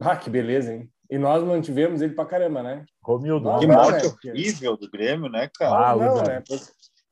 Ah, 0.00 0.16
que 0.16 0.28
beleza, 0.28 0.74
hein? 0.74 0.90
E 1.10 1.18
nós 1.18 1.42
mantivemos 1.44 2.00
ele 2.02 2.14
pra 2.14 2.26
caramba, 2.26 2.62
né? 2.62 2.84
Romildo, 3.02 3.50
Não, 3.50 3.58
Que 3.58 3.66
não, 3.66 3.74
morte 3.74 4.06
né? 4.06 4.32
horrível 4.32 4.76
do 4.76 4.90
Grêmio, 4.90 5.30
né, 5.30 5.50
cara? 5.54 5.90
Ah, 5.90 5.96
não, 5.96 6.16
o 6.16 6.22
né? 6.22 6.42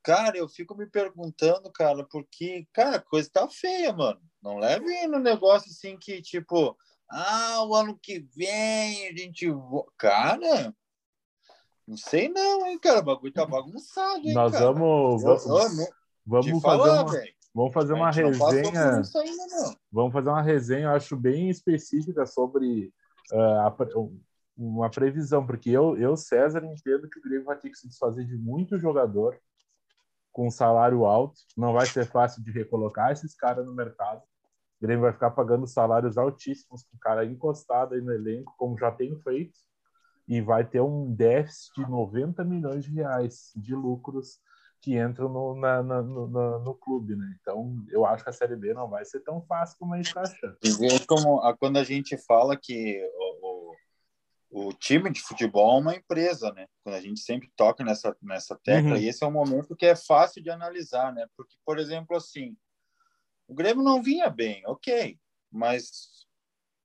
Cara, 0.03 0.37
eu 0.37 0.49
fico 0.49 0.75
me 0.75 0.87
perguntando, 0.87 1.71
cara, 1.73 2.07
porque, 2.11 2.67
cara, 2.73 2.97
a 2.97 3.03
coisa 3.03 3.29
tá 3.31 3.47
feia, 3.49 3.93
mano. 3.93 4.21
Não 4.43 4.59
leve 4.59 5.07
no 5.07 5.19
negócio 5.19 5.71
assim 5.71 5.99
que, 5.99 6.23
tipo, 6.23 6.77
ah, 7.11 7.63
o 7.67 7.75
ano 7.75 7.99
que 8.01 8.27
vem 8.35 9.09
a 9.09 9.17
gente. 9.17 9.47
Cara, 9.99 10.75
não 11.87 11.97
sei 11.97 12.29
não, 12.29 12.67
hein, 12.67 12.79
cara. 12.79 13.01
O 13.01 13.05
bagulho 13.05 13.33
tá 13.33 13.45
bagunçado, 13.45 14.27
hein, 14.27 14.33
nós 14.33 14.53
cara. 14.53 14.73
vamos, 14.73 15.23
vamos, 15.23 15.45
vamos 16.25 16.63
fazer 16.63 16.79
falar, 16.79 17.05
uma, 17.05 17.25
vamos 17.55 17.75
fazer 17.75 17.93
uma 17.93 18.11
resenha. 18.11 18.91
ainda, 18.91 19.47
não. 19.49 19.77
Vamos 19.93 20.13
fazer 20.13 20.29
uma 20.31 20.43
resenha, 20.43 20.85
eu 20.85 20.91
acho, 20.91 21.17
bem 21.17 21.51
específica 21.51 22.25
sobre 22.25 22.91
ah, 23.33 23.67
a 23.67 23.87
uma 24.57 24.91
previsão, 24.91 25.45
porque 25.45 25.71
eu, 25.71 25.97
eu, 25.97 26.17
César, 26.17 26.65
entendo 26.65 27.09
que 27.09 27.19
o 27.19 27.23
Grêmio 27.23 27.47
vai 27.47 27.59
ter 27.59 27.71
que 27.71 27.79
se 27.79 27.89
desfazer 27.89 28.25
de 28.25 28.37
muito 28.37 28.79
jogador 28.79 29.39
com 30.33 30.51
salário 30.51 31.05
alto. 31.05 31.41
Não 31.57 31.73
vai 31.73 31.87
ser 31.87 32.07
fácil 32.07 32.43
de 32.43 32.51
recolocar 32.51 33.11
esses 33.13 33.35
caras 33.35 33.67
no 33.67 33.75
mercado. 33.75 34.21
O 34.81 34.87
Grêmio 34.87 35.03
vai 35.03 35.13
ficar 35.13 35.31
pagando 35.31 35.67
salários 35.67 36.17
altíssimos 36.17 36.83
com 36.85 36.97
o 36.97 37.01
cara 37.01 37.25
encostado 37.25 37.95
aí 37.95 38.01
no 38.01 38.13
elenco, 38.13 38.55
como 38.57 38.79
já 38.79 38.91
tem 38.91 39.15
feito, 39.21 39.59
e 40.27 40.41
vai 40.41 40.65
ter 40.65 40.81
um 40.81 41.13
déficit 41.13 41.75
de 41.85 41.91
90 41.91 42.45
milhões 42.45 42.85
de 42.85 42.93
reais 42.93 43.53
de 43.57 43.75
lucros 43.75 44.39
que 44.81 44.99
entram 44.99 45.29
no, 45.29 45.55
na- 45.55 45.83
na- 45.83 46.01
no, 46.03 46.59
no 46.61 46.75
clube, 46.75 47.15
né? 47.15 47.37
Então, 47.43 47.77
eu 47.91 48.07
acho 48.07 48.25
que 48.25 48.31
a 48.31 48.33
Série 48.33 48.57
B 48.57 48.73
não 48.73 48.89
vai 48.89 49.05
ser 49.05 49.21
tão 49.21 49.43
fácil 49.43 49.77
como 49.79 49.93
a 49.93 49.99
gente 49.99 50.07
está 50.07 50.23
achando. 50.23 50.57
Como 51.07 51.57
quando 51.59 51.77
a 51.77 51.85
gente 51.85 52.17
fala 52.17 52.57
que 52.57 52.99
o, 53.15 53.50
o, 54.51 54.73
time 54.73 55.11
de 55.11 55.21
futebol 55.21 55.79
é 55.79 55.81
uma 55.81 55.95
empresa, 55.95 56.53
né? 56.53 56.67
Quando 56.83 56.97
a 56.97 57.01
gente 57.01 57.21
sempre 57.21 57.51
toca 57.57 57.85
nessa, 57.85 58.17
nessa 58.21 58.57
tecla, 58.57 58.93
Uhum. 58.93 58.97
e 58.97 59.09
esse 59.09 59.23
é 59.23 59.27
um 59.27 59.33
momento 59.33 59.77
que 59.77 59.87
é 59.87 59.95
fácil 59.95 60.43
de 60.43 60.51
analisar, 60.51 61.13
né? 61.15 61.27
Porque, 61.37 61.55
por 61.65 61.79
exemplo, 61.79 62.17
assim, 62.17 62.57
o 63.47 63.55
Grêmio 63.55 63.83
não 63.83 64.03
vinha 64.03 64.29
bem, 64.29 64.63
ok, 64.67 65.19
mas 65.51 66.27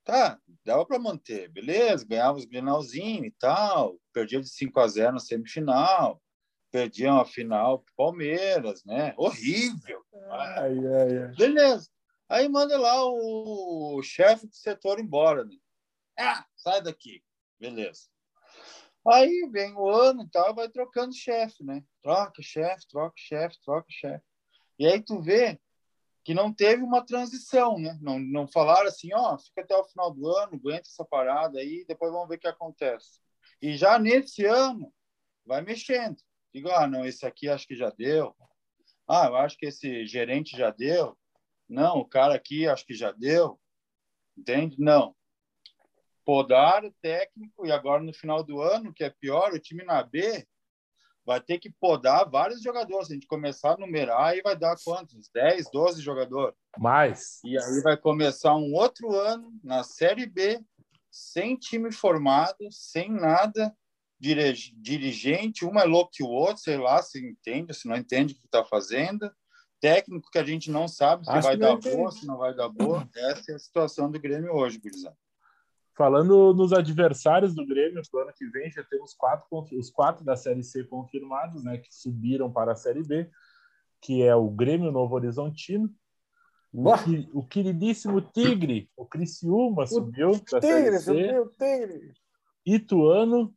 tá, 0.03 0.39
dava 0.63 0.85
para 0.85 0.99
manter, 0.99 1.49
beleza, 1.49 2.05
ganhava 2.05 2.37
os 2.37 2.45
Grenalzinho 2.45 3.25
e 3.25 3.31
tal, 3.31 3.99
perdia 4.13 4.39
de 4.39 4.47
5 4.47 4.79
a 4.79 4.87
0 4.87 5.13
na 5.13 5.19
semifinal, 5.19 6.21
perdia 6.71 7.11
uma 7.11 7.25
final 7.25 7.79
pro 7.79 7.93
Palmeiras, 7.95 8.83
né? 8.85 9.13
Horrível. 9.17 10.03
Ai, 10.29 10.77
ai, 10.77 11.17
ai. 11.17 11.35
Beleza. 11.35 11.89
Aí 12.29 12.47
manda 12.49 12.77
lá 12.77 13.03
o 13.03 14.01
chefe 14.03 14.47
do 14.47 14.55
setor 14.55 14.99
embora, 14.99 15.45
né? 15.45 15.55
Ah, 16.17 16.45
sai 16.55 16.81
daqui. 16.81 17.23
Beleza. 17.59 18.09
Aí 19.07 19.47
vem 19.51 19.73
o 19.75 19.87
ano 19.87 20.23
e 20.23 20.29
tal, 20.29 20.55
vai 20.55 20.67
trocando 20.67 21.13
chefe, 21.13 21.63
né? 21.63 21.83
Troca 22.01 22.41
chefe, 22.41 22.87
troca 22.87 23.13
chefe, 23.15 23.57
troca 23.63 23.87
chefe. 23.89 24.25
E 24.79 24.87
aí 24.87 25.01
tu 25.01 25.21
vê 25.21 25.59
que 26.23 26.33
não 26.33 26.51
teve 26.51 26.81
uma 26.81 27.05
transição, 27.05 27.77
né? 27.77 27.97
Não, 28.01 28.17
não 28.17 28.47
falaram 28.47 28.87
assim, 28.87 29.13
ó, 29.13 29.37
fica 29.37 29.61
até 29.61 29.75
o 29.75 29.83
final 29.83 30.11
do 30.11 30.27
ano, 30.27 30.55
aguenta 30.55 30.87
essa 30.87 31.05
parada 31.05 31.59
aí, 31.59 31.85
depois 31.87 32.11
vamos 32.11 32.27
ver 32.27 32.37
o 32.37 32.39
que 32.39 32.47
acontece. 32.47 33.19
E 33.61 33.77
já 33.77 33.99
nesse 33.99 34.43
ano, 34.43 34.91
vai 35.45 35.61
mexendo. 35.61 36.17
Digo, 36.51 36.69
ah, 36.69 36.87
não, 36.87 37.05
esse 37.05 37.25
aqui 37.27 37.47
acho 37.47 37.67
que 37.67 37.75
já 37.75 37.91
deu. 37.91 38.35
Ah, 39.07 39.27
eu 39.27 39.35
acho 39.35 39.55
que 39.55 39.67
esse 39.67 40.07
gerente 40.07 40.57
já 40.57 40.71
deu. 40.71 41.15
Não, 41.69 41.99
o 41.99 42.05
cara 42.05 42.33
aqui 42.33 42.67
acho 42.67 42.85
que 42.85 42.95
já 42.95 43.11
deu. 43.11 43.59
Entende? 44.35 44.77
Não. 44.79 45.15
Podaram 46.25 46.87
o 46.89 46.95
técnico 47.01 47.65
e 47.65 47.71
agora 47.71 48.01
no 48.01 48.13
final 48.13 48.43
do 48.43 48.59
ano, 48.61 48.93
que 48.93 49.03
é 49.03 49.09
pior, 49.09 49.53
o 49.53 49.59
time 49.59 49.83
na 49.83 50.01
B 50.03 50.45
vai 51.25 51.39
ter 51.39 51.57
que 51.59 51.69
podar 51.69 52.29
vários 52.29 52.61
jogadores. 52.61 53.07
Se 53.07 53.13
a 53.13 53.15
gente 53.15 53.27
começar 53.27 53.73
a 53.73 53.77
numerar, 53.77 54.21
aí 54.27 54.41
vai 54.41 54.55
dar 54.55 54.75
quantos? 54.83 55.29
10, 55.33 55.69
12 55.71 56.01
jogadores. 56.01 56.55
Mas, 56.77 57.39
E 57.43 57.57
aí 57.57 57.81
vai 57.83 57.95
começar 57.95 58.55
um 58.55 58.73
outro 58.73 59.15
ano 59.15 59.51
na 59.63 59.83
Série 59.83 60.25
B, 60.25 60.59
sem 61.11 61.55
time 61.55 61.91
formado, 61.91 62.57
sem 62.71 63.09
nada, 63.11 63.75
dirige- 64.19 64.73
dirigente, 64.77 65.63
um 65.65 65.79
é 65.79 65.83
louco 65.85 66.11
que 66.11 66.23
o 66.23 66.27
outro, 66.29 66.61
sei 66.63 66.77
lá, 66.77 67.01
se 67.01 67.19
entende, 67.25 67.73
se 67.73 67.87
não 67.87 67.95
entende 67.95 68.33
o 68.33 68.37
que 68.37 68.45
está 68.45 68.63
fazendo, 68.65 69.31
técnico 69.79 70.29
que 70.31 70.37
a 70.39 70.43
gente 70.43 70.69
não 70.71 70.87
sabe 70.87 71.25
se 71.25 71.31
Acho 71.31 71.41
vai 71.47 71.57
dar 71.57 71.73
entende. 71.73 71.95
boa, 71.95 72.11
se 72.11 72.25
não 72.25 72.37
vai 72.37 72.53
dar 72.55 72.69
boa. 72.69 73.07
Essa 73.15 73.51
é 73.51 73.55
a 73.55 73.59
situação 73.59 74.11
do 74.11 74.19
Grêmio 74.19 74.53
hoje, 74.53 74.77
gurizada. 74.79 75.15
Falando 75.95 76.53
nos 76.53 76.73
adversários 76.73 77.55
do 77.55 77.65
Grêmio, 77.65 78.01
pro 78.11 78.21
ano 78.21 78.33
que 78.35 78.45
vem 78.47 78.69
já 78.71 78.83
temos 78.83 79.13
quatro, 79.13 79.45
os 79.77 79.89
quatro 79.89 80.23
da 80.25 80.35
Série 80.35 80.63
C 80.63 80.83
confirmados, 80.83 81.63
né, 81.63 81.77
que 81.77 81.93
subiram 81.93 82.51
para 82.51 82.73
a 82.73 82.75
Série 82.75 83.03
B, 83.03 83.29
que 84.01 84.21
é 84.21 84.35
o 84.35 84.49
Grêmio 84.49 84.91
Novo 84.91 85.15
Horizontino, 85.15 85.89
que- 87.05 87.29
o 87.33 87.45
queridíssimo 87.45 88.19
Tigre, 88.21 88.89
o 88.97 89.05
Criciúma 89.05 89.87
subiu 89.87 90.31
da 90.51 90.59
Tigre, 90.59 90.61
Série 90.61 90.99
C, 90.99 91.03
subiu, 91.03 91.49
tigre. 91.57 92.13
Ituano, 92.65 93.53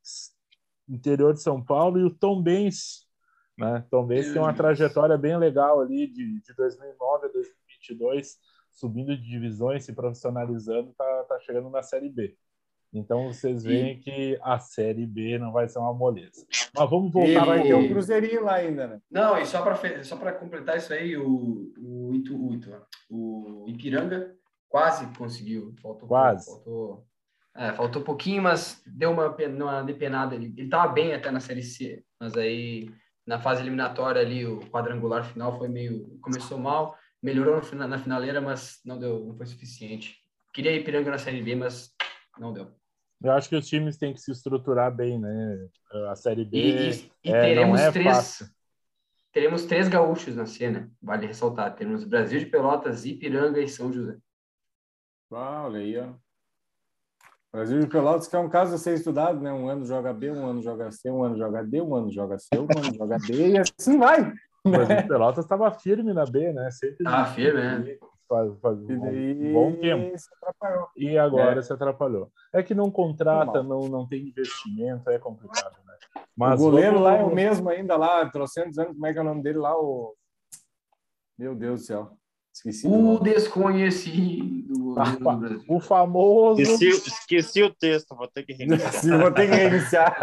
interior 0.89 1.35
de 1.35 1.43
São 1.43 1.63
Paulo, 1.63 1.99
e 1.99 2.05
o 2.05 2.11
Tombense, 2.15 3.07
né? 3.59 3.85
Tombense 3.91 4.33
tem 4.33 4.41
uma 4.41 4.55
trajetória 4.55 5.19
bem 5.19 5.37
legal 5.37 5.81
ali 5.81 6.07
de, 6.07 6.41
de 6.41 6.55
2009 6.55 7.27
a 7.27 7.29
2022, 7.33 8.39
subindo 8.71 9.17
de 9.17 9.23
divisões, 9.29 9.85
se 9.85 9.93
profissionalizando, 9.93 10.93
tá, 10.97 11.25
tá 11.29 11.39
chegando 11.41 11.69
na 11.71 11.83
Série 11.83 12.09
B. 12.09 12.37
Então 12.93 13.27
vocês 13.27 13.65
veem 13.65 13.99
que 14.01 14.39
a 14.43 14.59
Série 14.59 15.05
B 15.05 15.39
não 15.39 15.53
vai 15.53 15.69
ser 15.69 15.79
uma 15.79 15.93
moleza. 15.93 16.47
Mas 16.75 16.89
vamos 16.91 17.11
E 17.11 17.13
voltar 17.13 17.45
vai 17.45 17.59
pro- 17.59 17.69
ter 17.69 17.75
um 17.75 17.89
cruzeirinho 17.89 18.43
lá 18.45 18.55
ainda, 18.55 18.87
né? 18.87 19.01
Não, 19.11 19.37
e 19.39 19.45
só 19.45 19.61
para 19.63 20.03
só 20.03 20.17
para 20.17 20.33
completar 20.33 20.79
isso 20.79 20.93
aí, 20.93 21.15
o, 21.17 21.71
o, 21.79 22.15
Itu, 22.15 22.35
o, 22.35 22.55
Itu, 22.55 22.73
ó, 22.73 22.81
o 23.11 23.65
Ipiranga 23.69 24.35
quase 24.71 25.07
conseguiu. 25.19 25.75
Faltou 25.83 26.09
Quase. 26.09 26.47
Faltou, 26.47 27.05
é, 27.55 27.73
faltou 27.73 28.03
pouquinho, 28.03 28.43
mas 28.43 28.83
deu 28.87 29.11
uma, 29.11 29.37
uma 29.37 29.83
depenada 29.83 30.35
ali. 30.35 30.47
Ele 30.57 30.63
estava 30.65 30.91
bem 30.91 31.13
até 31.13 31.31
na 31.31 31.41
Série 31.41 31.63
C, 31.63 32.03
mas 32.19 32.35
aí 32.39 32.91
na 33.27 33.39
fase 33.39 33.61
eliminatória 33.61 34.23
ali, 34.23 34.47
o 34.47 34.61
quadrangular 34.71 35.25
final 35.25 35.59
foi 35.59 35.69
meio. 35.69 36.19
Começou 36.23 36.57
mal, 36.57 36.97
melhorou 37.23 37.57
no 37.57 37.63
fina- 37.63 37.87
na 37.89 37.99
finaleira, 37.99 38.41
mas 38.41 38.81
não 38.85 38.99
deu, 38.99 39.25
não 39.27 39.37
foi 39.37 39.47
suficiente. 39.47 40.17
Queria 40.53 40.75
Ipiranga 40.77 41.11
na 41.11 41.19
Série 41.19 41.43
B, 41.43 41.55
mas 41.55 41.93
não 42.39 42.53
deu. 42.53 42.71
Eu 43.23 43.33
acho 43.33 43.49
que 43.49 43.57
os 43.57 43.67
times 43.67 43.97
têm 43.97 44.15
que 44.15 44.21
se 44.21 44.31
estruturar 44.31 44.95
bem, 44.95 45.19
né? 45.19 45.69
A 46.09 46.15
Série 46.15 46.45
B 46.45 46.57
E, 46.59 46.91
e- 46.91 47.13
e 47.25 47.31
é, 47.33 47.41
teremos 47.41 47.81
não 47.81 47.87
é 47.87 47.93
três. 47.93 48.07
fácil. 48.07 48.47
Teremos 49.33 49.65
três 49.67 49.89
gaúchos 49.89 50.35
na 50.37 50.47
cena, 50.47 50.91
vale 51.03 51.27
ressaltar. 51.27 51.75
Teremos 51.77 52.05
Brasil 52.05 52.39
de 52.41 52.47
Pelotas, 52.47 53.05
Ipiranga 53.05 53.61
e 53.61 53.69
São 53.69 53.93
José. 53.93 54.17
Ah, 55.31 55.65
olha 55.67 55.81
aí, 55.81 55.99
ó. 55.99 56.15
Brasil 57.53 57.81
de 57.81 57.87
Pelotas, 57.87 58.29
que 58.29 58.37
é 58.37 58.39
um 58.39 58.49
caso 58.49 58.75
a 58.75 58.79
ser 58.79 58.95
estudado, 58.95 59.41
né? 59.41 59.53
Um 59.53 59.69
ano 59.69 59.85
joga 59.85 60.13
B, 60.13 60.31
um 60.31 60.47
ano 60.47 60.63
joga 60.63 60.91
C, 60.91 61.11
um 61.11 61.23
ano 61.25 61.37
joga 61.37 61.63
D, 61.65 61.81
um 61.81 61.95
ano 61.95 62.11
joga 62.11 62.39
C, 62.39 62.59
um 62.59 62.65
ano 62.79 62.95
joga 62.95 63.19
D, 63.19 63.49
e 63.53 63.59
assim 63.59 63.99
vai. 63.99 64.33
O 64.71 64.71
Brasil 64.71 64.97
de 64.97 65.09
Pelotas 65.09 65.45
estava 65.45 65.71
firme 65.73 66.13
na 66.13 66.25
B, 66.25 66.53
né? 66.53 66.71
Sempre 66.71 67.05
Tava 67.05 67.33
firme, 67.33 67.61
né? 67.61 67.97
Faz, 68.29 68.61
faz 68.61 68.79
um 68.79 69.53
bom 69.55 69.73
tempo. 69.77 70.15
E 70.97 71.17
agora 71.17 71.61
É. 71.61 71.63
se 71.63 71.73
atrapalhou. 71.73 72.31
É 72.53 72.63
que 72.63 72.75
não 72.75 72.91
contrata, 72.91 73.63
não, 73.63 73.89
não 73.89 74.07
tem 74.07 74.29
investimento, 74.29 75.09
é 75.09 75.19
complicado, 75.19 75.77
né? 75.87 75.95
Mas 76.37 76.61
o 76.61 76.65
goleiro 76.65 76.99
vamos- 76.99 77.05
lá 77.05 77.17
é 77.17 77.25
o 77.25 77.35
mesmo 77.35 77.71
ainda 77.71 77.97
lá, 77.97 78.29
trocentos 78.29 78.79
anos, 78.79 78.93
como 78.93 79.07
é 79.07 79.13
que 79.15 79.19
é 79.19 79.23
o 79.23 79.25
nome 79.25 79.43
dele 79.43 79.59
lá? 79.59 79.75
O... 79.81 80.15
Meu 81.39 81.55
Deus 81.55 81.81
do 81.81 81.87
céu. 81.87 82.11
Esqueci. 82.55 82.87
O 82.89 83.19
desconhecido 83.21 84.69
do 84.75 84.95
Ah. 85.01 85.17
O 85.69 85.81
famoso. 85.81 86.61
Esqueci, 86.61 87.09
esqueci 87.09 87.63
o 87.63 87.73
texto, 87.73 88.15
vou 88.17 88.27
ter 88.29 88.43
que 88.43 88.53
reiniciar. 88.59 89.21
Vou 89.21 89.31
ter 89.33 89.49
que 89.49 89.55
reiniciar. 89.57 90.17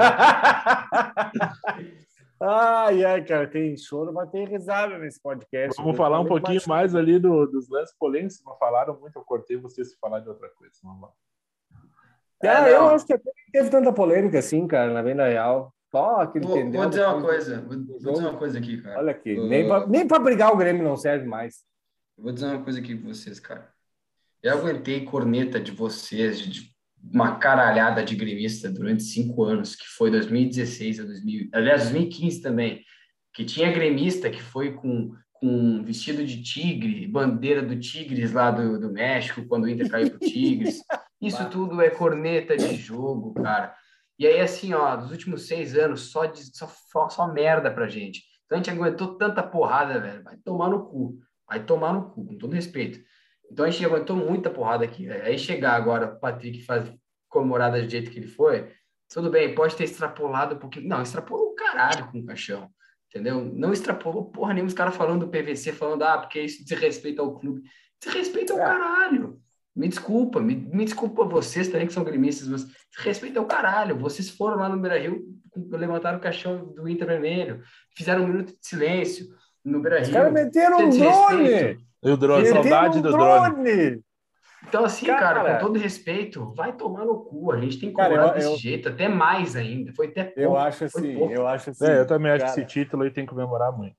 Ai, 2.47 3.03
ai, 3.03 3.23
cara, 3.25 3.47
tem 3.47 3.75
choro, 3.77 4.13
mas 4.13 4.29
tem 4.29 4.45
risada 4.45 4.97
nesse 4.97 5.21
podcast. 5.21 5.75
Vamos 5.77 5.93
Eu 5.93 5.97
falar 5.97 6.19
um 6.19 6.27
falei 6.27 6.41
pouquinho 6.41 6.61
mais 6.67 6.95
ali 6.95 7.17
do- 7.19 7.45
dos 7.47 7.69
lances 7.69 7.95
polêmicos. 7.97 8.41
Não 8.45 8.55
falaram 8.57 8.99
muito, 8.99 9.17
eu 9.17 9.23
cortei 9.23 9.57
vocês 9.57 9.91
se 9.91 9.97
falar 9.99 10.19
de 10.19 10.29
outra 10.29 10.49
coisa. 10.49 10.73
Vamos 10.83 11.01
lá. 11.01 11.09
Ah, 12.43 12.69
É, 12.69 12.73
eu 12.73 12.87
acho 12.89 13.05
que 13.05 13.13
até 13.13 13.31
teve 13.51 13.69
tanta 13.69 13.91
polêmica 13.93 14.39
assim, 14.39 14.67
cara, 14.67 14.93
na 14.93 15.01
venda 15.01 15.27
real. 15.27 15.73
Só 15.91 16.25
que 16.27 16.37
ele 16.39 16.47
Vou, 16.47 16.57
entendeu. 16.57 16.81
vou 16.81 16.89
dizer 16.89 17.05
uma 17.07 17.21
coisa, 17.21 17.61
vou, 17.61 17.69
vou 17.85 17.97
dizer 18.13 18.27
uma 18.27 18.37
coisa 18.37 18.59
aqui, 18.59 18.81
cara. 18.81 18.99
Olha 18.99 19.11
aqui, 19.11 19.37
nem 19.47 19.65
pra, 19.67 19.87
nem 19.87 20.07
pra 20.07 20.19
brigar 20.19 20.51
o 20.53 20.57
Grêmio 20.57 20.83
não 20.83 20.97
serve 20.97 21.25
mais. 21.25 21.63
Vou 22.17 22.33
dizer 22.33 22.47
uma 22.47 22.61
coisa 22.63 22.79
aqui 22.79 22.95
pra 22.95 23.07
vocês, 23.13 23.39
cara. 23.39 23.73
Eu 24.43 24.57
aguentei 24.59 25.05
corneta 25.05 25.59
de 25.59 25.71
vocês, 25.71 26.39
de 26.39 26.74
uma 27.11 27.37
caralhada 27.37 28.03
de 28.03 28.15
gremista 28.15 28.69
durante 28.69 29.03
cinco 29.03 29.43
anos, 29.43 29.75
que 29.75 29.85
foi 29.87 30.09
2016 30.11 30.99
a 30.99 31.03
2000, 31.03 31.49
aliás, 31.53 31.83
2015 31.83 32.41
também, 32.41 32.83
que 33.33 33.43
tinha 33.43 33.71
gremista 33.71 34.29
que 34.29 34.41
foi 34.41 34.73
com, 34.73 35.13
com 35.33 35.83
vestido 35.83 36.25
de 36.25 36.41
tigre, 36.41 37.07
bandeira 37.07 37.61
do 37.61 37.77
Tigres 37.79 38.31
lá 38.31 38.49
do, 38.49 38.79
do 38.79 38.91
México, 38.91 39.45
quando 39.47 39.65
o 39.65 39.69
Inter 39.69 39.89
caiu 39.89 40.09
pro 40.09 40.19
Tigres. 40.19 40.79
Isso 41.21 41.49
tudo 41.49 41.81
é 41.81 41.89
corneta 41.89 42.55
de 42.55 42.75
jogo, 42.75 43.33
cara. 43.33 43.73
E 44.17 44.25
aí, 44.25 44.39
assim, 44.39 44.73
ó, 44.73 44.95
dos 44.95 45.11
últimos 45.11 45.47
seis 45.47 45.75
anos, 45.75 46.11
só, 46.11 46.25
de, 46.25 46.43
só, 46.55 46.69
só, 47.09 47.27
merda 47.31 47.69
pra 47.71 47.87
gente. 47.87 48.23
Então 48.45 48.57
a 48.57 48.61
gente 48.61 48.69
aguentou 48.69 49.17
tanta 49.17 49.43
porrada, 49.43 49.99
velho. 49.99 50.23
Vai 50.23 50.37
tomar 50.37 50.69
no 50.69 50.85
cu. 50.85 51.19
Vai 51.47 51.63
tomar 51.63 51.93
no 51.93 52.09
cu, 52.11 52.25
com 52.25 52.37
todo 52.37 52.53
respeito. 52.53 52.99
Então 53.51 53.65
a 53.65 53.69
gente 53.69 53.85
aguentou 53.85 54.15
muita 54.15 54.49
porrada 54.49 54.83
aqui. 54.83 55.09
Aí 55.09 55.37
chegar 55.37 55.73
agora, 55.73 56.07
o 56.13 56.19
Patrick 56.19 56.63
faz 56.63 56.91
comemorada 57.29 57.81
do 57.81 57.89
jeito 57.89 58.11
que 58.11 58.19
ele 58.19 58.27
foi, 58.27 58.69
tudo 59.09 59.29
bem, 59.29 59.53
pode 59.53 59.75
ter 59.75 59.83
extrapolado 59.83 60.55
um 60.55 60.59
pouquinho. 60.59 60.87
Não, 60.87 61.01
extrapolou 61.01 61.47
o 61.51 61.55
caralho 61.55 62.07
com 62.11 62.19
o 62.19 62.25
caixão. 62.25 62.69
Entendeu? 63.09 63.43
Não 63.43 63.71
extrapolou 63.71 64.25
porra 64.25 64.53
nenhuma. 64.53 64.67
Os 64.67 64.73
caras 64.73 64.95
falando 64.95 65.25
do 65.25 65.31
PVC, 65.31 65.71
falando, 65.71 66.03
ah, 66.03 66.17
porque 66.17 66.41
isso 66.41 66.65
desrespeita 66.65 67.21
ao 67.21 67.37
clube. 67.39 67.61
Desrespeita 68.03 68.53
ao 68.53 68.59
É. 68.59 68.63
caralho. 68.63 69.39
Me 69.75 69.87
desculpa, 69.89 70.39
me, 70.39 70.55
me 70.55 70.85
desculpa 70.85 71.23
vocês 71.25 71.67
também 71.67 71.85
que 71.87 71.93
são 71.93 72.03
gremistas, 72.03 72.47
mas 72.47 72.65
respeita 72.97 73.39
ao 73.39 73.45
caralho. 73.45 73.97
Vocês 73.97 74.29
foram 74.29 74.57
lá 74.57 74.69
no 74.69 74.79
Beira 74.79 74.97
Rio, 74.97 75.21
levantaram 75.69 76.17
o 76.17 76.21
caixão 76.21 76.73
do 76.73 76.87
Inter 76.87 77.07
Vermelho, 77.07 77.61
fizeram 77.95 78.23
um 78.23 78.27
minuto 78.27 78.53
de 78.53 78.65
silêncio 78.67 79.27
no 79.63 79.81
Beira 79.81 80.01
Os 80.01 80.09
caras 80.09 80.33
Rio. 80.33 80.45
meteram 80.45 80.77
um 80.79 80.89
drone! 80.89 81.77
E 82.05 82.09
o 82.11 82.17
drone, 82.17 82.45
saudade 82.47 82.99
um 82.99 83.01
do 83.01 83.11
drone. 83.11 83.55
drone! 83.63 84.01
Então, 84.67 84.83
assim, 84.83 85.05
Cara. 85.05 85.19
cara, 85.41 85.53
com 85.59 85.65
todo 85.67 85.79
respeito, 85.79 86.51
vai 86.55 86.73
tomar 86.73 87.05
no 87.05 87.19
cu. 87.23 87.51
A 87.51 87.57
gente 87.59 87.79
tem 87.79 87.89
que 87.89 87.95
Cara, 87.95 88.09
cobrar 88.09 88.27
eu- 88.29 88.33
desse 88.33 88.47
eu- 88.51 88.57
jeito, 88.57 88.89
até 88.89 89.07
mais 89.07 89.55
ainda. 89.55 89.93
Foi 89.93 90.07
até 90.07 90.23
pouco. 90.23 90.39
Eu 90.39 90.57
acho 90.57 90.85
assim, 90.85 91.31
eu 91.31 91.47
acho 91.47 91.69
assim. 91.69 91.85
É, 91.85 91.99
eu 91.99 92.07
também 92.07 92.31
acho 92.31 92.41
cara, 92.45 92.53
que 92.55 92.59
esse 92.61 92.67
título 92.69 93.03
aí 93.03 93.11
tem 93.11 93.25
que 93.25 93.31
comemorar 93.31 93.71
muito. 93.71 93.95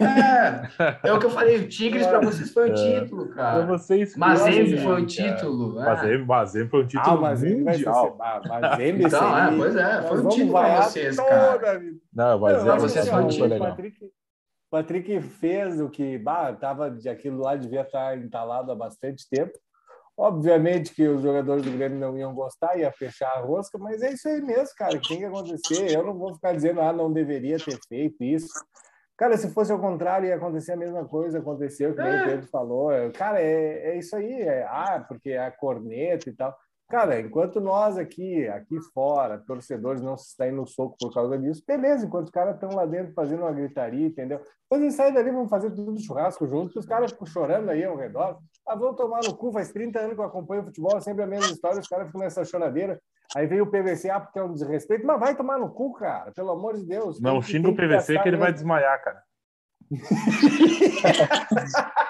É, 0.00 1.08
é 1.08 1.12
o 1.12 1.18
que 1.18 1.26
eu 1.26 1.30
falei, 1.30 1.56
o 1.56 1.68
Tigres 1.68 2.06
pra 2.06 2.20
vocês 2.20 2.52
foi 2.52 2.70
um 2.70 2.72
É. 2.74 3.00
título, 3.00 3.26
Pra 3.26 3.34
cara. 3.34 3.66
vocês 3.66 4.12
que 4.12 4.18
Mazembe 4.20 4.78
foi 4.78 5.02
um 5.02 5.06
título. 5.06 5.80
é. 5.80 5.84
Mazembe, 5.86 6.24
Mazembe 6.26 6.68
foi 6.70 6.82
um 6.82 6.86
título 6.86 7.24
Ah, 7.26 7.36
ser. 7.36 7.54
mundial. 7.56 8.16
Ah, 8.20 8.40
Mazembe, 8.60 9.04
Então, 9.04 9.38
é, 9.38 9.56
pois 9.56 9.76
é, 9.76 10.02
foi 10.02 10.18
um 10.20 10.28
título 10.28 10.50
pra 10.52 10.60
vaiar 10.60 10.82
vocês, 10.84 11.16
toda 11.16 11.28
cara. 11.28 11.70
a 11.72 11.78
vida. 11.78 11.96
Não, 12.14 12.30
Não, 12.30 12.38
Mazembe 12.40 12.70
acho 12.70 12.80
vocês 12.80 12.96
assim, 12.98 13.10
foi 13.10 13.20
um 13.22 13.24
ó, 13.24 13.28
título. 13.28 13.58
Patrick, 13.58 13.98
Patrick 14.70 15.20
fez 15.20 15.80
o 15.80 15.88
que, 15.88 16.18
bah, 16.18 16.52
tava 16.52 16.90
de 16.90 17.08
aquilo 17.08 17.42
lá 17.42 17.56
devia 17.56 17.82
estar 17.82 18.16
entalado 18.18 18.70
há 18.70 18.74
bastante 18.74 19.28
tempo. 19.28 19.58
Obviamente 20.16 20.92
que 20.92 21.06
os 21.06 21.22
jogadores 21.22 21.62
do 21.62 21.70
Grêmio 21.70 21.98
não 21.98 22.18
iam 22.18 22.34
gostar, 22.34 22.76
ia 22.76 22.90
fechar 22.90 23.28
a 23.28 23.40
rosca, 23.40 23.78
mas 23.78 24.02
é 24.02 24.12
isso 24.12 24.28
aí 24.28 24.40
mesmo, 24.40 24.74
cara, 24.76 25.00
tem 25.00 25.18
que 25.18 25.24
acontecer. 25.24 25.96
Eu 25.96 26.04
não 26.04 26.18
vou 26.18 26.34
ficar 26.34 26.52
dizendo, 26.52 26.80
ah, 26.80 26.92
não 26.92 27.12
deveria 27.12 27.56
ter 27.56 27.78
feito 27.88 28.22
isso. 28.24 28.48
Cara, 29.16 29.36
se 29.36 29.52
fosse 29.52 29.70
ao 29.70 29.80
contrário, 29.80 30.28
ia 30.28 30.34
acontecer 30.34 30.72
a 30.72 30.76
mesma 30.76 31.04
coisa, 31.04 31.38
aconteceu, 31.38 31.94
que 31.94 32.00
o 32.00 32.24
Pedro 32.24 32.48
falou. 32.48 32.90
Cara, 33.12 33.40
é, 33.40 33.90
é 33.90 33.98
isso 33.98 34.14
aí, 34.16 34.42
é, 34.42 34.64
ah, 34.64 35.04
porque 35.06 35.30
é 35.30 35.38
a 35.38 35.50
corneta 35.50 36.28
e 36.28 36.32
tal. 36.32 36.56
Cara, 36.88 37.20
enquanto 37.20 37.60
nós 37.60 37.98
aqui, 37.98 38.48
aqui 38.48 38.80
fora, 38.94 39.38
torcedores 39.38 40.00
não 40.00 40.16
se 40.16 40.34
saem 40.34 40.52
no 40.52 40.66
soco 40.66 40.96
por 40.98 41.12
causa 41.12 41.38
disso, 41.38 41.62
beleza, 41.66 42.06
enquanto 42.06 42.28
os 42.28 42.32
caras 42.32 42.54
estão 42.54 42.70
lá 42.70 42.86
dentro 42.86 43.12
fazendo 43.12 43.42
uma 43.42 43.52
gritaria, 43.52 44.06
entendeu? 44.06 44.40
Quando 44.66 44.84
eles 44.84 44.94
saírem 44.94 45.14
dali, 45.14 45.30
vamos 45.30 45.50
fazer 45.50 45.70
tudo 45.70 46.00
churrasco 46.00 46.46
junto, 46.46 46.78
os 46.78 46.86
caras 46.86 47.12
ficam 47.12 47.26
chorando 47.26 47.68
aí 47.68 47.84
ao 47.84 47.94
redor. 47.94 48.38
Ah, 48.66 48.74
vão 48.74 48.94
tomar 48.94 49.20
no 49.22 49.36
cu, 49.36 49.52
faz 49.52 49.70
30 49.70 49.98
anos 49.98 50.14
que 50.14 50.20
eu 50.20 50.24
acompanho 50.24 50.62
o 50.62 50.64
futebol, 50.64 50.96
é 50.96 51.00
sempre 51.00 51.22
a 51.22 51.26
mesma 51.26 51.52
história, 51.52 51.78
os 51.78 51.88
caras 51.88 52.06
ficam 52.06 52.22
nessa 52.22 52.42
choradeira. 52.42 52.98
Aí 53.36 53.46
veio 53.46 53.64
o 53.64 53.70
PVC, 53.70 54.08
ah, 54.08 54.20
porque 54.20 54.38
é 54.38 54.42
um 54.42 54.54
desrespeito, 54.54 55.06
mas 55.06 55.20
vai 55.20 55.36
tomar 55.36 55.58
no 55.58 55.70
cu, 55.70 55.92
cara, 55.92 56.32
pelo 56.32 56.52
amor 56.52 56.74
de 56.74 56.86
Deus. 56.86 57.20
Não 57.20 57.42
xinga 57.42 57.68
o 57.68 57.76
PVC 57.76 58.18
que 58.18 58.28
ele 58.28 58.38
vai 58.38 58.48
mesmo. 58.48 58.60
desmaiar, 58.60 59.04
cara. 59.04 59.22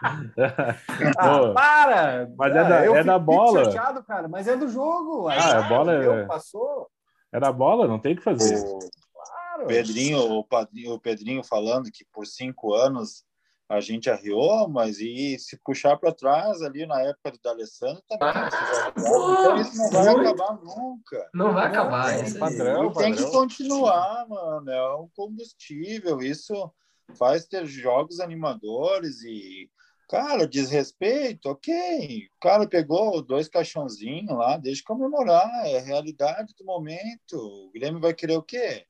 Ah, 1.18 1.52
para! 1.54 2.30
Mas 2.36 2.56
é 2.56 2.68
da- 2.68 2.84
eu 2.84 2.96
é 2.96 3.04
da 3.04 3.18
bola. 3.18 3.64
chateado, 3.64 4.02
cara, 4.04 4.28
mas 4.28 4.46
é 4.46 4.56
do 4.56 4.68
jogo. 4.68 5.28
Ah, 5.28 5.34
a 5.34 5.58
ah, 5.58 5.68
bola 5.68 5.92
é- 5.92 6.26
Passou, 6.26 6.88
Era 7.32 7.52
bola, 7.52 7.86
não 7.86 7.98
tem 7.98 8.14
o 8.14 8.16
que 8.16 8.22
fazer. 8.22 8.58
O 8.58 8.78
claro. 9.12 9.66
Pedrinho, 9.66 10.18
o 10.18 10.44
Padrinho, 10.44 10.94
o 10.94 11.00
Pedrinho 11.00 11.42
falando 11.44 11.90
que 11.90 12.04
por 12.12 12.26
cinco 12.26 12.74
anos 12.74 13.24
a 13.68 13.80
gente 13.80 14.08
arriou, 14.08 14.66
mas 14.66 14.98
e 14.98 15.38
se 15.38 15.58
puxar 15.62 15.98
para 15.98 16.14
trás 16.14 16.62
ali 16.62 16.86
na 16.86 17.02
época 17.02 17.32
do 17.32 17.38
D'Alessandro 17.38 18.02
também. 18.08 18.28
Ah, 18.28 18.48
então 18.96 19.56
isso 19.60 19.76
não 19.76 19.90
vai 19.90 20.08
acabar 20.08 20.58
nunca. 20.62 21.30
Não 21.34 21.52
vai 21.52 21.66
acabar. 21.66 22.14
é 22.14 22.22
isso 22.22 22.38
padrão. 22.38 22.92
Tem 22.94 23.14
que 23.14 23.30
continuar, 23.30 24.26
mano. 24.26 24.70
É 24.70 24.96
um 24.96 25.08
combustível. 25.14 26.20
Isso 26.20 26.72
faz 27.14 27.46
ter 27.46 27.66
jogos 27.66 28.20
animadores 28.20 29.22
e, 29.22 29.70
cara, 30.08 30.46
desrespeito, 30.48 31.48
ok. 31.50 32.26
O 32.36 32.40
cara 32.40 32.66
pegou 32.66 33.20
dois 33.22 33.48
caixãozinhos 33.48 34.30
lá, 34.36 34.56
deixa 34.56 34.82
comemorar. 34.84 35.48
É 35.66 35.78
a 35.78 35.82
realidade 35.82 36.54
do 36.58 36.64
momento. 36.64 37.34
O 37.36 37.70
Grêmio 37.72 38.00
vai 38.00 38.14
querer 38.14 38.36
o 38.36 38.42
quê? 38.42 38.84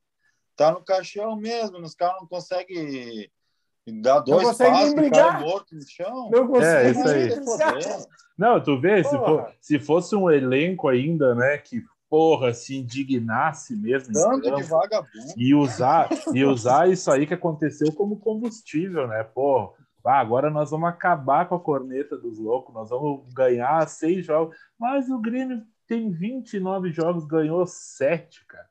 Tá 0.57 0.73
no 0.73 0.83
caixão 0.85 1.37
mesmo, 1.37 1.79
os 1.79 1.95
caras 1.95 2.21
não 2.21 2.27
conseguem 2.29 3.31
dar 4.03 4.21
dois 4.21 4.49
consegue 4.49 4.71
passos, 4.71 4.95
cara 4.95 5.01
brigar. 5.01 5.41
morto 5.41 5.75
no 5.75 5.83
chão. 5.89 6.31
Não 6.31 6.47
consigo 6.47 6.65
É, 6.65 6.91
isso 6.91 7.09
aí. 7.09 7.29
Não, 8.37 8.63
tu 8.63 8.81
vê, 8.81 9.03
se, 9.03 9.11
Porra. 9.11 9.25
for- 9.27 9.55
se 9.61 9.79
fosse 9.79 10.15
um 10.15 10.31
elenco 10.31 10.89
ainda, 10.89 11.35
né, 11.35 11.59
que, 11.59 11.83
porra, 12.09 12.53
se 12.55 12.77
indignasse 12.77 13.75
mesmo. 13.77 14.13
Tanto 14.13 14.55
de 14.55 14.63
vagabundo. 14.63 15.35
e 15.37 15.55
usar 15.55 16.09
e 16.35 16.45
usar 16.45 16.89
isso 16.91 17.11
aí 17.11 17.27
que 17.27 17.35
aconteceu 17.35 17.93
como 17.93 18.19
combustível, 18.19 19.07
né? 19.09 19.25
Pô, 19.25 19.75
ah, 20.05 20.21
agora 20.21 20.51
nós 20.51 20.71
vamos 20.71 20.89
acabar 20.89 21.49
com 21.49 21.55
a 21.55 21.61
corneta 21.61 22.17
dos 22.17 22.39
loucos, 22.39 22.75
nós 22.75 22.91
vamos 22.91 23.33
ganhar 23.35 23.87
seis 23.89 24.25
jogos. 24.25 24.57
Mas 24.79 25.09
o 25.11 25.19
Grêmio 25.21 25.65
tem 25.87 26.11
29 26.11 26.91
jogos, 26.93 27.25
ganhou 27.27 27.67
sete, 27.67 28.45
cara. 28.47 28.69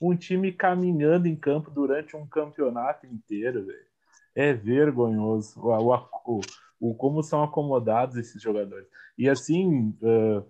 Um 0.00 0.16
time 0.16 0.52
caminhando 0.52 1.26
em 1.26 1.36
campo 1.36 1.70
durante 1.70 2.16
um 2.16 2.26
campeonato 2.26 3.06
inteiro, 3.06 3.64
velho. 3.64 3.86
É 4.34 4.52
vergonhoso 4.52 5.60
o, 5.60 5.94
o, 6.26 6.40
o, 6.80 6.94
como 6.94 7.22
são 7.22 7.42
acomodados 7.42 8.16
esses 8.16 8.42
jogadores. 8.42 8.86
E 9.16 9.28
assim, 9.28 9.96
eh, 10.02 10.42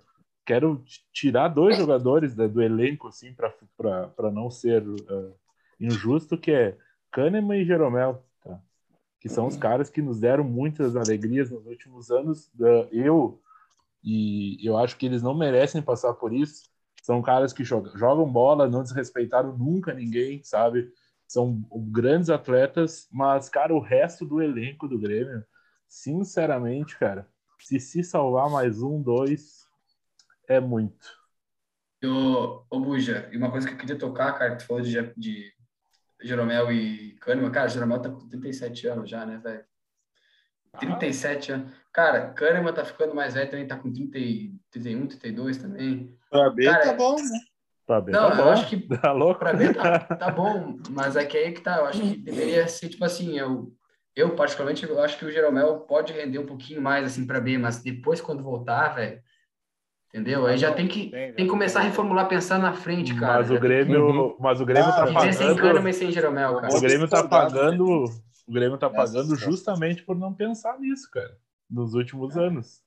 quero 0.44 0.82
tirar 1.12 1.48
dois 1.48 1.76
jogadores 1.76 2.34
da- 2.34 2.46
do 2.46 2.62
elenco, 2.62 3.08
assim, 3.08 3.34
para 3.34 4.30
não 4.32 4.50
ser 4.50 4.82
eh, 4.82 5.32
injusto, 5.80 6.38
que 6.38 6.50
é 6.50 6.78
Kahneman 7.10 7.58
e 7.60 7.64
Jeromel? 7.64 8.24
Que 9.24 9.28
são 9.30 9.46
os 9.46 9.56
caras 9.56 9.88
que 9.88 10.02
nos 10.02 10.20
deram 10.20 10.44
muitas 10.44 10.94
alegrias 10.94 11.50
nos 11.50 11.64
últimos 11.64 12.10
anos. 12.10 12.50
Eu 12.92 13.40
e 14.02 14.58
eu 14.62 14.76
acho 14.76 14.98
que 14.98 15.06
eles 15.06 15.22
não 15.22 15.34
merecem 15.34 15.80
passar 15.80 16.12
por 16.12 16.34
isso. 16.34 16.68
São 17.02 17.22
caras 17.22 17.50
que 17.50 17.64
jogam, 17.64 17.96
jogam 17.96 18.30
bola, 18.30 18.68
não 18.68 18.82
desrespeitaram 18.82 19.56
nunca 19.56 19.94
ninguém, 19.94 20.42
sabe? 20.44 20.92
São 21.26 21.64
grandes 21.90 22.28
atletas, 22.28 23.08
mas, 23.10 23.48
cara, 23.48 23.74
o 23.74 23.80
resto 23.80 24.26
do 24.26 24.42
elenco 24.42 24.86
do 24.86 24.98
Grêmio, 24.98 25.42
sinceramente, 25.88 26.98
cara, 26.98 27.26
se 27.58 27.80
se 27.80 28.04
salvar 28.04 28.50
mais 28.50 28.82
um, 28.82 29.00
dois, 29.00 29.66
é 30.46 30.60
muito. 30.60 31.18
Ô 32.68 32.78
Buja, 32.78 33.30
e 33.32 33.38
uma 33.38 33.50
coisa 33.50 33.68
que 33.68 33.72
eu 33.72 33.78
queria 33.78 33.98
tocar, 33.98 34.34
cara, 34.34 34.56
tu 34.56 34.66
falou 34.66 34.82
de, 34.82 35.00
de 35.16 35.50
Jeromel 36.26 36.72
e 36.72 37.12
Kahneman. 37.20 37.50
Cara, 37.50 37.68
Jeromel 37.68 38.00
tá 38.00 38.10
com 38.10 38.28
37 38.28 38.86
anos 38.88 39.08
já, 39.10 39.24
né, 39.26 39.38
velho? 39.42 39.64
37 40.78 41.52
anos. 41.52 41.72
Cara, 41.92 42.30
Kahneman 42.32 42.72
tá 42.72 42.84
ficando 42.84 43.14
mais 43.14 43.34
velho 43.34 43.50
também, 43.50 43.66
tá 43.66 43.76
com 43.76 43.92
30, 43.92 44.18
e- 44.18 44.52
31, 44.70 45.06
32 45.06 45.56
também. 45.58 46.16
Pra 46.30 46.50
B 46.50 46.64
Cara, 46.64 46.84
tá 46.84 46.92
bom, 46.94 47.14
né? 47.16 47.38
Tá 47.86 48.00
bem, 48.00 48.14
Não, 48.14 48.30
tá 48.30 48.36
eu 48.38 48.44
bom. 48.44 48.50
acho 48.50 48.68
que 48.68 48.76
Tá 48.98 49.12
louco? 49.12 49.38
Pra 49.38 49.52
mim 49.52 49.72
tá, 49.72 49.98
tá 50.00 50.30
bom, 50.30 50.76
mas 50.90 51.14
é 51.16 51.24
que 51.24 51.36
aí 51.36 51.52
que 51.52 51.60
tá. 51.60 51.76
Eu 51.76 51.86
acho 51.86 52.00
que 52.00 52.16
deveria 52.16 52.66
ser 52.66 52.88
tipo 52.88 53.04
assim. 53.04 53.38
Eu, 53.38 53.72
eu 54.16 54.34
particularmente, 54.34 54.84
eu 54.84 55.00
acho 55.00 55.18
que 55.18 55.24
o 55.26 55.30
Jeromel 55.30 55.80
pode 55.80 56.12
render 56.12 56.38
um 56.38 56.46
pouquinho 56.46 56.80
mais 56.82 57.04
assim 57.04 57.26
para 57.26 57.40
B, 57.40 57.56
mas 57.58 57.82
depois 57.82 58.20
quando 58.20 58.42
voltar, 58.42 58.94
velho, 58.94 59.20
entendeu? 60.14 60.46
Aí 60.46 60.56
já 60.56 60.72
tem 60.72 60.86
que 60.86 61.10
tem 61.10 61.34
que 61.34 61.48
começar 61.48 61.80
a 61.80 61.82
reformular, 61.82 62.28
pensar 62.28 62.58
na 62.58 62.72
frente, 62.72 63.12
cara. 63.18 63.40
Mas 63.40 63.50
o 63.50 63.58
Grêmio, 63.58 64.36
mas 64.38 64.60
o 64.60 64.64
Grêmio 64.64 64.88
Ah, 64.88 64.92
tá 64.92 65.06
sem 65.06 65.14
pagando. 65.14 65.56
Kahneman 65.60 65.90
e 65.90 65.92
sem 65.92 66.12
Jeromel, 66.12 66.54
cara. 66.60 66.72
O 66.72 66.80
Grêmio 66.80 67.08
tá 67.08 67.20
discordar, 67.20 67.50
pagando, 67.50 68.04
o 68.46 68.52
Grêmio 68.52 68.78
tá 68.78 68.88
pagando 68.88 69.34
justamente 69.34 70.04
por 70.04 70.16
não 70.16 70.32
pensar 70.32 70.78
nisso, 70.78 71.10
cara, 71.10 71.36
nos 71.68 71.94
últimos 71.94 72.36
anos. 72.36 72.80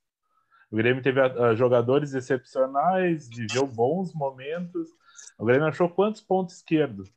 O 0.72 0.78
Grêmio 0.78 1.04
teve 1.04 1.20
uh, 1.22 1.56
jogadores 1.56 2.14
excepcionais, 2.14 3.28
viveu 3.30 3.68
bons 3.68 4.14
momentos. 4.14 4.90
O 5.38 5.46
Grêmio 5.46 5.68
achou 5.68 5.90
quantos 5.90 6.22
pontos 6.22 6.56
esquerdos 6.56 7.12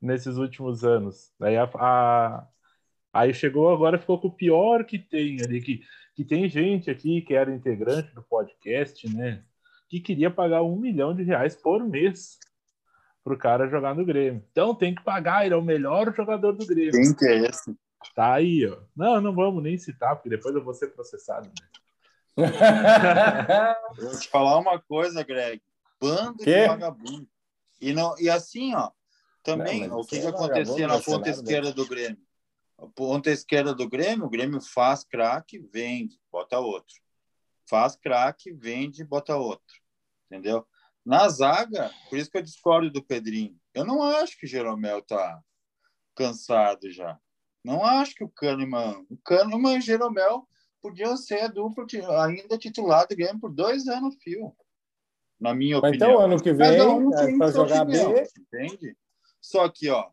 nesses 0.00 0.36
últimos 0.36 0.84
anos? 0.84 1.32
Daí 1.38 1.56
a, 1.56 1.64
a, 1.74 2.46
aí 3.12 3.34
chegou 3.34 3.72
agora 3.72 3.98
ficou 3.98 4.20
com 4.20 4.28
o 4.28 4.32
pior 4.32 4.84
que 4.84 4.98
tem 4.98 5.42
ali 5.42 5.60
que 5.60 5.80
que 6.16 6.24
tem 6.24 6.48
gente 6.48 6.90
aqui 6.90 7.20
que 7.20 7.34
era 7.34 7.54
integrante 7.54 8.12
do 8.14 8.22
podcast, 8.22 9.06
né? 9.14 9.44
Que 9.86 10.00
queria 10.00 10.30
pagar 10.30 10.62
um 10.62 10.74
milhão 10.74 11.14
de 11.14 11.22
reais 11.22 11.54
por 11.54 11.86
mês 11.86 12.38
pro 13.22 13.36
cara 13.36 13.68
jogar 13.68 13.94
no 13.94 14.04
Grêmio. 14.04 14.42
Então 14.50 14.74
tem 14.74 14.94
que 14.94 15.04
pagar, 15.04 15.44
ele 15.44 15.54
é 15.54 15.56
o 15.58 15.62
melhor 15.62 16.14
jogador 16.16 16.52
do 16.52 16.66
Grêmio. 16.66 16.92
Quem 16.92 17.14
que 17.14 17.26
é 17.26 17.46
esse? 17.46 17.76
Tá 18.14 18.32
aí, 18.32 18.66
ó. 18.66 18.78
Não, 18.96 19.20
não 19.20 19.34
vamos 19.34 19.62
nem 19.62 19.76
citar, 19.76 20.16
porque 20.16 20.30
depois 20.30 20.54
eu 20.54 20.64
vou 20.64 20.72
ser 20.72 20.88
processado. 20.88 21.48
Né? 21.48 21.66
vou 24.00 24.18
te 24.18 24.28
falar 24.28 24.58
uma 24.58 24.80
coisa, 24.80 25.22
Greg. 25.22 25.60
Bando 26.00 26.38
Quê? 26.38 26.62
de 26.62 26.68
vagabundo. 26.68 27.28
E, 27.78 27.92
não, 27.92 28.18
e 28.18 28.30
assim, 28.30 28.74
ó, 28.74 28.90
também, 29.42 29.86
Não, 29.86 30.00
o 30.00 30.04
que, 30.04 30.18
que 30.18 30.26
é 30.26 30.28
acontecia 30.30 30.88
na 30.88 30.98
ponta 30.98 31.18
nada, 31.18 31.30
esquerda 31.30 31.72
do 31.72 31.86
Grêmio? 31.86 32.18
Ponta 32.94 33.30
esquerda 33.30 33.74
do 33.74 33.88
Grêmio, 33.88 34.26
o 34.26 34.30
Grêmio 34.30 34.60
faz 34.60 35.02
craque, 35.02 35.58
vende, 35.58 36.18
bota 36.30 36.58
outro. 36.58 36.94
Faz 37.68 37.96
craque, 37.96 38.52
vende, 38.52 39.02
bota 39.04 39.36
outro. 39.36 39.80
Entendeu? 40.26 40.66
Na 41.04 41.28
zaga, 41.28 41.90
por 42.10 42.18
isso 42.18 42.30
que 42.30 42.36
eu 42.36 42.42
discordo 42.42 42.90
do 42.90 43.02
Pedrinho. 43.02 43.58
Eu 43.72 43.84
não 43.84 44.02
acho 44.02 44.38
que 44.38 44.46
Jeromel 44.46 45.00
tá 45.02 45.40
cansado 46.14 46.90
já. 46.90 47.18
Não 47.64 47.84
acho 47.84 48.14
que 48.14 48.24
o 48.24 48.28
Kahneman... 48.28 49.06
O 49.08 49.16
Kahneman 49.18 49.76
e 49.76 49.78
o 49.78 49.82
Jeromel 49.82 50.46
podiam 50.82 51.16
ser 51.16 51.42
a 51.42 51.48
dupla 51.48 51.84
ainda 52.24 52.58
titular 52.58 53.06
do 53.08 53.16
Grêmio 53.16 53.40
por 53.40 53.52
dois 53.52 53.88
anos 53.88 54.16
fio. 54.22 54.54
Na 55.38 55.54
minha 55.54 55.80
Mas 55.80 55.90
opinião. 55.90 56.10
então, 56.10 56.24
ano 56.24 56.42
que 56.42 56.52
vem, 56.52 56.82
um 56.82 57.12
é, 57.12 57.36
sua 57.36 57.50
jogar 57.50 57.82
opinião, 57.82 58.12
B, 58.12 58.28
Entende? 58.38 58.96
Só 59.40 59.68
que, 59.68 59.88
ó, 59.90 60.10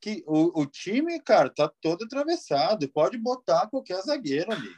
que 0.00 0.22
o, 0.26 0.60
o 0.62 0.66
time, 0.66 1.20
cara, 1.20 1.50
tá 1.50 1.70
todo 1.80 2.04
atravessado. 2.04 2.88
Pode 2.92 3.18
botar 3.18 3.66
qualquer 3.68 4.00
zagueiro 4.02 4.52
ali. 4.52 4.68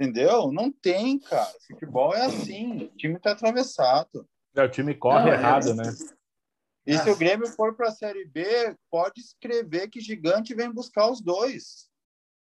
Entendeu? 0.00 0.50
Não 0.52 0.70
tem, 0.70 1.18
cara. 1.18 1.52
Futebol 1.66 2.14
é 2.14 2.26
assim. 2.26 2.84
O 2.84 2.96
time 2.96 3.18
tá 3.18 3.32
atravessado. 3.32 4.26
É, 4.54 4.62
o 4.62 4.70
time 4.70 4.94
corre 4.94 5.24
Não, 5.24 5.28
é- 5.32 5.34
errado, 5.34 5.74
né? 5.74 5.84
E 6.86 6.96
se 6.96 7.10
o 7.10 7.16
Grêmio 7.16 7.46
for 7.48 7.74
para 7.74 7.88
a 7.88 7.92
Série 7.92 8.24
B, 8.24 8.74
pode 8.90 9.20
escrever 9.20 9.88
que 9.88 10.00
Gigante 10.00 10.54
vem 10.54 10.72
buscar 10.72 11.10
os 11.10 11.20
dois. 11.20 11.90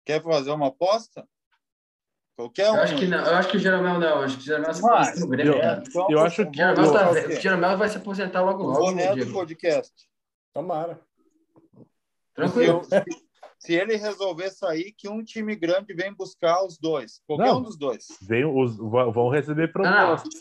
Quer 0.04 0.22
fazer 0.22 0.50
uma 0.50 0.66
aposta? 0.66 1.26
Qualquer 2.36 2.70
um. 2.70 2.74
Eu 2.76 2.82
acho 2.82 2.96
que 2.96 3.06
não, 3.06 3.24
eu 3.24 3.36
acho 3.36 3.48
que 3.48 3.56
o 3.56 3.60
Jeromel 3.60 3.98
não, 4.00 4.08
eu 4.08 4.18
acho 4.18 4.36
que 4.36 4.42
o 4.42 4.46
Jeromel 4.46 4.74
se 4.74 4.84
aposenta 4.84 5.20
no 5.20 5.28
Grêmio. 5.28 5.54
eu-. 5.54 5.82
Então, 5.88 6.06
eu 6.10 6.18
acho 6.20 6.44
que- 6.44 6.50
O 6.50 6.54
Jeromel, 6.54 6.92
tá, 6.92 7.10
velho, 7.12 7.28
o 7.28 7.40
Jeromel 7.40 7.78
vai 7.78 7.88
se 7.88 7.96
aposentar 7.96 8.42
logo 8.42 8.64
O 8.64 8.66
logo. 8.66 8.92
Diego. 9.14 9.32
podcast. 9.32 9.92
tomara. 10.52 11.00
Tranquilo. 12.34 12.82
Se, 13.58 13.72
ele 13.72 13.96
resolver 13.96 14.50
sair, 14.50 14.92
que 14.96 15.08
um 15.08 15.22
time 15.22 15.56
grande 15.56 15.94
vem 15.94 16.12
buscar 16.12 16.62
os 16.64 16.76
dois. 16.78 17.20
Qualquer 17.26 17.46
Não. 17.46 17.60
um 17.60 17.62
dos 17.62 17.78
dois. 17.78 18.06
Vem 18.20 18.44
os, 18.44 18.76
vão 18.76 19.30
receber 19.30 19.72
propostas. 19.72 20.34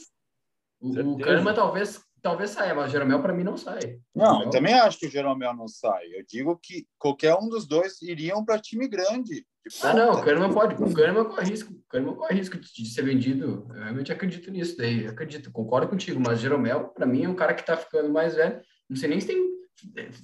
O, 0.81 0.89
o 0.89 0.93
Certeza. 0.93 1.19
Kahneman 1.19 1.53
talvez, 1.53 2.01
talvez 2.21 2.49
saia, 2.49 2.75
mas 2.75 2.89
o 2.89 2.91
Jeromel 2.91 3.21
para 3.21 3.31
mim 3.31 3.43
não 3.43 3.55
sai. 3.55 3.99
Não, 4.13 4.43
eu 4.43 4.49
também 4.49 4.73
acho 4.73 4.99
que 4.99 5.07
o 5.07 5.09
Jeromel 5.09 5.53
não 5.53 5.67
sai. 5.67 6.05
Eu 6.07 6.25
digo 6.27 6.57
que 6.61 6.85
qualquer 6.97 7.35
um 7.35 7.47
dos 7.47 7.65
dois 7.65 8.01
iriam 8.01 8.43
para 8.43 8.59
time 8.59 8.89
grande. 8.89 9.35
de 9.35 9.45
Ah, 9.81 9.93
não, 9.93 10.11
o. 10.13 10.21
Kahneman 10.21 10.53
pode. 10.53 10.75
O 10.83 10.93
Kahneman 10.93 11.25
corre 11.25 11.49
risco. 11.49 11.71
O 11.71 11.83
Kahneman 11.87 12.15
corre 12.15 12.35
risco 12.35 12.57
de, 12.57 12.85
ser 12.85 13.03
vendido. 13.03 13.65
Eu 13.69 13.75
realmente 13.75 14.11
acredito 14.11 14.51
nisso 14.51 14.75
daí. 14.75 15.07
Acredito, 15.07 15.51
concordo 15.51 15.87
contigo. 15.87 16.19
Mas 16.19 16.41
Jeromel, 16.41 16.89
para 16.89 17.05
mim, 17.05 17.23
é 17.23 17.29
um 17.29 17.35
cara 17.35 17.53
que 17.53 17.65
tá 17.65 17.77
ficando 17.77 18.09
mais 18.11 18.35
velho. 18.35 18.61
Não 18.89 18.97
sei 18.97 19.07
nem 19.07 19.21
se 19.21 19.27
tem. 19.27 19.52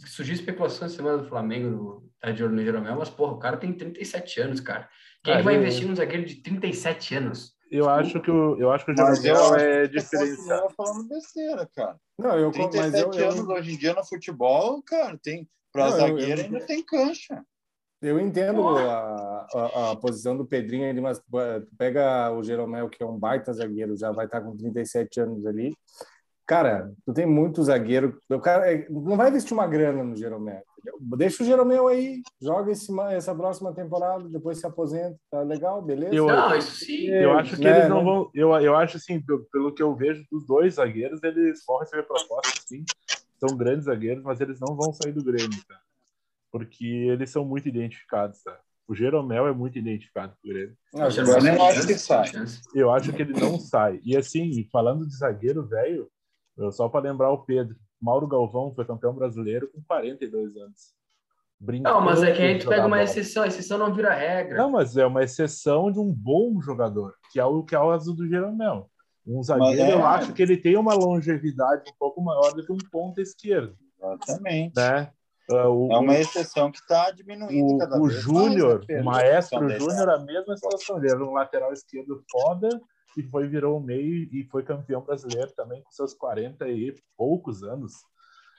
Surgiu 0.07 0.33
especulação 0.35 0.85
essa 0.87 0.95
semana 0.95 1.17
do 1.19 1.27
Flamengo, 1.29 1.69
do, 1.69 2.09
tá 2.19 2.31
de 2.31 2.43
olho 2.43 2.55
no 2.55 2.63
Jeromel, 2.63 2.95
mas, 2.97 3.09
porra, 3.09 3.33
o 3.33 3.39
cara 3.39 3.57
tem 3.57 3.73
37 3.73 4.41
anos, 4.41 4.59
cara. 4.59 4.89
Quem 5.23 5.33
é 5.33 5.37
Ah, 5.37 5.41
vai 5.41 5.55
eu- 5.55 5.59
investir 5.61 5.87
num 5.87 5.95
zagueiro 5.95 6.25
de 6.25 6.35
37 6.41 7.15
anos? 7.15 7.57
Eu 7.71 7.87
acho 7.87 8.19
que 8.19 8.31
o, 8.31 8.57
eu 8.57 8.71
acho 8.71 8.83
que 8.85 8.91
o 8.91 8.95
Mas 8.95 9.23
eu 9.23 9.35
Jeromel 9.35 9.55
é 9.59 9.87
diferenciado. 9.87 10.73
falando 10.75 11.07
besteira, 11.07 11.69
cara. 11.75 11.95
Não, 12.17 12.37
eu, 12.39 12.51
mas 12.51 12.69
37 12.71 13.19
eu, 13.19 13.29
anos 13.29 13.47
eu, 13.49 13.55
hoje 13.55 13.73
em 13.73 13.77
dia 13.77 13.93
no 13.93 14.03
futebol, 14.03 14.81
cara, 14.81 15.17
tem. 15.21 15.47
Para 15.71 15.91
zagueiro 15.91 16.41
eu- 16.41 16.45
ainda 16.45 16.65
tem 16.65 16.83
cancha. 16.83 17.43
eu 18.01 18.19
entendo 18.19 18.67
a, 18.67 19.47
a, 19.53 19.91
a 19.91 19.95
posição 19.97 20.35
do 20.35 20.47
Pedrinho 20.47 20.89
ali, 20.89 20.99
mas 20.99 21.19
tu 21.19 21.25
pega 21.77 22.31
o 22.31 22.41
Jeromel, 22.41 22.89
que 22.89 23.03
é 23.03 23.05
um 23.05 23.19
baita 23.19 23.53
zagueiro, 23.53 23.95
já 23.95 24.11
vai 24.11 24.25
estar 24.25 24.41
com 24.41 24.57
37 24.57 25.19
anos 25.19 25.45
ali. 25.45 25.75
Cara, 26.49 26.91
tu 27.05 27.13
tem 27.13 27.27
muito 27.27 27.61
zagueiro. 27.61 28.19
O 28.27 28.39
cara 28.39 28.73
é- 28.73 28.89
não 28.89 29.15
vai 29.15 29.29
investir 29.29 29.53
uma 29.53 29.67
grana 29.67 30.03
no 30.03 30.15
Jeromel. 30.15 30.63
Deixa 31.15 31.43
o 31.43 31.45
Jeromel 31.45 31.87
aí, 31.87 32.23
joga 32.41 32.71
esse, 32.71 32.91
essa 33.11 33.35
próxima 33.35 33.71
temporada, 33.71 34.27
depois 34.27 34.57
se 34.59 34.65
aposenta. 34.65 35.15
Tá 35.29 35.43
legal, 35.43 35.79
beleza? 35.79 36.15
Eu- 36.15 36.25
Não, 36.25 36.59
sim. 36.59 37.07
Eu 37.07 37.37
acho 37.37 37.55
que 37.55 37.63
né, 37.63 37.77
eles 37.77 37.89
não 37.89 37.97
né? 37.99 38.03
vão. 38.03 38.31
Eu, 38.33 38.49
eu 38.61 38.75
acho 38.75 38.97
assim, 38.97 39.21
pelo, 39.21 39.45
pelo 39.51 39.71
que 39.75 39.83
eu 39.83 39.95
vejo 39.95 40.25
dos 40.31 40.47
dois 40.47 40.73
zagueiros, 40.73 41.21
eles 41.21 41.63
vão 41.67 41.77
receber 41.81 42.01
propostas, 42.07 42.63
sim. 42.67 42.83
São 43.39 43.55
grandes 43.55 43.85
zagueiros, 43.85 44.23
mas 44.23 44.41
eles 44.41 44.59
não 44.59 44.75
vão 44.75 44.91
sair 44.91 45.11
do 45.11 45.23
Grêmio, 45.23 45.51
tá? 45.67 45.79
Porque 46.51 46.83
eles 46.83 47.29
são 47.29 47.45
muito 47.45 47.69
identificados, 47.69 48.41
tá? 48.41 48.59
O 48.87 48.95
Jeromel 48.95 49.45
é 49.45 49.53
muito 49.53 49.77
identificado 49.77 50.33
com 50.41 50.49
o 50.49 50.51
Grêmio. 50.51 50.75
Não, 50.91 51.05
O 51.05 51.11
Jeromel 51.11 51.41
Jeromel 51.41 51.53
eu 51.53 51.59
tem 51.59 51.77
acho 51.77 51.87
que 51.87 51.93
sai. 51.99 52.31
Eu 52.73 52.91
acho 52.91 53.13
que 53.13 53.21
ele 53.21 53.39
não 53.39 53.59
sai. 53.59 53.99
E 54.03 54.17
assim, 54.17 54.67
falando 54.71 55.05
de 55.07 55.15
zagueiro 55.15 55.61
velho, 55.67 55.97
eu- 55.97 56.11
só 56.71 56.89
para 56.89 57.09
lembrar 57.09 57.31
o 57.31 57.39
Pedro, 57.45 57.75
Mauro 58.01 58.27
Galvão 58.27 58.73
foi 58.73 58.85
campeão 58.85 59.13
brasileiro 59.13 59.69
com 59.73 59.81
42 59.83 60.55
anos. 60.57 60.93
Brincando 61.59 61.95
Não, 61.95 62.05
mas 62.05 62.23
é 62.23 62.31
que 62.31 62.41
aí 62.41 62.53
de 62.57 62.61
tu 62.63 62.69
pega 62.69 62.83
uma 62.83 62.89
bola. 62.97 63.03
exceção, 63.03 63.43
a 63.43 63.47
exceção 63.47 63.77
não 63.77 63.93
vira 63.93 64.13
regra. 64.13 64.57
Não, 64.57 64.71
mas 64.71 64.95
é 64.95 65.05
uma 65.05 65.23
exceção 65.23 65.91
de 65.91 65.99
um 65.99 66.09
bom 66.11 66.61
jogador, 66.61 67.13
que 67.31 67.39
é 67.39 67.43
o 67.43 67.63
que 67.63 67.75
é 67.75 67.79
o 67.79 67.91
azul 67.91 68.15
do 68.15 68.27
Jeromel. 68.27 68.89
Um 69.27 69.43
zagueiro, 69.43 69.81
é- 69.81 69.93
eu 69.93 70.05
acho 70.05 70.33
que 70.33 70.41
ele 70.41 70.55
tem 70.55 70.77
uma 70.77 70.93
longevidade 70.93 71.83
um 71.89 71.93
pouco 71.99 72.21
maior 72.21 72.53
do 72.53 72.65
que 72.65 72.71
um 72.71 72.77
ponta 72.89 73.21
esquerdo, 73.21 73.75
Exatamente. 74.01 74.73
né? 74.75 75.11
Ah, 75.51 75.67
o, 75.67 75.91
É 75.91 75.97
uma 75.97 76.13
exceção 76.15 76.71
que 76.71 76.77
está 76.77 77.11
diminuindo 77.11 77.77
cada 77.79 77.97
o, 77.99 78.03
o 78.03 78.07
vez 78.07 78.21
Júnior, 78.21 78.77
mais, 78.77 78.87
né, 78.87 79.01
o 79.01 79.03
maestro? 79.03 79.69
Júnior, 79.79 80.09
a 80.11 80.19
mesma 80.19 80.55
situação. 80.55 80.97
Ele 80.99 81.11
era 81.11 81.23
um 81.25 81.33
lateral 81.33 81.73
esquerdo 81.73 82.23
foda 82.31 82.69
e 83.17 83.23
foi 83.23 83.47
virou 83.47 83.77
o 83.77 83.83
meio 83.83 84.27
e 84.31 84.47
foi 84.51 84.63
campeão 84.63 85.01
brasileiro 85.01 85.51
também 85.55 85.81
com 85.83 85.91
seus 85.91 86.13
40 86.13 86.67
e 86.69 86.95
poucos 87.17 87.63
anos. 87.63 87.93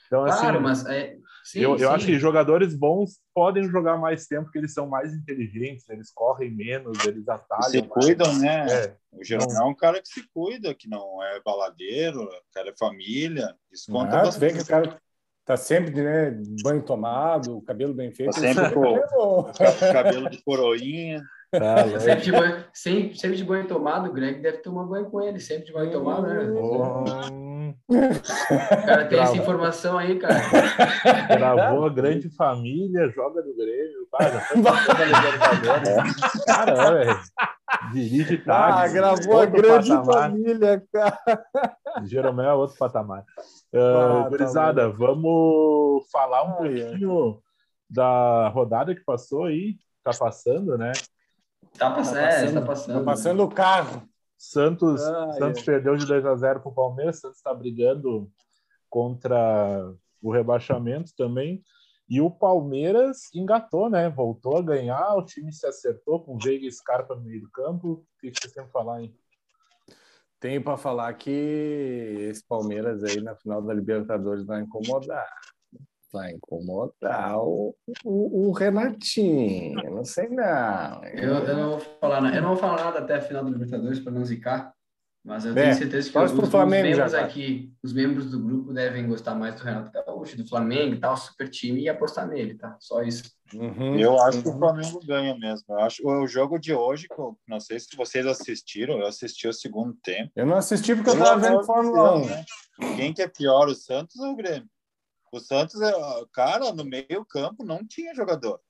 Então, 0.07 0.25
Claro, 0.25 0.49
assim, 0.49 0.59
mas 0.59 0.87
é, 0.87 1.17
sim, 1.45 1.61
eu, 1.61 1.71
eu 1.73 1.79
sim. 1.79 1.85
acho 1.95 2.07
que 2.07 2.19
jogadores 2.19 2.75
bons 2.75 3.21
podem 3.33 3.63
jogar 3.71 3.97
mais 3.97 4.27
tempo, 4.27 4.45
porque 4.45 4.59
eles 4.59 4.75
são 4.75 4.89
mais 4.89 5.15
inteligentes, 5.15 5.89
eles 5.89 6.11
correm 6.13 6.51
menos, 6.51 6.99
eles 7.07 7.29
atalham. 7.29 7.71
Se 7.71 7.79
mais. 7.81 7.91
cuidam, 7.93 8.37
né? 8.41 8.67
É, 8.87 8.97
O 9.13 9.23
Jeromel 9.25 9.63
é 9.63 9.65
um 9.65 9.75
cara 9.75 10.03
que 10.03 10.09
se 10.09 10.29
cuida, 10.35 10.75
que 10.75 10.89
não 10.89 11.23
é 11.23 11.41
baladeiro, 11.43 12.25
o 12.25 12.29
cara 12.53 12.71
é 12.71 12.75
família. 12.77 13.55
Isso 13.73 13.91
conta 13.93 14.17
Ah, 14.19 14.23
vê 14.23 14.27
bastante. 14.51 14.55
que 14.57 14.63
o 14.63 14.67
cara 14.67 15.01
tá 15.45 15.57
sempre 15.57 16.03
né, 16.03 16.37
banho 16.61 16.83
tomado, 16.83 17.63
cabelo 17.63 17.95
bem 17.95 18.11
feito. 18.13 18.33
Tá 18.35 18.41
sempre 18.41 18.75
com- 18.75 18.99
com... 19.01 19.53
Cabelo 19.93 20.29
de 20.29 20.43
coroinha. 20.43 21.23
Tá. 21.51 21.89
Sempre 22.01 22.23
de, 22.25 22.33
banho, 22.33 22.65
sempre, 22.73 23.19
sempre 23.19 23.37
de 23.37 23.45
banho 23.45 23.67
tomado, 23.67 24.09
o 24.09 24.13
Greg 24.13 24.41
deve 24.41 24.59
tomar 24.59 24.85
banho 24.85 25.11
com 25.11 25.21
ele, 25.21 25.41
sempre 25.41 25.65
de 25.67 25.73
banho 25.73 25.91
tomado, 25.91 26.23
né? 26.27 26.41
Hum, 27.33 27.75
O 27.89 28.87
cara 28.87 29.05
tem 29.07 29.19
essa 29.19 29.33
Bravo. 29.33 29.37
informação 29.37 29.99
aí, 29.99 30.19
cara. 30.19 30.35
Gravou 31.37 31.87
a 31.87 31.89
grande 31.91 32.29
família, 32.31 33.09
joga 33.11 33.43
no 33.43 33.55
Grêmio. 33.57 34.07
Ah, 34.15 34.29
já 34.29 34.41
foi 34.41 34.63
campeão 34.63 34.95
da 34.97 35.05
Libertadores. 35.05 36.45
Cara, 36.47 36.91
velho. 36.91 37.21
Dirige 37.93 38.43
Ah, 38.49 38.73
táxi. 38.73 38.95
gravou 38.95 39.41
a 39.41 39.47
grande 39.47 39.89
patamar. 39.91 40.15
família, 40.31 40.83
cara. 40.93 41.19
Jeromel 42.05 42.47
é 42.51 42.55
outro 42.55 42.77
patamar. 42.77 43.25
Ah, 43.33 43.61
Uh, 43.73 44.23
tá 44.25 44.29
gurizada, 44.31 44.89
vamos 44.89 46.05
falar 46.11 46.43
um 46.43 46.63
ai. 46.65 46.75
pouquinho 46.81 47.41
da 47.89 48.49
rodada 48.49 48.93
que 48.95 49.05
passou 49.05 49.45
aí. 49.45 49.77
Tá 50.03 50.11
passando, 50.19 50.77
né? 50.77 50.91
Tá 51.79 51.91
passando, 51.91 52.15
Tá 52.15 52.21
é, 52.21 52.31
passando- 52.31 52.55
tá 52.61 52.67
passando. 52.67 52.99
Tá 52.99 53.05
passando 53.05 53.43
o 53.45 53.49
carro. 53.49 54.09
Santos, 54.37 55.03
Ai, 55.03 55.33
Santos 55.39 55.59
ai. 55.61 55.65
perdeu 55.67 55.97
de 55.97 56.07
2 56.07 56.25
a 56.25 56.35
0 56.37 56.61
para 56.61 56.71
o 56.71 56.75
Palmeiras. 56.75 57.21
Santos 57.21 57.39
está 57.39 57.53
brigando 57.55 58.31
contra 58.89 59.93
o 60.23 60.31
rebaixamento 60.33 61.13
também. 61.17 61.63
E 62.09 62.21
o 62.21 62.31
Palmeiras 62.31 63.33
engatou, 63.35 63.89
né? 63.89 64.09
Voltou 64.09 64.57
a 64.57 64.63
ganhar, 64.63 65.15
o 65.15 65.25
time 65.25 65.53
se 65.53 65.67
acertou 65.67 66.25
com 66.25 66.37
Veiga 66.39 66.67
e 66.67 66.73
Scarpa 66.73 67.15
no 67.15 67.23
meio 67.23 67.43
do 67.43 67.51
campo. 67.51 67.89
O 67.89 68.05
que 68.21 68.31
que 68.31 68.41
você 68.41 68.53
tem 68.53 68.65
para 68.65 68.73
falar 68.73 68.97
aí? 68.97 69.15
Tenho 70.41 70.65
para 70.65 70.77
falar 70.77 71.13
que 71.15 71.31
esse 71.31 72.45
Palmeiras 72.47 73.05
aí 73.05 73.21
na 73.21 73.37
final 73.37 73.61
da 73.63 73.73
Libertadores 73.75 74.45
vai 74.45 74.63
incomodar. 74.63 75.29
Vai 76.13 76.33
incomodar 76.33 77.39
o, 77.39 77.75
o, 78.05 78.49
o 78.49 78.53
Renatinho. 78.53 79.83
Não 79.91 80.05
sei 80.05 80.29
não. 80.29 81.05
Eu, 81.05 81.35
eu 81.45 81.57
não 81.57 81.71
vou 81.71 81.81
falar 82.01 82.21
nada. 82.21 82.37
Eu 82.37 82.43
não 82.43 82.49
vou 82.51 82.59
falar 82.59 82.85
nada 82.85 82.99
até 82.99 83.17
a 83.17 83.21
final 83.21 83.45
do 83.45 83.51
Libertadores 83.51 84.01
para 84.01 84.13
não 84.13 84.25
zicar. 84.25 84.73
Mas 85.23 85.45
eu 85.45 85.53
É, 85.53 85.63
tenho 85.63 85.75
certeza 85.75 86.11
que 86.11 86.19
os, 86.19 86.33
pro 86.33 86.45
os 86.45 86.69
membros 86.69 87.13
já, 87.13 87.21
aqui, 87.21 87.75
os 87.83 87.93
membros 87.93 88.31
do 88.31 88.41
grupo 88.41 88.73
devem 88.73 89.07
gostar 89.07 89.35
mais 89.35 89.55
do 89.55 89.63
Renato 89.63 89.93
Gaúcho, 89.93 90.37
do 90.37 90.49
Flamengo 90.49 90.95
e 90.95 90.99
tal, 90.99 91.15
super 91.15 91.47
time, 91.49 91.83
e 91.83 91.89
apostar 91.91 92.27
nele, 92.27 92.55
tá? 92.55 92.75
Só 92.81 93.03
isso. 93.03 93.25
Uhum, 93.53 93.99
Eu 93.99 94.19
acho 94.23 94.43
que 94.43 94.49
o 94.49 94.53
uhum. 94.53 94.59
Flamengo 94.59 95.01
ganha 95.05 95.37
mesmo. 95.37 95.67
Eu 95.69 95.81
acho 95.81 96.07
o 96.09 96.27
jogo 96.27 96.59
de 96.59 96.73
hoje, 96.73 97.07
que 97.07 97.21
eu 97.21 97.37
não 97.47 97.61
sei 97.61 97.79
se 97.79 97.95
vocês 97.97 98.27
assistiram, 98.27 98.99
eu 98.99 99.07
assisti 99.07 99.47
o 99.47 99.53
segundo 99.53 99.95
tempo. 100.03 100.31
Eu 100.35 100.47
não 100.47 100.57
assisti 100.57 100.95
porque 100.95 101.11
eu 101.11 101.15
Pelo 101.15 101.27
tava 101.27 101.47
amor 101.47 101.51
vendo 101.51 101.67
Fórmula 101.67 102.15
1. 102.15 102.21
Deus, 102.21 102.31
né? 102.31 102.45
Quem 102.97 103.13
que 103.13 103.21
é 103.21 103.29
pior, 103.29 103.69
o 103.69 103.75
Santos 103.75 104.17
ou 104.21 104.33
o 104.33 104.37
Grêmio? 104.37 104.69
O 105.33 105.39
Santos, 105.39 105.81
é, 105.81 105.93
cara, 106.33 106.73
no 106.73 106.85
meio 106.85 107.25
campo 107.25 107.65
não 107.65 107.87
tinha 107.87 108.15
jogador. 108.15 108.61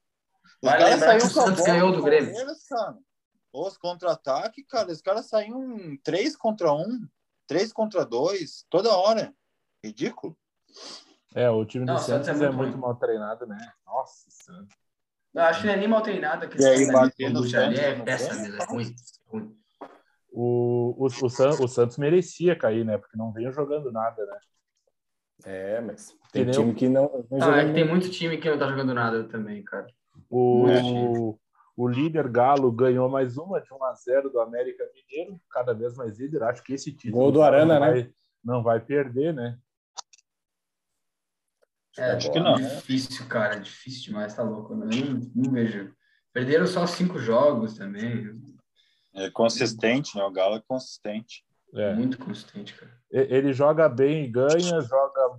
Os 0.63 0.69
Vai 0.69 0.79
caras 0.79 0.95
lembrar 1.01 1.15
que 1.15 1.21
saíam 1.21 1.27
o 1.27 1.31
Santos 1.47 1.65
ganhou 1.65 1.93
do 1.93 2.03
Grêmio. 2.03 2.35
Cara. 2.69 2.99
Os 3.53 3.77
contra-ataques, 3.79 4.65
cara, 4.69 4.93
os 4.93 5.01
caras 5.01 5.27
saíam 5.27 5.97
três 6.05 6.37
contra 6.37 6.73
um, 6.73 7.09
três 7.47 7.73
contra 7.73 8.05
dois, 8.05 8.65
toda 8.69 8.95
hora. 8.97 9.35
Ridículo. 9.83 10.37
É, 11.35 11.49
o 11.49 11.65
time 11.65 11.85
do 11.87 11.93
Não, 11.93 11.97
o 11.97 11.99
Santos 11.99 12.27
Santos 12.27 12.43
é 12.43 12.45
é 12.45 12.49
muito 12.49 12.59
muito 12.59 12.73
ruim. 12.73 12.81
mal 12.83 12.95
treinado, 12.97 13.47
né? 13.47 13.73
Nossa 13.87 14.31
Senhora. 14.31 14.67
Eu 15.33 15.43
acho 15.43 15.61
que 15.61 15.67
não 15.67 15.75
é 15.75 15.77
nem 15.77 15.89
mal 15.89 16.03
treinado, 16.03 16.45
aquele 16.45 16.63
E 16.63 16.67
aí, 16.67 16.93
batendo 16.93 17.41
o 17.41 17.43
ali 17.43 17.51
Santos 17.51 17.79
é 17.79 17.95
mesmo, 17.95 18.63
é 18.63 18.65
ruim. 18.67 18.95
ruim. 19.29 19.57
O, 20.33 20.95
o, 20.99 21.07
o, 21.07 21.31
San- 21.31 21.51
o 21.61 21.69
Santos 21.69 21.97
merecia 21.99 22.57
cair, 22.57 22.85
né? 22.85 22.99
Porque 22.99 23.17
não 23.17 23.33
veio 23.33 23.51
jogando 23.53 23.91
nada, 23.91 24.25
né? 24.27 24.39
É, 25.45 25.81
mas 25.81 26.17
tem 26.33 26.45
nem 26.45 26.55
time 26.55 26.73
o- 26.73 26.75
que 26.75 26.89
não. 26.89 27.27
não 27.31 27.39
Ah, 27.39 27.45
joga 27.47 27.63
é 27.63 27.67
que 27.67 27.73
tem 27.75 27.89
muito 27.89 28.11
time 28.11 28.37
que 28.39 28.51
não 28.51 28.59
tá 28.59 28.69
jogando 28.69 28.93
nada 28.95 29.25
também, 29.25 29.63
cara. 29.65 29.87
O, 30.29 30.69
É. 30.69 30.83
o 31.77 31.89
líder 31.89 32.29
Galo 32.29 32.71
ganhou 32.71 33.09
mais 33.09 33.37
uma 33.39 33.61
de 33.61 33.73
1 33.73 33.83
a 33.85 33.95
0 33.95 34.31
do 34.31 34.41
América 34.41 34.85
Mineiro, 34.95 35.41
cada 35.51 35.73
vez 35.73 35.95
mais 35.97 36.19
líder. 36.19 36.43
Acho 36.43 36.63
que 36.63 36.75
esse 36.75 36.93
título 36.93 37.23
Gol 37.25 37.33
do 37.33 37.43
Arana, 37.43 37.79
não 37.81 37.87
né? 37.87 37.93
vai, 38.03 38.15
não 38.45 38.63
vai 38.63 38.81
perder, 38.81 39.33
né? 39.35 39.59
É, 41.99 42.13
Acho 42.13 42.31
que 42.31 42.39
não. 42.39 42.55
difícil, 42.55 43.27
cara, 43.27 43.57
difícil 43.59 44.05
demais, 44.05 44.35
tá 44.35 44.43
louco. 44.43 44.73
Eu 44.75 44.77
não, 44.79 44.87
não 45.35 45.51
vejo. 45.53 45.93
Perderam 46.33 46.67
só 46.67 46.87
cinco 46.87 47.19
jogos 47.19 47.75
também. 47.77 48.31
É 49.15 49.29
consistente, 49.31 50.17
né? 50.17 50.23
O 50.23 50.31
Galo 50.31 50.57
é 50.57 50.63
consistente. 50.67 51.45
É. 51.75 51.95
Muito 51.95 52.19
consistente, 52.19 52.75
cara. 52.75 52.91
Ele 53.11 53.53
joga 53.53 53.89
bem 53.89 54.25
e 54.25 54.29
ganha, 54.29 54.81
joga 54.81 55.39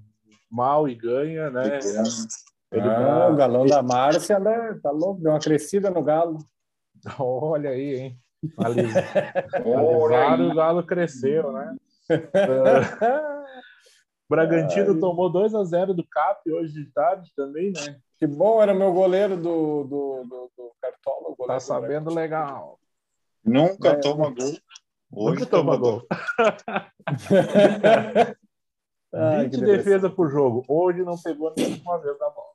mal 0.50 0.88
e 0.88 0.96
ganha, 0.96 1.50
né? 1.50 1.80
Ele 2.72 2.88
Ah, 2.90 3.28
o 3.30 3.36
galão 3.36 3.66
da 3.66 3.82
Márcia 3.82 4.40
né? 4.40 4.80
tá 4.82 4.92
louco, 4.92 5.22
deu 5.22 5.32
uma 5.32 5.40
crescida 5.40 5.90
no 5.90 6.04
galo. 6.04 6.38
Olha 7.20 7.70
aí, 7.72 7.96
hein? 7.96 8.20
Alisaram, 8.58 9.62
o 10.50 10.56
Galo 10.56 10.84
cresceu, 10.84 11.52
né? 11.52 11.76
Bragantino 14.30 15.00
tomou 15.00 15.30
2 15.30 15.54
a 15.54 15.64
0 15.64 15.94
do 15.94 16.06
Cap 16.08 16.50
hoje 16.52 16.74
de 16.74 16.86
tarde 16.92 17.32
também, 17.36 17.72
né? 17.72 18.00
Que 18.18 18.26
bom, 18.26 18.62
era 18.62 18.74
meu 18.74 18.94
goleiro 18.94 19.36
do, 19.36 19.84
do, 19.84 20.24
do, 20.24 20.52
do 20.58 20.72
Cartola. 20.82 21.36
Tá 21.48 21.56
do 21.58 21.60
sabendo 21.60 22.14
legal. 22.14 22.80
Nunca 23.44 23.90
É. 23.90 23.96
toma 23.96 24.30
gol. 24.30 24.54
Hoje 25.12 25.40
Nunca 25.42 25.46
toma 25.46 25.78
tomou 25.78 25.80
gol. 25.80 26.08
Ai, 29.14 29.44
20 29.46 29.52
que 29.52 29.58
depressão. 29.58 29.78
defesas 29.78 30.14
por 30.14 30.32
jogo. 30.32 30.64
Hoje 30.68 31.04
não 31.04 31.18
pegou 31.22 31.54
nenhuma 31.58 31.98
vez 32.00 32.18
na 32.20 32.30
bola. 32.30 32.52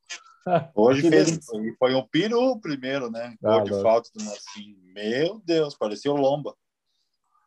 Hoje 0.74 1.02
Que 1.02 1.10
fez, 1.10 1.44
foi, 1.44 1.72
foi 1.78 1.94
um 1.94 2.06
peru 2.06 2.52
o 2.52 2.60
primeiro, 2.60 3.10
né? 3.10 3.36
Ah, 3.44 3.56
Gol 3.56 3.64
de 3.64 3.70
louco. 3.72 3.82
falta 3.82 4.10
do 4.14 4.24
Marcinho. 4.24 4.76
Meu 4.94 5.40
Deus, 5.44 5.76
parecia 5.76 6.10
o 6.12 6.16
Lomba. 6.16 6.54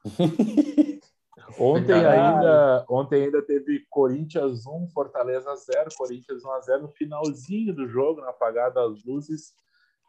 Ontem 1.57 1.93
ainda, 1.93 2.85
ontem 2.87 3.23
ainda 3.25 3.41
teve 3.41 3.83
Corinthians 3.89 4.65
1, 4.67 4.89
Fortaleza 4.93 5.53
0, 5.55 5.89
Corinthians 5.97 6.43
1 6.45 6.51
a 6.51 6.61
0 6.61 6.81
no 6.83 6.89
finalzinho 6.89 7.73
do 7.73 7.87
jogo, 7.87 8.21
na 8.21 8.29
apagada 8.29 8.75
das 8.87 9.03
luzes. 9.03 9.53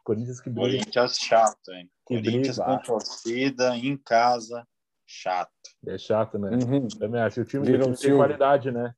Corinthians 0.03 0.39
que 0.39 0.49
briga. 0.49 0.67
Corinthians 0.69 1.17
chato, 1.17 1.71
hein? 1.73 1.89
Que 2.07 2.15
Corinthians 2.21 2.57
briga. 2.57 2.77
com 2.77 2.83
torcida, 2.83 3.75
em 3.75 3.97
casa, 3.97 4.65
chato. 5.11 5.51
É 5.85 5.97
chato, 5.97 6.37
né? 6.37 6.49
Uhum. 6.51 6.87
Também 6.87 7.21
acho. 7.21 7.41
O 7.41 7.45
time, 7.45 7.63
o 7.63 7.81
time 7.81 7.97
tem 7.97 8.15
qualidade, 8.15 8.71
né? 8.71 8.93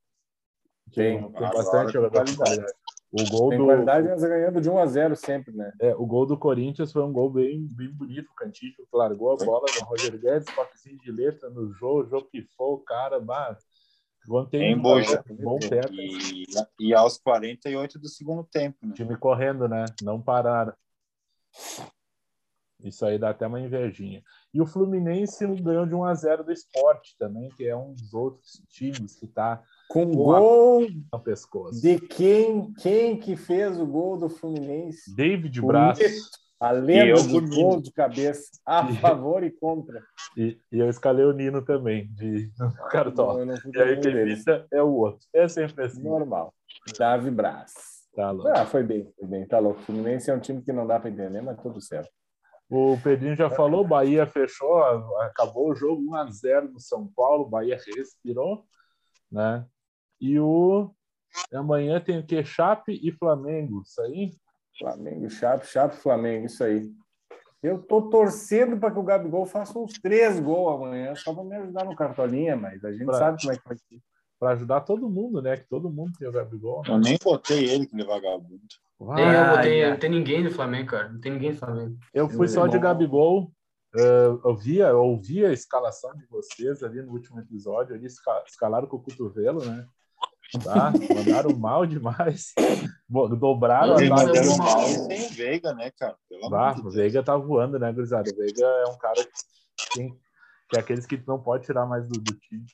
Tem. 0.93 1.22
tem 1.22 1.32
bastante 1.32 1.91
tem 1.93 2.01
de 2.01 2.09
qualidade. 2.09 2.38
qualidade. 2.38 2.74
O 3.14 3.30
gol 3.30 3.49
Tem 3.49 3.59
do 3.59 3.66
qualidade, 3.66 4.07
mas 4.07 4.24
ganhando 4.24 4.59
de 4.59 4.68
1 4.68 4.78
a 4.80 4.86
0 4.88 5.16
sempre, 5.16 5.55
né? 5.55 5.72
é, 5.80 5.93
o 5.93 6.03
gol 6.03 6.26
do 6.26 6.36
Corinthians 6.36 6.91
foi 6.91 7.03
um 7.03 7.14
gol 7.14 7.30
bem, 7.30 7.68
bem 7.70 7.88
bonito. 7.89 8.32
O 8.32 8.34
Cantígio 8.34 8.88
largou 8.91 9.34
a 9.34 9.38
bola 9.38 9.66
no 9.80 9.86
Roger 9.86 10.20
Guedes, 10.20 10.47
toquezinho 10.55 10.97
de 10.97 11.11
letra 11.11 11.47
no 11.51 11.72
jogo, 11.74 12.01
o 12.01 12.09
jogo 12.09 12.28
pifou 12.32 12.74
o 12.74 12.80
cara, 12.80 13.20
bah, 13.20 13.55
ontem 14.28 14.72
Em 14.72 14.76
Boja. 14.76 15.24
bom 15.30 15.59
perto. 15.59 15.93
E, 15.93 16.45
e 16.80 16.91
aos 16.91 17.20
48 17.20 17.99
do 17.99 18.07
segundo 18.07 18.43
tempo, 18.45 18.80
né? 18.82 18.93
time 18.95 19.16
correndo, 19.16 19.68
né? 19.68 19.86
Não 20.01 20.20
pararam. 20.20 20.74
Isso 22.84 23.05
aí 23.05 23.20
dá 23.20 23.30
até 23.30 23.45
uma 23.45 23.61
invejinha. 23.61 24.24
E 24.53 24.61
o 24.61 24.65
Fluminense 24.65 25.45
ganhou 25.61 25.85
de 25.85 25.95
1 25.95 26.03
a 26.03 26.13
0 26.13 26.43
do 26.43 26.51
Esporte 26.51 27.15
também, 27.17 27.49
que 27.57 27.67
é 27.67 27.75
um 27.75 27.93
dos 27.93 28.13
outros 28.13 28.61
times 28.69 29.15
que 29.15 29.25
tá 29.25 29.63
Com 29.89 30.11
gol 30.11 30.85
no 31.11 31.19
pescoço. 31.19 31.81
de 31.81 31.99
quem? 31.99 32.71
Quem 32.73 33.17
que 33.17 33.35
fez 33.35 33.79
o 33.79 33.85
gol 33.85 34.17
do 34.17 34.29
Fluminense? 34.29 35.15
David 35.15 35.59
O 35.59 35.67
Braz 35.67 35.97
Nito. 35.99 36.43
A 36.59 36.71
lenda 36.71 37.21
comigo. 37.23 37.55
gols 37.55 37.83
de 37.83 37.91
cabeça. 37.91 38.49
A 38.65 38.87
favor 38.95 39.43
e 39.43 39.51
contra. 39.51 40.01
e, 40.37 40.57
e 40.71 40.79
eu 40.79 40.87
escalei 40.87 41.25
o 41.25 41.33
Nino 41.33 41.61
também, 41.65 42.07
de 42.13 42.49
Cartola. 42.89 43.43
E 43.43 43.81
aí 43.81 43.99
quem 43.99 44.13
evita 44.13 44.65
é 44.71 44.81
o 44.81 44.93
outro. 44.93 45.27
É 45.33 45.45
sempre 45.49 45.83
assim. 45.83 46.01
Normal. 46.03 46.53
Davi 46.97 47.29
Braz. 47.31 47.73
Tá 48.15 48.31
louco. 48.31 48.47
Ah, 48.47 48.65
foi 48.65 48.83
bem, 48.83 49.11
foi 49.19 49.27
bem. 49.27 49.45
Tá 49.47 49.59
louco. 49.59 49.81
O 49.81 49.83
Fluminense 49.83 50.29
é 50.29 50.33
um 50.33 50.39
time 50.39 50.61
que 50.61 50.71
não 50.71 50.87
dá 50.87 50.99
para 50.99 51.09
entender, 51.09 51.41
mas 51.41 51.59
tudo 51.61 51.81
certo. 51.81 52.09
O 52.76 52.99
Pedrinho 53.03 53.36
já 53.36 53.51
falou, 53.51 53.88
Bahia 53.88 54.26
fechou, 54.26 54.82
acabou 55.19 55.69
o 55.69 55.76
jogo 55.76 56.01
1 56.09 56.15
a 56.15 56.32
0 56.32 56.71
no 56.71 56.80
São 56.80 57.07
Paulo, 57.07 57.47
Bahia 57.47 57.80
respirou, 57.95 58.65
né? 59.32 59.63
E 60.19 60.39
o 60.39 60.89
amanhã 61.53 62.01
tem 62.01 62.17
o 62.17 62.26
que 62.26 62.43
Chape 62.43 62.99
e 63.03 63.11
Flamengo, 63.11 63.84
isso 63.86 64.01
aí? 64.01 64.34
Flamengo, 64.80 65.30
Chape, 65.30 65.67
Chape, 65.67 65.95
Flamengo, 65.97 66.47
isso 66.47 66.63
aí. 66.63 66.91
Eu 67.61 67.80
tô 67.80 68.09
torcendo 68.09 68.80
para 68.80 68.89
que 68.89 68.97
o 68.97 69.03
Gabigol 69.03 69.45
faça 69.45 69.78
uns 69.78 69.93
três 69.93 70.39
gols 70.39 70.74
amanhã, 70.82 71.13
só 71.13 71.32
para 71.32 71.43
me 71.43 71.55
ajudar 71.55 71.86
no 71.86 71.95
cartolinha, 71.95 72.55
mas 72.55 72.84
a 72.84 72.91
gente 72.91 73.05
Pra- 73.05 73.19
sabe 73.19 73.39
como 73.39 73.53
é 73.53 73.55
que 73.57 73.67
vai 73.67 73.78
ser. 73.78 74.01
Para 74.39 74.51
ajudar 74.53 74.82
todo 74.82 75.07
mundo, 75.07 75.43
né? 75.43 75.57
Que 75.57 75.69
todo 75.69 75.91
mundo 75.91 76.11
tem 76.17 76.28
o 76.28 76.32
Gabigol. 76.32 76.82
Eu 76.88 76.97
nem 76.97 77.19
botei 77.24 77.69
ele, 77.69 77.86
que 77.86 77.93
ele 77.95 78.01
é 78.01 78.05
vagabundo. 78.05 78.59
Nem 79.15 79.25
eu 79.25 79.55
botei, 79.55 79.81
é. 79.81 79.89
não 79.91 79.97
tem 79.97 80.09
ninguém 80.09 80.43
do 80.43 80.51
Flamengo, 80.51 80.89
cara. 80.91 81.09
Não 81.09 81.19
tem 81.19 81.31
ninguém 81.33 81.51
do 81.51 81.57
Flamengo. 81.57 81.97
Eu 82.13 82.29
fui 82.29 82.47
só 82.47 82.67
de 82.67 82.77
Gabigol. 82.79 83.51
eh, 83.95 84.27
eu 84.45 84.55
via, 84.55 84.87
eu 84.87 85.03
ouvi 85.03 85.45
a 85.45 85.51
escalação 85.51 86.15
de 86.15 86.25
vocês 86.27 86.81
ali 86.83 87.01
no 87.01 87.11
último 87.11 87.39
episódio. 87.39 87.93
Ali 87.95 88.05
esca- 88.05 88.43
escalaram 88.47 88.87
com 88.87 88.97
o 88.97 89.01
cotovelo, 89.03 89.63
né? 89.65 89.85
Tá? 90.63 90.91
Mandaram 91.15 91.55
mal 91.57 91.85
demais. 91.85 92.53
Dobraram 93.09 93.95
a 93.95 94.01
Mandaram 94.01 94.57
mal 94.57 94.81
sem 94.87 95.25
o 95.25 95.29
Veiga, 95.29 95.73
né, 95.73 95.91
cara? 95.97 96.15
Pelo 96.29 96.49
Bah, 96.49 96.75
o. 96.83 96.89
Veiga 96.91 97.23
tá 97.23 97.35
voando, 97.37 97.77
né, 97.79 97.91
gurizada? 97.91 98.29
O 98.31 98.35
Veiga 98.35 98.63
é 98.65 98.85
um 98.89 98.97
cara 98.97 99.15
que, 99.23 99.93
tem- 99.95 100.13
que 100.69 100.77
é 100.77 100.79
aqueles 100.79 101.05
que 101.05 101.21
não 101.27 101.39
pode 101.41 101.65
tirar 101.65 101.85
mais 101.85 102.07
do, 102.07 102.19
do 102.19 102.33
time. 102.35 102.65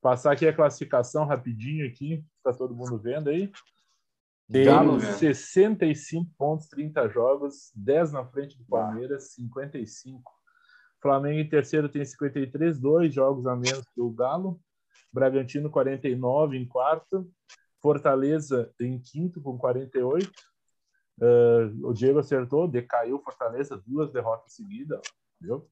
Passar 0.00 0.32
aqui 0.32 0.46
a 0.46 0.52
classificação 0.54 1.26
rapidinho 1.26 1.86
aqui, 1.86 2.22
tá 2.44 2.52
todo 2.52 2.74
mundo 2.74 2.98
vendo 2.98 3.28
aí. 3.30 3.50
Sim, 4.50 4.64
Galo, 4.64 4.98
velho. 4.98 5.14
65 5.14 6.30
pontos, 6.38 6.68
30 6.68 7.08
jogos, 7.08 7.70
10 7.74 8.12
na 8.12 8.24
frente 8.24 8.56
do 8.56 8.64
Palmeiras, 8.64 9.32
55. 9.34 10.32
Flamengo 11.00 11.38
em 11.38 11.48
terceiro 11.48 11.88
tem 11.88 12.04
53, 12.04 12.78
dois 12.78 13.12
jogos 13.12 13.46
a 13.46 13.54
menos 13.54 13.84
que 13.94 14.00
o 14.00 14.10
Galo. 14.10 14.60
Bragantino, 15.12 15.70
49 15.70 16.56
em 16.56 16.66
quarto. 16.66 17.30
Fortaleza 17.80 18.72
em 18.80 18.98
quinto 18.98 19.40
com 19.40 19.56
48. 19.56 20.30
Ah, 21.20 21.70
o 21.82 21.92
Diego 21.92 22.18
acertou, 22.18 22.68
decaiu 22.68 23.20
Fortaleza, 23.20 23.82
duas 23.86 24.12
derrotas 24.12 24.54
seguidas, 24.54 25.00
viu? 25.40 25.68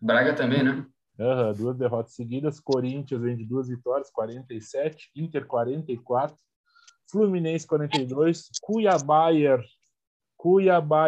Braga 0.00 0.34
também, 0.34 0.62
né? 0.62 0.86
Aham, 1.18 1.52
duas 1.52 1.76
derrotas 1.76 2.14
seguidas. 2.14 2.58
Corinthians 2.58 3.20
vem 3.20 3.36
de 3.36 3.44
duas 3.44 3.68
vitórias, 3.68 4.10
47. 4.10 5.10
Inter, 5.14 5.46
44. 5.46 6.36
Fluminense, 7.12 7.66
42. 7.66 8.48
Cuiabá, 8.62 9.28
Cuiabá, 10.36 11.06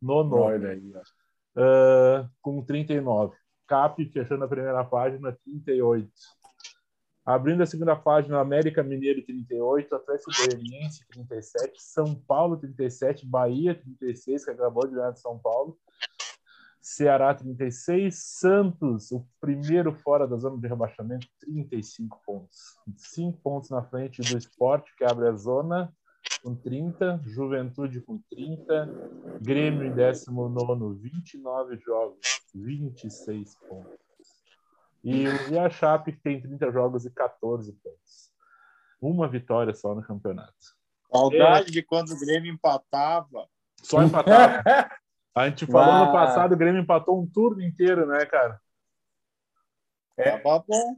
nono, 0.00 0.36
Olha 0.36 0.70
aí, 0.70 0.92
ah, 1.56 2.28
com 2.40 2.62
39. 2.62 3.36
Cap, 3.66 4.04
fechando 4.12 4.44
a 4.44 4.48
primeira 4.48 4.84
página, 4.84 5.36
38. 5.44 6.08
Abrindo 7.24 7.62
a 7.62 7.66
segunda 7.66 7.94
página, 7.94 8.40
América 8.40 8.82
Mineiro 8.82 9.24
38, 9.24 9.94
Atlético 9.94 10.32
Goianiense 10.36 11.06
37, 11.08 11.80
São 11.80 12.16
Paulo 12.16 12.56
37, 12.56 13.24
Bahia 13.24 13.76
36, 13.76 14.44
que 14.44 14.50
acabou 14.50 14.88
de 14.88 14.94
ganhar 14.94 15.12
de 15.12 15.20
São 15.20 15.38
Paulo, 15.38 15.78
Ceará 16.82 17.32
36, 17.32 18.12
Santos, 18.12 19.12
o 19.12 19.24
primeiro 19.40 19.92
fora 19.92 20.26
da 20.26 20.36
zona 20.36 20.58
de 20.58 20.66
rebaixamento, 20.66 21.28
35 21.38 22.20
pontos. 22.26 22.76
5 22.96 23.38
pontos 23.38 23.70
na 23.70 23.84
frente 23.84 24.20
do 24.20 24.36
esporte, 24.36 24.92
que 24.96 25.04
abre 25.04 25.28
a 25.28 25.32
zona, 25.32 25.94
com 26.42 26.56
30, 26.56 27.20
Juventude 27.24 28.00
com 28.00 28.20
30, 28.28 29.38
Grêmio 29.40 29.84
em 29.84 29.94
19, 29.94 30.98
29 31.00 31.76
jogos, 31.78 32.18
26 32.52 33.54
pontos. 33.68 33.96
E, 35.04 35.24
e 35.52 35.58
a 35.58 35.70
Chape, 35.70 36.12
que 36.12 36.20
tem 36.20 36.40
30 36.40 36.72
jogos 36.72 37.04
e 37.04 37.10
14 37.10 37.72
pontos. 37.74 38.32
Uma 39.00 39.28
vitória 39.28 39.72
só 39.72 39.94
no 39.94 40.02
campeonato. 40.02 40.52
Saudade 41.12 41.70
de 41.70 41.82
quando 41.82 42.10
o 42.10 42.18
Grêmio 42.18 42.52
empatava. 42.52 43.46
Só 43.80 44.02
empatava. 44.02 44.62
A 45.34 45.48
gente 45.48 45.66
falou 45.66 45.94
Uau. 45.94 46.06
no 46.06 46.12
passado, 46.12 46.52
o 46.52 46.56
Grêmio 46.56 46.82
empatou 46.82 47.20
um 47.20 47.26
turno 47.26 47.62
inteiro, 47.62 48.06
né, 48.06 48.26
cara? 48.26 48.60
É. 50.16 50.38
Tava 50.38 50.64
bom. 50.66 50.96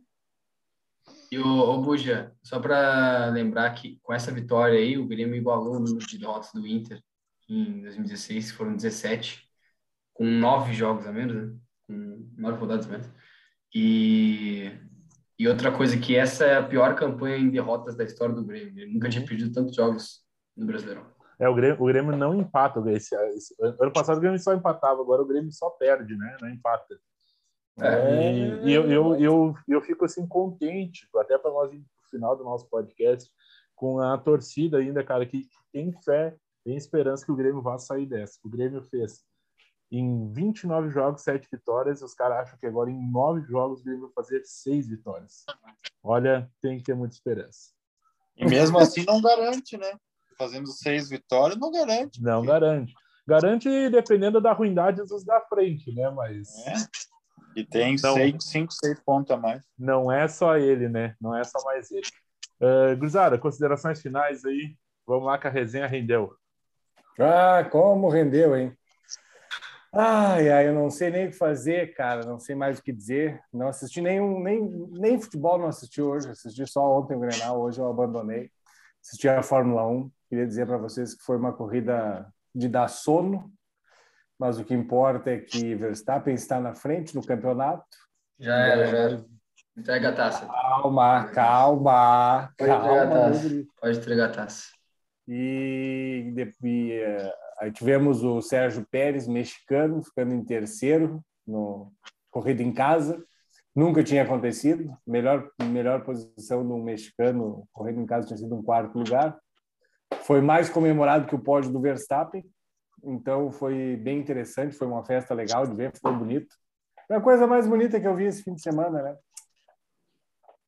E 1.30 1.38
o, 1.38 1.46
o 1.46 1.82
Buja, 1.82 2.34
só 2.42 2.58
para 2.58 3.26
lembrar 3.26 3.70
que 3.74 3.98
com 4.02 4.12
essa 4.12 4.32
vitória 4.32 4.78
aí, 4.78 4.98
o 4.98 5.06
Grêmio 5.06 5.36
igualou 5.36 5.76
o 5.76 5.80
número 5.80 6.04
de 6.06 6.18
derrotas 6.18 6.50
do 6.52 6.66
Inter 6.66 7.00
em 7.48 7.82
2016, 7.82 8.50
que 8.50 8.56
foram 8.56 8.74
17, 8.74 9.48
com 10.12 10.24
nove 10.24 10.72
jogos 10.72 11.06
a 11.06 11.12
menos, 11.12 11.34
né? 11.34 11.58
Com 11.86 12.30
nove 12.36 12.58
rodadas 12.58 12.86
a 12.86 12.90
menos. 12.90 13.10
E, 13.74 14.70
e 15.38 15.48
outra 15.48 15.70
coisa 15.70 15.98
que 15.98 16.16
essa 16.16 16.44
é 16.44 16.56
a 16.56 16.62
pior 16.62 16.94
campanha 16.94 17.36
em 17.36 17.50
derrotas 17.50 17.96
da 17.96 18.04
história 18.04 18.34
do 18.34 18.44
Grêmio. 18.44 18.82
Ele 18.82 18.92
nunca 18.92 19.08
tinha 19.08 19.26
perdido 19.26 19.52
tantos 19.52 19.74
jogos 19.74 20.24
no 20.56 20.66
Brasileirão. 20.66 21.13
É, 21.38 21.48
o 21.48 21.54
Grêmio, 21.54 21.82
o 21.82 21.86
Grêmio 21.86 22.16
não 22.16 22.34
empata. 22.34 22.80
Esse, 22.92 23.14
esse- 23.36 23.54
ano 23.60 23.92
passado 23.92 24.18
o 24.18 24.20
Grêmio 24.20 24.38
só 24.38 24.54
empatava, 24.54 25.00
agora 25.00 25.22
o 25.22 25.26
Grêmio 25.26 25.52
só 25.52 25.70
perde, 25.70 26.16
né? 26.16 26.36
Não 26.40 26.48
empata. 26.48 26.98
É. 27.80 28.32
E, 28.32 28.68
e 28.68 28.72
eu, 28.72 28.90
eu, 28.90 29.14
eu, 29.20 29.54
eu 29.66 29.80
fico 29.82 30.04
assim 30.04 30.26
contente, 30.26 31.08
até 31.16 31.36
para 31.36 31.50
nós 31.50 31.72
ir 31.72 31.78
pro 31.78 32.10
final 32.10 32.36
do 32.36 32.44
nosso 32.44 32.68
podcast, 32.68 33.30
com 33.74 33.98
a 33.98 34.16
torcida 34.16 34.78
ainda, 34.78 35.02
cara, 35.02 35.26
que 35.26 35.48
tem 35.72 35.92
fé, 36.04 36.36
tem 36.64 36.76
esperança 36.76 37.24
que 37.24 37.32
o 37.32 37.36
Grêmio 37.36 37.60
vá 37.62 37.76
sair 37.78 38.06
dessa. 38.06 38.38
O 38.44 38.48
Grêmio 38.48 38.82
fez 38.82 39.24
em 39.90 40.32
29 40.32 40.90
jogos, 40.90 41.22
7 41.22 41.48
vitórias, 41.50 42.00
e 42.00 42.04
os 42.04 42.14
caras 42.14 42.38
acham 42.38 42.58
que 42.58 42.66
agora 42.66 42.90
em 42.90 43.10
9 43.10 43.42
jogos 43.42 43.80
o 43.80 43.84
Grêmio 43.84 44.02
vai 44.06 44.12
fazer 44.12 44.42
6 44.44 44.88
vitórias. 44.88 45.44
Olha, 46.02 46.50
tem 46.60 46.78
que 46.78 46.84
ter 46.84 46.94
muita 46.94 47.14
esperança. 47.14 47.72
E 48.36 48.44
mesmo 48.44 48.78
assim 48.78 49.04
não 49.04 49.20
garante, 49.20 49.76
né? 49.76 49.92
Fazendo 50.38 50.66
seis 50.68 51.08
vitórias 51.08 51.58
não 51.58 51.70
garante. 51.70 52.22
Não 52.22 52.40
porque- 52.42 52.52
garante. 52.52 52.94
Garante 53.26 53.88
dependendo 53.88 54.40
da 54.40 54.52
ruindade 54.52 55.02
dos 55.04 55.24
da 55.24 55.40
frente, 55.40 55.94
né? 55.94 56.10
Mas 56.10 56.48
É. 56.66 56.74
E 57.56 57.64
tem 57.64 57.96
Não. 58.02 58.14
seis, 58.14 58.34
cinco, 58.44 58.72
seis 58.72 59.00
pontos 59.00 59.30
a 59.30 59.36
mais. 59.36 59.62
não 59.78 60.10
é 60.10 60.26
só 60.28 60.56
ele, 60.56 60.88
né? 60.88 61.14
Não 61.20 61.36
é 61.36 61.44
só 61.44 61.62
mais 61.64 61.90
ele. 61.90 62.06
Uh, 62.60 62.96
Gurizada, 62.96 63.38
considerações 63.38 64.02
finais 64.02 64.44
aí. 64.44 64.76
Vamos 65.06 65.24
lá 65.26 65.38
que 65.38 65.46
a 65.46 65.50
resenha 65.50 65.86
rendeu. 65.86 66.34
Ah, 67.18 67.64
como 67.70 68.08
rendeu, 68.08 68.56
hein? 68.56 68.76
Ai, 69.92 70.50
ai, 70.50 70.66
eu 70.68 70.74
não 70.74 70.90
sei 70.90 71.08
nem 71.10 71.26
o 71.28 71.30
que 71.30 71.36
fazer, 71.36 71.94
cara, 71.94 72.24
não 72.26 72.40
sei 72.40 72.56
mais 72.56 72.80
o 72.80 72.82
que 72.82 72.92
dizer. 72.92 73.40
Não 73.52 73.68
assisti 73.68 74.00
nenhum, 74.00 74.40
nem, 74.42 74.60
nem 74.90 75.20
futebol 75.20 75.56
não 75.56 75.68
assisti 75.68 76.02
hoje, 76.02 76.28
assisti 76.28 76.66
só 76.66 76.98
ontem 76.98 77.14
o 77.16 77.20
Grenal, 77.20 77.60
hoje 77.60 77.78
eu 77.80 77.88
abandonei. 77.88 78.50
Assisti 79.04 79.28
a 79.28 79.42
Fórmula 79.42 79.86
1. 79.86 80.10
Queria 80.30 80.46
dizer 80.46 80.66
para 80.66 80.78
vocês 80.78 81.14
que 81.14 81.22
foi 81.22 81.36
uma 81.36 81.52
corrida 81.52 82.26
de 82.54 82.68
dar 82.68 82.88
sono, 82.88 83.52
mas 84.38 84.58
o 84.58 84.64
que 84.64 84.72
importa 84.72 85.30
é 85.30 85.38
que 85.38 85.74
Verstappen 85.74 86.34
está 86.34 86.58
na 86.58 86.74
frente 86.74 87.14
no 87.14 87.24
campeonato. 87.24 87.84
Já 88.38 88.56
era, 88.56 88.86
já 88.86 88.96
era. 88.96 89.24
Entrega 89.76 90.08
a 90.08 90.12
taça. 90.14 90.46
Calma, 90.46 91.24
calma, 91.34 92.54
Pode 92.56 92.70
entregar 92.70 92.78
a 92.78 93.08
calma. 93.08 93.14
taça. 93.14 93.48
Pode 93.78 93.98
entregar 93.98 94.24
a 94.24 94.32
taça. 94.32 94.64
E, 95.28 96.32
e, 96.62 96.92
eh, 96.92 97.34
aí 97.60 97.72
tivemos 97.72 98.24
o 98.24 98.40
Sérgio 98.40 98.86
Pérez, 98.90 99.28
mexicano, 99.28 100.02
ficando 100.02 100.34
em 100.34 100.42
terceiro 100.42 101.22
no 101.46 101.92
corrida 102.30 102.62
em 102.62 102.72
casa. 102.72 103.22
Nunca 103.74 104.04
tinha 104.04 104.22
acontecido. 104.22 104.96
Melhor 105.06 105.50
melhor 105.62 106.04
posição 106.04 106.66
do 106.66 106.76
mexicano 106.78 107.66
correndo 107.72 108.00
em 108.00 108.06
casa 108.06 108.26
tinha 108.26 108.36
sido 108.36 108.54
um 108.54 108.62
quarto 108.62 108.98
lugar. 108.98 109.36
Foi 110.22 110.40
mais 110.40 110.68
comemorado 110.68 111.26
que 111.26 111.34
o 111.34 111.42
pódio 111.42 111.72
do 111.72 111.80
Verstappen. 111.80 112.44
Então 113.02 113.50
foi 113.50 113.96
bem 113.96 114.18
interessante, 114.18 114.76
foi 114.76 114.86
uma 114.86 115.04
festa 115.04 115.34
legal 115.34 115.66
de 115.66 115.74
ver, 115.74 115.92
foi 116.00 116.12
bonito. 116.12 116.54
Foi 117.06 117.16
a 117.16 117.20
coisa 117.20 117.46
mais 117.46 117.66
bonita 117.66 118.00
que 118.00 118.06
eu 118.06 118.14
vi 118.14 118.24
esse 118.24 118.42
fim 118.42 118.54
de 118.54 118.62
semana, 118.62 119.02
né? 119.02 119.16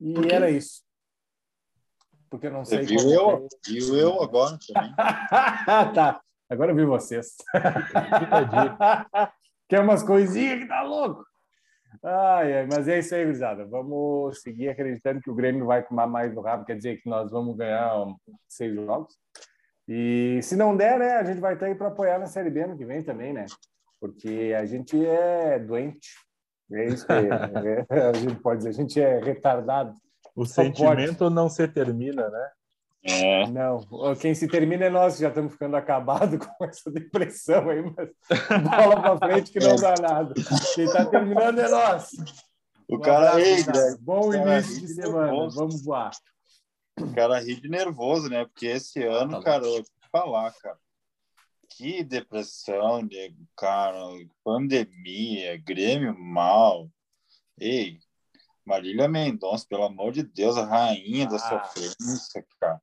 E 0.00 0.14
era 0.30 0.50
isso. 0.50 0.82
Porque 2.28 2.48
eu 2.48 2.50
não 2.50 2.64
Você 2.64 2.84
sei 2.84 2.96
viu 2.96 3.10
eu, 3.10 3.48
foi. 3.64 3.74
viu 3.74 3.96
eu 3.96 4.22
agora 4.22 4.58
também. 4.66 4.94
tá, 5.94 6.20
agora 6.50 6.72
eu 6.72 6.76
vi 6.76 6.84
vocês. 6.84 7.36
Quer 9.68 9.80
umas 9.80 10.02
coisinhas 10.02 10.60
que 10.60 10.66
tá 10.66 10.82
louco? 10.82 11.24
Ai, 12.02 12.58
ai, 12.58 12.66
mas 12.66 12.88
é 12.88 12.98
isso 12.98 13.14
aí, 13.14 13.24
gurizada. 13.24 13.64
Vamos 13.64 14.40
seguir 14.40 14.68
acreditando 14.68 15.20
que 15.20 15.30
o 15.30 15.34
Grêmio 15.34 15.66
vai 15.66 15.82
tomar 15.82 16.06
mais 16.06 16.34
no 16.34 16.40
rabo, 16.40 16.64
quer 16.64 16.76
dizer 16.76 17.00
que 17.00 17.08
nós 17.08 17.30
vamos 17.30 17.56
ganhar 17.56 18.06
seis 18.48 18.74
jogos. 18.74 19.14
E 19.88 20.40
se 20.42 20.56
não 20.56 20.76
der, 20.76 20.98
né, 20.98 21.12
a 21.16 21.24
gente 21.24 21.40
vai 21.40 21.54
estar 21.54 21.66
aí 21.66 21.74
para 21.74 21.88
apoiar 21.88 22.18
na 22.18 22.26
Série 22.26 22.50
B 22.50 22.62
ano 22.62 22.76
que 22.76 22.84
vem 22.84 23.02
também, 23.02 23.32
né? 23.32 23.46
Porque 24.00 24.54
a 24.58 24.64
gente 24.66 25.04
é 25.04 25.58
doente. 25.58 26.10
É 26.72 26.86
isso 26.86 27.06
que 27.06 27.12
a 27.92 28.12
gente 28.12 28.40
pode 28.40 28.58
dizer, 28.58 28.70
a 28.70 28.72
gente 28.72 29.00
é 29.00 29.20
retardado. 29.20 29.94
O 30.34 30.44
Só 30.44 30.62
sentimento 30.62 31.30
não 31.30 31.48
se 31.48 31.66
termina, 31.68 32.28
né? 32.28 32.50
É. 33.08 33.46
Não, 33.48 33.86
quem 34.20 34.34
se 34.34 34.48
termina 34.48 34.86
é 34.86 34.90
nós, 34.90 35.16
já 35.18 35.28
estamos 35.28 35.52
ficando 35.52 35.76
acabados 35.76 36.38
com 36.58 36.64
essa 36.64 36.90
depressão 36.90 37.68
aí, 37.70 37.82
mas 37.82 38.08
bola 38.64 39.16
para 39.16 39.28
frente 39.30 39.52
que 39.52 39.60
não 39.60 39.76
dá 39.76 39.94
nada. 40.00 40.34
Quem 40.74 40.84
está 40.84 41.04
terminando 41.06 41.58
é 41.60 41.68
nós. 41.68 42.10
O 42.88 42.98
cara, 42.98 43.32
cara. 43.32 43.36
Greg, 43.64 43.98
Bom 44.00 44.30
cara 44.30 44.58
início 44.58 44.74
ri 44.74 44.80
de 44.86 44.88
semana. 44.94 45.26
nervoso. 45.32 45.56
Vamos 45.56 45.84
voar. 45.84 46.10
o 47.00 47.14
cara 47.14 47.38
ri 47.40 47.60
de 47.60 47.68
nervoso, 47.68 48.28
né? 48.28 48.44
Porque 48.44 48.66
esse 48.66 49.02
ano, 49.02 49.40
cara, 49.42 49.64
eu 49.64 49.72
vou 49.72 49.82
te 49.82 49.90
falar, 50.10 50.52
cara. 50.54 50.78
Que 51.68 52.02
depressão, 52.02 53.02
nego, 53.02 53.36
cara. 53.56 53.98
Pandemia, 54.44 55.56
Grêmio 55.64 56.16
mal. 56.18 56.88
Ei, 57.58 57.98
Marília 58.64 59.08
Mendonça, 59.08 59.64
pelo 59.68 59.84
amor 59.84 60.12
de 60.12 60.22
Deus, 60.22 60.56
a 60.56 60.64
rainha 60.64 61.26
da 61.26 61.36
Ah. 61.36 61.38
sofrência, 61.38 62.44
cara. 62.60 62.80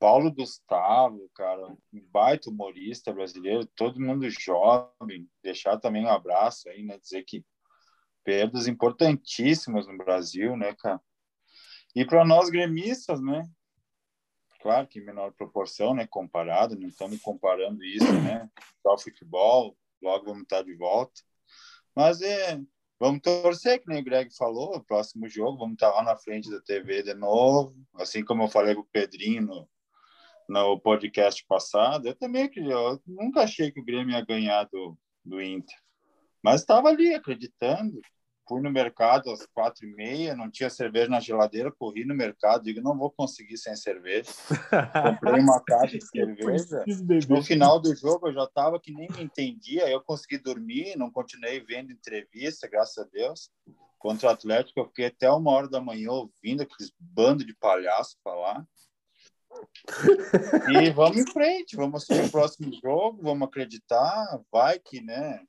Paulo 0.00 0.32
Gustavo, 0.32 1.30
cara, 1.34 1.76
um 1.92 2.00
baita 2.10 2.48
humorista 2.48 3.12
brasileiro, 3.12 3.66
todo 3.76 4.00
mundo 4.00 4.28
jovem. 4.30 5.28
Deixar 5.42 5.78
também 5.78 6.06
um 6.06 6.08
abraço 6.08 6.70
aí, 6.70 6.82
né? 6.82 6.98
Dizer 6.98 7.22
que 7.22 7.44
perdas 8.24 8.66
importantíssimas 8.66 9.86
no 9.86 9.98
Brasil, 9.98 10.56
né, 10.56 10.74
cara? 10.74 10.98
E 11.94 12.02
para 12.02 12.24
nós 12.24 12.48
gremistas, 12.48 13.20
né? 13.20 13.46
Claro 14.62 14.86
que 14.86 15.00
em 15.00 15.04
menor 15.04 15.34
proporção, 15.34 15.94
né? 15.94 16.06
Comparado, 16.06 16.78
não 16.78 16.88
estamos 16.88 17.20
comparando 17.20 17.84
isso, 17.84 18.10
né? 18.24 18.48
Só 18.82 18.96
futebol, 18.96 19.76
logo 20.00 20.24
vamos 20.24 20.44
estar 20.44 20.62
de 20.62 20.74
volta. 20.76 21.20
Mas 21.94 22.22
é, 22.22 22.58
vamos 22.98 23.20
torcer, 23.20 23.80
que 23.80 23.88
nem 23.88 24.00
o 24.00 24.04
Greg 24.04 24.34
falou, 24.34 24.76
o 24.76 24.82
próximo 24.82 25.28
jogo, 25.28 25.58
vamos 25.58 25.74
estar 25.74 25.90
lá 25.90 26.02
na 26.02 26.16
frente 26.16 26.50
da 26.50 26.60
TV 26.62 27.02
de 27.02 27.12
novo. 27.12 27.76
Assim 27.96 28.24
como 28.24 28.44
eu 28.44 28.48
falei 28.48 28.74
com 28.74 28.80
o 28.80 28.88
Pedrinho 28.90 29.42
no, 29.42 29.69
no 30.50 30.80
podcast 30.80 31.44
passado, 31.46 32.08
eu 32.08 32.14
também 32.14 32.50
eu 32.56 33.00
nunca 33.06 33.42
achei 33.42 33.70
que 33.70 33.80
o 33.80 33.84
Grêmio 33.84 34.16
ia 34.16 34.24
ganhar 34.24 34.64
do, 34.64 34.98
do 35.24 35.40
Inter. 35.40 35.76
Mas 36.42 36.60
estava 36.60 36.88
ali 36.88 37.14
acreditando. 37.14 38.00
Fui 38.48 38.60
no 38.60 38.68
mercado 38.68 39.30
às 39.30 39.46
quatro 39.46 39.86
e 39.86 39.94
meia, 39.94 40.34
não 40.34 40.50
tinha 40.50 40.68
cerveja 40.68 41.08
na 41.08 41.20
geladeira, 41.20 41.70
corri 41.70 42.04
no 42.04 42.16
mercado, 42.16 42.64
digo, 42.64 42.80
não 42.80 42.98
vou 42.98 43.08
conseguir 43.12 43.56
sem 43.56 43.76
cerveja. 43.76 44.28
Comprei 45.20 45.40
uma 45.40 45.62
caixa 45.62 45.96
de 45.96 46.04
cerveja. 46.04 46.84
No 47.28 47.44
final 47.44 47.78
do 47.78 47.94
jogo 47.94 48.26
eu 48.26 48.34
já 48.34 48.42
estava 48.42 48.80
que 48.80 48.92
nem 48.92 49.06
me 49.16 49.22
entendia, 49.22 49.88
eu 49.88 50.00
consegui 50.00 50.36
dormir, 50.36 50.96
não 50.96 51.12
continuei 51.12 51.60
vendo 51.60 51.92
entrevista, 51.92 52.66
graças 52.66 52.98
a 52.98 53.08
Deus. 53.08 53.52
Contra 54.00 54.26
o 54.26 54.32
Atlético, 54.32 54.80
eu 54.80 54.86
fiquei 54.86 55.06
até 55.06 55.30
uma 55.30 55.52
hora 55.52 55.68
da 55.68 55.80
manhã 55.80 56.10
ouvindo 56.10 56.62
aqueles 56.62 56.92
bando 56.98 57.44
de 57.44 57.54
palhaços 57.54 58.18
falar. 58.24 58.66
E 60.72 60.90
vamos 60.90 61.16
em 61.18 61.26
frente, 61.32 61.76
vamos 61.76 62.02
assistir 62.02 62.26
o 62.26 62.30
próximo 62.30 62.72
jogo, 62.82 63.22
vamos 63.22 63.48
acreditar, 63.48 64.40
vai 64.50 64.78
que, 64.78 65.00
né? 65.00 65.40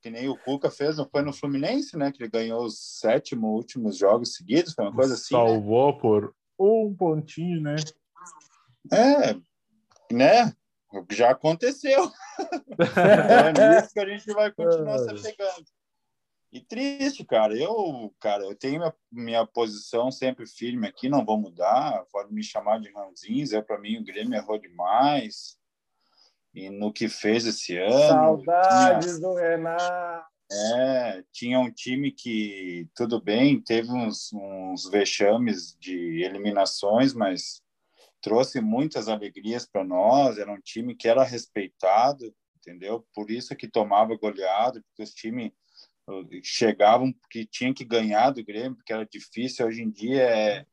que 0.00 0.10
nem 0.10 0.28
o 0.28 0.36
Cuca 0.36 0.70
fez, 0.70 0.96
não 0.96 1.08
foi 1.08 1.22
no 1.22 1.32
Fluminense, 1.32 1.96
né? 1.96 2.12
Que 2.12 2.22
ele 2.22 2.30
ganhou 2.30 2.64
os 2.64 2.78
sétimo 2.78 3.48
últimos 3.48 3.96
jogos 3.96 4.34
seguidos, 4.34 4.74
foi 4.74 4.84
uma 4.84 4.94
coisa 4.94 5.14
assim. 5.14 5.34
né? 5.34 5.46
Salvou 5.46 5.98
por 5.98 6.34
um 6.58 6.94
pontinho, 6.94 7.60
né? 7.60 7.76
É, 8.92 9.34
né? 10.14 10.52
Já 11.10 11.30
aconteceu. 11.30 12.10
é 12.96 13.76
nisso 13.76 13.92
que 13.92 14.00
a 14.00 14.08
gente 14.08 14.32
vai 14.32 14.52
continuar 14.52 14.98
se 14.98 15.10
apegando. 15.10 15.66
E 16.50 16.60
triste, 16.60 17.24
cara. 17.24 17.54
Eu, 17.56 18.14
cara, 18.20 18.44
eu 18.44 18.54
tenho 18.54 18.78
minha, 18.78 18.94
minha 19.12 19.46
posição 19.46 20.10
sempre 20.10 20.46
firme 20.46 20.86
aqui, 20.86 21.08
não 21.08 21.24
vou 21.24 21.38
mudar. 21.38 22.04
Pode 22.10 22.32
me 22.32 22.42
chamar 22.42 22.80
de 22.80 22.90
ranzinhos. 22.90 23.52
Eu, 23.52 23.62
para 23.62 23.78
mim, 23.78 23.98
o 23.98 24.04
Grêmio 24.04 24.34
errou 24.34 24.58
demais. 24.58 25.58
E 26.54 26.70
no 26.70 26.92
que 26.92 27.08
fez 27.08 27.44
esse 27.44 27.76
ano. 27.76 28.08
Saudades 28.08 29.20
do 29.20 29.34
Renato. 29.34 30.26
É, 30.50 31.22
tinha 31.30 31.60
um 31.60 31.70
time 31.70 32.10
que, 32.10 32.88
tudo 32.94 33.20
bem, 33.20 33.60
teve 33.60 33.92
uns, 33.92 34.32
uns 34.32 34.88
vexames 34.88 35.76
de 35.78 36.22
eliminações, 36.22 37.12
mas 37.12 37.60
trouxe 38.22 38.58
muitas 38.58 39.08
alegrias 39.08 39.66
para 39.66 39.84
nós. 39.84 40.38
Era 40.38 40.50
um 40.50 40.60
time 40.60 40.94
que 40.94 41.06
era 41.06 41.22
respeitado, 41.22 42.34
entendeu? 42.56 43.06
Por 43.14 43.30
isso 43.30 43.54
que 43.54 43.68
tomava 43.68 44.16
goleado, 44.16 44.82
porque 44.84 45.02
os 45.02 45.12
times 45.12 45.52
chegavam 46.42 47.14
que 47.30 47.46
tinha 47.46 47.72
que 47.74 47.84
ganhar 47.84 48.30
do 48.30 48.44
Grêmio, 48.44 48.76
porque 48.76 48.92
era 48.92 49.04
difícil. 49.06 49.66
Hoje 49.66 49.82
em 49.82 49.90
dia 49.90 50.22
é, 50.22 50.66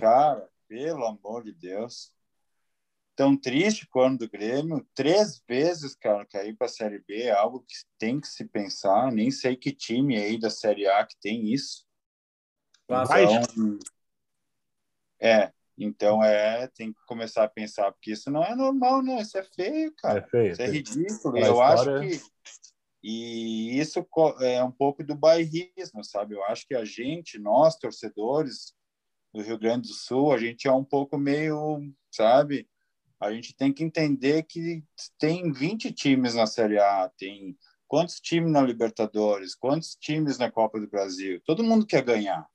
cara, 0.00 0.48
pelo 0.66 1.04
amor 1.06 1.44
de 1.44 1.52
Deus. 1.52 2.12
Tão 3.16 3.36
triste 3.36 3.86
com 3.88 3.98
o 3.98 4.02
ano 4.02 4.18
do 4.18 4.30
Grêmio, 4.30 4.86
três 4.94 5.42
vezes, 5.48 5.96
cara, 5.96 6.24
cair 6.24 6.56
para 6.56 6.66
a 6.66 6.70
Série 6.70 7.00
B 7.00 7.22
é 7.22 7.32
algo 7.32 7.64
que 7.66 7.74
tem 7.98 8.20
que 8.20 8.28
se 8.28 8.44
pensar. 8.44 9.10
Nem 9.10 9.30
sei 9.30 9.56
que 9.56 9.72
time 9.72 10.16
aí 10.16 10.38
da 10.38 10.50
Série 10.50 10.86
A 10.86 11.04
que 11.04 11.16
tem 11.20 11.52
isso. 11.52 11.84
Então, 12.88 13.78
é, 15.20 15.52
então 15.76 16.22
é, 16.22 16.68
tem 16.68 16.92
que 16.92 17.00
começar 17.06 17.44
a 17.44 17.48
pensar, 17.48 17.90
porque 17.90 18.12
isso 18.12 18.30
não 18.30 18.44
é 18.44 18.54
normal, 18.54 19.02
não. 19.02 19.20
Isso 19.20 19.36
é 19.36 19.42
feio, 19.42 19.92
cara. 19.96 20.20
É 20.20 20.22
feio. 20.22 20.52
Isso 20.52 20.62
é 20.62 20.68
feio. 20.68 20.76
ridículo. 20.76 21.38
Eu 21.38 21.60
acho 21.60 21.82
história- 21.82 22.08
que. 22.08 22.20
E 23.02 23.78
isso 23.78 24.04
é 24.40 24.62
um 24.62 24.72
pouco 24.72 25.04
do 25.04 25.14
bairrismo, 25.14 26.04
sabe? 26.04 26.34
Eu 26.34 26.44
acho 26.44 26.66
que 26.66 26.74
a 26.74 26.84
gente, 26.84 27.38
nós, 27.38 27.76
torcedores 27.76 28.74
do 29.32 29.42
Rio 29.42 29.58
Grande 29.58 29.88
do 29.88 29.94
Sul, 29.94 30.32
a 30.32 30.38
gente 30.38 30.66
é 30.66 30.72
um 30.72 30.84
pouco 30.84 31.16
meio, 31.16 31.80
sabe? 32.10 32.68
A 33.20 33.32
gente 33.32 33.54
tem 33.54 33.72
que 33.72 33.84
entender 33.84 34.44
que 34.44 34.84
tem 35.18 35.52
20 35.52 35.92
times 35.92 36.34
na 36.34 36.46
Série 36.46 36.78
A, 36.78 37.10
tem 37.16 37.56
quantos 37.86 38.20
times 38.20 38.52
na 38.52 38.62
Libertadores, 38.62 39.54
quantos 39.54 39.96
times 39.96 40.38
na 40.38 40.50
Copa 40.50 40.78
do 40.80 40.88
Brasil. 40.88 41.40
Todo 41.44 41.64
mundo 41.64 41.86
quer 41.86 42.02
ganhar. 42.04 42.46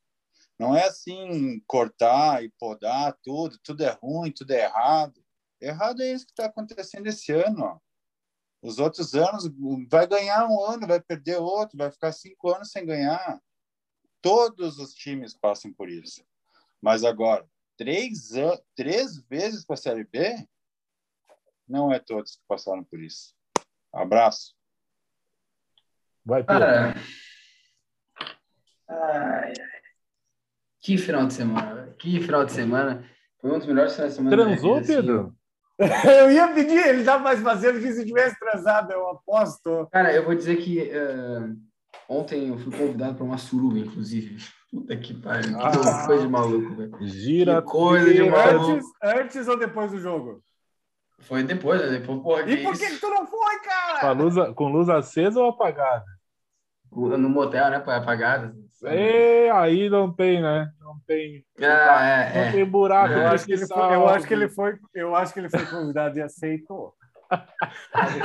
Não 0.59 0.75
é 0.75 0.85
assim 0.85 1.61
cortar 1.65 2.43
e 2.43 2.49
podar 2.59 3.17
tudo, 3.23 3.57
tudo 3.63 3.83
é 3.83 3.97
ruim, 4.01 4.31
tudo 4.31 4.51
é 4.51 4.63
errado. 4.63 5.21
Errado 5.59 6.01
é 6.01 6.11
isso 6.13 6.25
que 6.25 6.31
está 6.31 6.45
acontecendo 6.45 7.07
esse 7.07 7.31
ano. 7.31 7.63
Ó. 7.63 7.79
Os 8.64 8.80
outros 8.80 9.14
anos, 9.14 9.51
vai 9.89 10.07
ganhar 10.07 10.47
um 10.47 10.64
ano, 10.64 10.88
vai 10.88 11.01
perder 11.01 11.38
outro, 11.38 11.78
vai 11.78 11.91
ficar 11.91 12.14
cinco 12.14 12.49
anos 12.49 12.72
sem 12.72 12.86
ganhar. 12.86 13.41
Todos 14.22 14.80
os 14.80 14.93
times 14.93 15.36
passam 15.36 15.74
por 15.74 15.89
isso. 15.89 16.26
Mas 16.82 17.03
agora, 17.03 17.45
três, 17.76 18.30
três 18.74 19.22
vezes 19.30 19.66
para 19.66 19.74
a 19.74 19.78
Série 19.78 20.05
B, 20.05 20.47
não 21.68 21.91
é 21.91 21.99
todos 21.99 22.38
que 22.38 22.43
passaram 22.47 22.86
por 22.86 23.01
isso. 23.01 23.36
Abraço. 23.91 24.55
Vai, 26.24 26.41
Pedro. 26.41 26.64
Ai. 28.88 29.53
que 30.80 30.97
final 30.97 31.28
de 31.28 31.34
semana, 31.34 31.93
que 31.99 32.22
final 32.22 32.45
de 32.45 32.53
semana. 32.53 33.09
Foi 33.41 33.51
um 33.51 33.57
dos 33.57 33.68
melhores 33.68 33.93
finais 33.93 34.11
de 34.14 34.16
semana. 34.16 34.38
Transou, 34.38 34.82
vida, 34.82 35.22
assim. 35.22 35.36
Eu 36.19 36.31
ia 36.31 36.47
pedir, 36.49 36.86
ele 36.88 37.03
tá 37.03 37.17
mais 37.19 37.39
fazendo 37.41 37.79
que 37.79 37.91
se 37.93 38.05
tivesse 38.05 38.38
transado, 38.39 38.91
eu 38.91 39.09
aposto. 39.09 39.88
Cara, 39.91 40.13
eu 40.13 40.23
vou 40.23 40.36
dizer 40.36 40.57
que 40.57 40.79
eh, 40.79 41.49
ontem 42.07 42.49
eu 42.49 42.57
fui 42.57 42.71
convidado 42.75 43.15
para 43.15 43.23
uma 43.23 43.38
suruba, 43.38 43.77
inclusive. 43.79 44.38
Puta 44.71 44.95
que 44.97 45.13
pariu, 45.13 45.55
que 45.57 45.63
Ah. 45.63 46.05
coisa 46.07 46.23
de 46.23 46.29
maluco, 46.29 46.75
velho. 46.75 46.97
Gira. 47.01 47.61
Que 47.61 47.67
coisa 47.67 48.13
de 48.13 48.29
maluco. 48.29 48.71
Antes, 48.71 48.86
antes 49.03 49.47
ou 49.47 49.57
depois 49.57 49.91
do 49.91 49.99
jogo? 49.99 50.41
Foi 51.19 51.43
depois, 51.43 51.79
né? 51.79 51.99
Depois, 51.99 52.19
porra, 52.21 52.43
que 52.43 52.51
E 52.51 52.63
por 52.63 52.75
que, 52.77 52.84
isso? 52.86 52.95
que 52.95 52.99
tu 53.01 53.09
não 53.09 53.25
foi, 53.25 53.59
cara? 53.61 53.99
Com, 54.15 54.23
luz, 54.23 54.36
com 54.55 54.67
luz 54.69 54.89
acesa 54.89 55.39
ou 55.39 55.49
apagada? 55.49 56.03
No 56.95 57.29
motel, 57.29 57.69
né? 57.69 57.77
Apagado. 57.77 58.53
É, 58.85 59.49
aí 59.51 59.89
não 59.89 60.11
tem, 60.13 60.41
né? 60.41 60.69
Não 60.79 60.99
tem, 61.07 61.45
Ah, 61.59 62.03
é, 62.05 62.33
não 62.35 62.41
é. 62.41 62.51
tem 62.51 62.65
buraco. 62.65 63.13
Eu 63.13 63.27
acho, 63.27 63.45
que 63.45 63.53
ele 63.53 63.65
foi, 63.67 63.95
eu, 63.95 64.07
acho 64.09 64.27
que 64.27 64.33
ele 64.33 64.49
foi, 64.49 64.77
eu 64.93 65.15
acho 65.15 65.33
que 65.33 65.39
ele 65.39 65.49
foi 65.49 65.65
convidado 65.65 66.17
e 66.17 66.21
aceitou. 66.21 66.93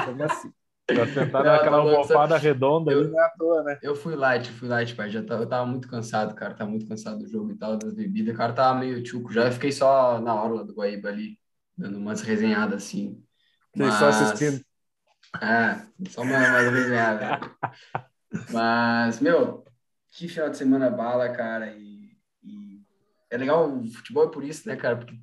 Como 0.05 0.23
assim? 0.25 0.53
Tá 0.87 1.07
sentado 1.07 1.45
Não, 1.45 1.53
naquela 1.53 1.77
almofada 1.79 2.37
redonda 2.39 2.91
eu- 2.91 3.01
ali, 3.01 3.11
não 3.11 3.21
é 3.23 3.31
toa, 3.39 3.63
né? 3.63 3.79
Eu 3.83 3.95
fui 3.95 4.17
light, 4.17 4.51
fui 4.51 4.67
light, 4.69 4.95
pai. 4.97 5.11
Já 5.11 5.23
tava, 5.23 5.43
eu 5.43 5.49
tava 5.49 5.67
muito 5.67 5.87
cansado, 5.87 6.35
cara. 6.35 6.55
Tava 6.55 6.71
muito 6.71 6.89
cansado 6.89 7.19
do 7.19 7.29
jogo 7.29 7.53
e 7.53 7.57
tal, 7.59 7.77
das 7.77 7.93
bebidas. 7.95 8.35
O 8.35 8.37
cara 8.37 8.53
tava 8.55 8.79
meio 8.81 9.03
tchuco 9.03 9.31
já. 9.33 9.45
Eu 9.47 9.53
fiquei 9.53 9.71
só 9.71 10.19
na 10.21 10.35
orla 10.35 10.65
do 10.65 10.73
Guaíba 10.75 11.09
ali, 11.11 11.39
dando 11.77 11.99
umas 11.99 12.23
resenhadas 12.23 12.83
assim. 12.85 13.23
Fiquei 13.73 13.91
só 13.93 14.07
Mas- 14.07 14.23
assistindo. 14.23 14.65
É, 15.43 15.83
só 16.09 16.23
uma, 16.23 16.37
uma 16.39 16.59
resenhada. 16.71 17.39
Mas, 18.53 19.21
meu, 19.21 19.65
que 20.11 20.29
final 20.29 20.51
de 20.51 20.57
semana 20.57 20.91
bala, 20.91 21.29
cara. 21.31 21.73
E, 21.77 22.17
e 22.43 22.81
é 23.31 23.37
legal, 23.37 23.73
o 23.79 23.87
futebol 23.91 24.27
é 24.27 24.31
por 24.31 24.45
isso, 24.45 24.69
né, 24.69 24.77
cara? 24.77 24.97
Porque 24.97 25.19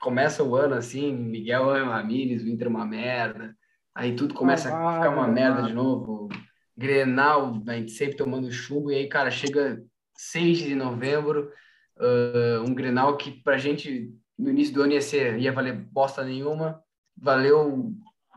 começa 0.00 0.42
o 0.42 0.54
ano 0.56 0.74
assim, 0.74 1.12
Miguel 1.14 1.66
Ramírez, 1.86 2.42
o 2.42 2.48
Inter 2.48 2.66
é 2.66 2.70
uma 2.70 2.86
merda. 2.86 3.56
Aí 3.94 4.14
tudo 4.14 4.34
começa 4.34 4.68
a 4.68 4.72
ficar 4.72 5.10
uma 5.10 5.24
Ah, 5.24 5.28
merda 5.28 5.62
de 5.62 5.72
novo. 5.72 6.28
Grenal, 6.76 7.62
a 7.66 7.72
gente 7.74 7.92
sempre 7.92 8.16
tomando 8.16 8.52
chumbo. 8.52 8.90
E 8.90 8.96
aí, 8.96 9.08
cara, 9.08 9.30
chega 9.30 9.82
6 10.16 10.58
de 10.58 10.74
novembro, 10.74 11.50
ah, 11.98 12.62
um 12.66 12.74
Grenal 12.74 13.16
que 13.16 13.30
pra 13.42 13.56
gente 13.58 14.12
no 14.38 14.50
início 14.50 14.74
do 14.74 14.82
ano 14.82 14.92
ia 14.92 15.00
ser, 15.00 15.38
ia 15.38 15.52
valer 15.52 15.74
bosta 15.74 16.22
nenhuma. 16.24 16.82
Valeu 17.16 17.94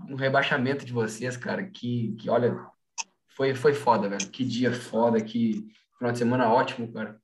um 0.07 0.15
rebaixamento 0.15 0.85
de 0.85 0.93
vocês, 0.93 1.35
cara, 1.35 1.69
que, 1.69 2.15
que 2.17 2.29
olha, 2.29 2.57
foi, 3.39 3.55
foi 3.55 3.73
foda, 3.73 4.09
velho. 4.09 4.29
Que 4.29 4.43
dia 4.43 4.69
foda, 4.73 5.21
que 5.23 5.65
final 5.97 6.11
de 6.11 6.17
semana 6.17 6.51
ótimo, 6.51 6.91
cara. 6.91 7.17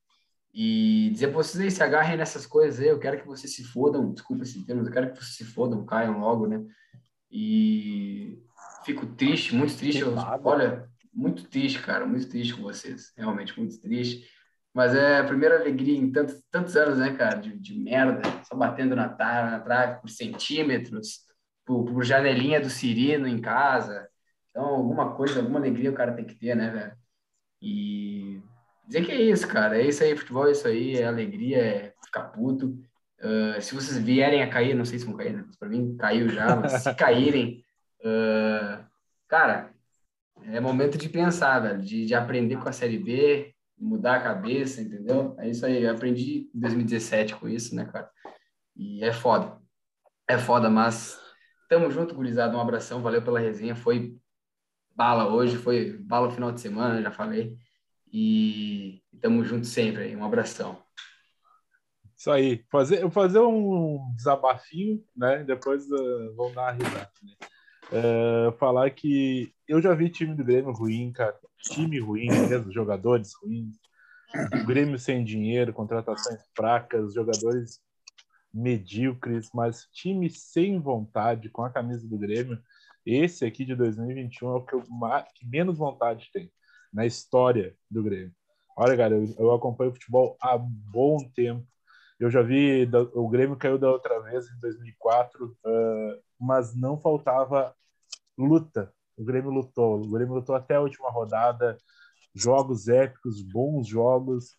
E 0.54 1.10
dizer 1.12 1.28
pra 1.28 1.36
vocês 1.36 1.62
aí, 1.62 1.70
se 1.70 1.84
agarrem 1.84 2.16
nessas 2.16 2.46
coisas 2.46 2.80
aí, 2.80 2.88
eu 2.88 2.98
quero 2.98 3.20
que 3.20 3.28
vocês 3.28 3.54
se 3.54 3.66
fodam, 3.66 4.14
desculpa 4.14 4.44
esse 4.44 4.66
termo, 4.66 4.82
eu 4.88 4.92
quero 4.92 5.12
que 5.12 5.18
vocês 5.18 5.36
se 5.36 5.44
fodam, 5.44 5.86
caiam 5.86 6.18
logo, 6.22 6.48
né? 6.48 6.64
E 7.30 8.40
fico 8.86 9.06
triste, 9.08 9.54
muito 9.54 9.76
triste. 9.78 10.00
eu- 10.00 10.16
olha, 10.46 10.90
muito 11.14 11.44
triste, 11.50 11.82
cara, 11.82 12.06
muito 12.06 12.30
triste 12.30 12.54
com 12.54 12.62
vocês, 12.62 13.12
realmente 13.18 13.58
muito 13.60 13.78
triste. 13.82 14.26
Mas 14.74 14.96
é 14.96 15.20
a 15.20 15.24
primeira 15.26 15.60
alegria 15.60 15.98
em 15.98 16.10
tantos, 16.10 16.42
tantos 16.50 16.78
anos, 16.78 16.98
né, 16.98 17.14
cara, 17.14 17.36
de, 17.42 17.58
de 17.60 17.78
merda, 17.78 18.22
só 18.48 18.56
batendo 18.56 18.96
na, 18.96 19.10
tra 19.10 19.52
na 19.52 19.60
trave 19.60 20.00
por 20.00 20.10
centímetros, 20.10 21.26
por, 21.66 21.84
por 21.84 22.04
janelinha 22.06 22.62
do 22.62 22.70
Cirino 22.70 23.28
em 23.28 23.40
casa. 23.42 24.08
Então, 24.56 24.68
alguma 24.68 25.14
coisa, 25.16 25.42
alguma 25.42 25.60
alegria 25.60 25.92
o 25.92 25.94
cara 25.94 26.14
tem 26.14 26.24
que 26.24 26.34
ter, 26.34 26.56
né, 26.56 26.70
velho? 26.70 26.94
E 27.62 28.42
dizer 28.88 29.06
que 29.06 29.12
é 29.12 29.22
isso, 29.22 29.46
cara. 29.50 29.78
É 29.78 29.86
isso 29.86 30.02
aí, 30.02 30.16
futebol 30.16 30.48
é 30.48 30.54
isso 30.54 30.66
aí, 30.66 30.96
é 30.96 31.06
alegria, 31.06 31.58
é 31.58 31.94
ficar 32.06 32.30
puto. 32.30 32.80
Ah, 33.20 33.60
se 33.60 33.76
vocês 33.76 33.98
vierem 33.98 34.42
a 34.42 34.50
cair, 34.50 34.74
não 34.74 34.86
sei 34.86 34.98
se 34.98 35.06
vão 35.06 35.18
cair, 35.18 35.34
né? 35.34 35.44
Mas 35.46 35.58
pra 35.58 35.68
mim 35.68 35.98
caiu 35.98 36.30
já, 36.30 36.56
mas 36.56 36.72
se 36.72 36.94
caírem, 36.96 37.66
ah, 38.06 38.86
cara, 39.28 39.74
é 40.44 40.62
momento 40.62 40.98
de 40.98 41.10
pensar, 41.10 41.60
velho, 41.60 41.82
de, 41.82 42.06
de 42.06 42.16
aprender 42.16 42.58
com 42.58 42.70
a 42.70 42.72
Série 42.72 42.98
B, 42.98 43.54
mudar 43.78 44.16
a 44.16 44.24
cabeça, 44.24 44.82
entendeu? 44.82 45.36
É 45.38 45.50
isso 45.50 45.66
aí, 45.66 45.84
eu 45.84 45.92
aprendi 45.92 46.50
em 46.56 46.60
2017 46.62 47.36
com 47.36 47.50
isso, 47.50 47.76
né, 47.76 47.84
cara? 47.84 48.10
E 48.74 49.04
é 49.04 49.12
foda. 49.12 49.60
É 50.30 50.38
foda, 50.38 50.70
mas 50.70 51.20
tamo 51.70 51.92
junto, 51.92 52.16
gurizada. 52.16 52.56
Um 52.56 52.62
abração, 52.62 53.02
valeu 53.02 53.22
pela 53.22 53.40
resenha. 53.40 53.76
Foi 53.76 54.18
bala 54.96 55.28
hoje, 55.28 55.58
foi 55.58 55.98
bala 55.98 56.32
final 56.32 56.52
de 56.52 56.62
semana, 56.62 57.02
já 57.02 57.12
falei. 57.12 57.58
E 58.12 59.02
tamo 59.22 59.44
junto 59.44 59.66
sempre. 59.66 60.16
Um 60.16 60.24
abração. 60.24 60.82
Isso 62.16 62.32
aí. 62.32 62.64
Fazer, 62.72 63.10
fazer 63.12 63.40
um 63.40 64.14
desabafinho, 64.16 65.04
né? 65.16 65.44
Depois 65.44 65.86
uh, 65.92 66.36
vamos 66.36 66.54
dar 66.54 66.62
uma 66.62 66.72
risada. 66.72 67.12
Né? 67.22 67.34
Uh, 67.92 68.52
falar 68.58 68.90
que 68.92 69.54
eu 69.68 69.82
já 69.82 69.94
vi 69.94 70.10
time 70.10 70.34
do 70.34 70.44
Grêmio 70.44 70.72
ruim, 70.72 71.12
cara. 71.12 71.38
Time 71.62 72.00
ruim 72.00 72.28
mesmo, 72.28 72.72
jogadores 72.72 73.34
ruins. 73.42 73.76
O 74.62 74.66
Grêmio 74.66 74.98
sem 74.98 75.24
dinheiro, 75.24 75.74
contratações 75.74 76.40
fracas, 76.56 77.14
jogadores 77.14 77.80
medíocres, 78.54 79.50
mas 79.54 79.88
time 79.92 80.30
sem 80.30 80.80
vontade, 80.80 81.50
com 81.50 81.64
a 81.64 81.70
camisa 81.70 82.08
do 82.08 82.18
Grêmio. 82.18 82.62
Esse 83.06 83.46
aqui 83.46 83.64
de 83.66 83.76
2021 83.76 84.50
é 84.50 84.58
o 84.58 84.66
que 84.66 84.74
eu 84.74 84.84
mais, 84.90 85.26
que 85.34 85.46
menos 85.48 85.78
vontade 85.78 86.30
tem 86.34 86.52
na 86.92 87.06
história 87.06 87.76
do 87.90 88.02
Grêmio. 88.04 88.34
Olha, 88.78 88.98
cara, 88.98 89.16
eu, 89.16 89.26
eu 89.38 89.52
acompanho 89.54 89.94
futebol 89.94 90.38
há 90.42 90.58
bom 90.58 91.18
tempo. 91.36 91.66
Eu 92.20 92.30
já 92.30 92.42
vi 92.42 92.90
o 93.14 93.28
Grêmio 93.30 93.58
caiu 93.58 93.78
da 93.78 93.92
outra 93.92 94.20
vez 94.22 94.50
em 94.50 94.60
2004, 94.60 95.46
uh, 95.46 96.24
mas 96.40 96.76
não 96.76 96.98
faltava 97.00 97.76
luta. 98.38 98.94
O 99.18 99.24
Grêmio 99.24 99.52
lutou. 99.52 100.02
O 100.02 100.12
Grêmio 100.12 100.36
lutou 100.36 100.56
até 100.56 100.76
a 100.76 100.82
última 100.82 101.10
rodada. 101.10 101.78
Jogos 102.34 102.88
épicos, 102.88 103.42
bons 103.42 103.88
jogos. 103.88 104.56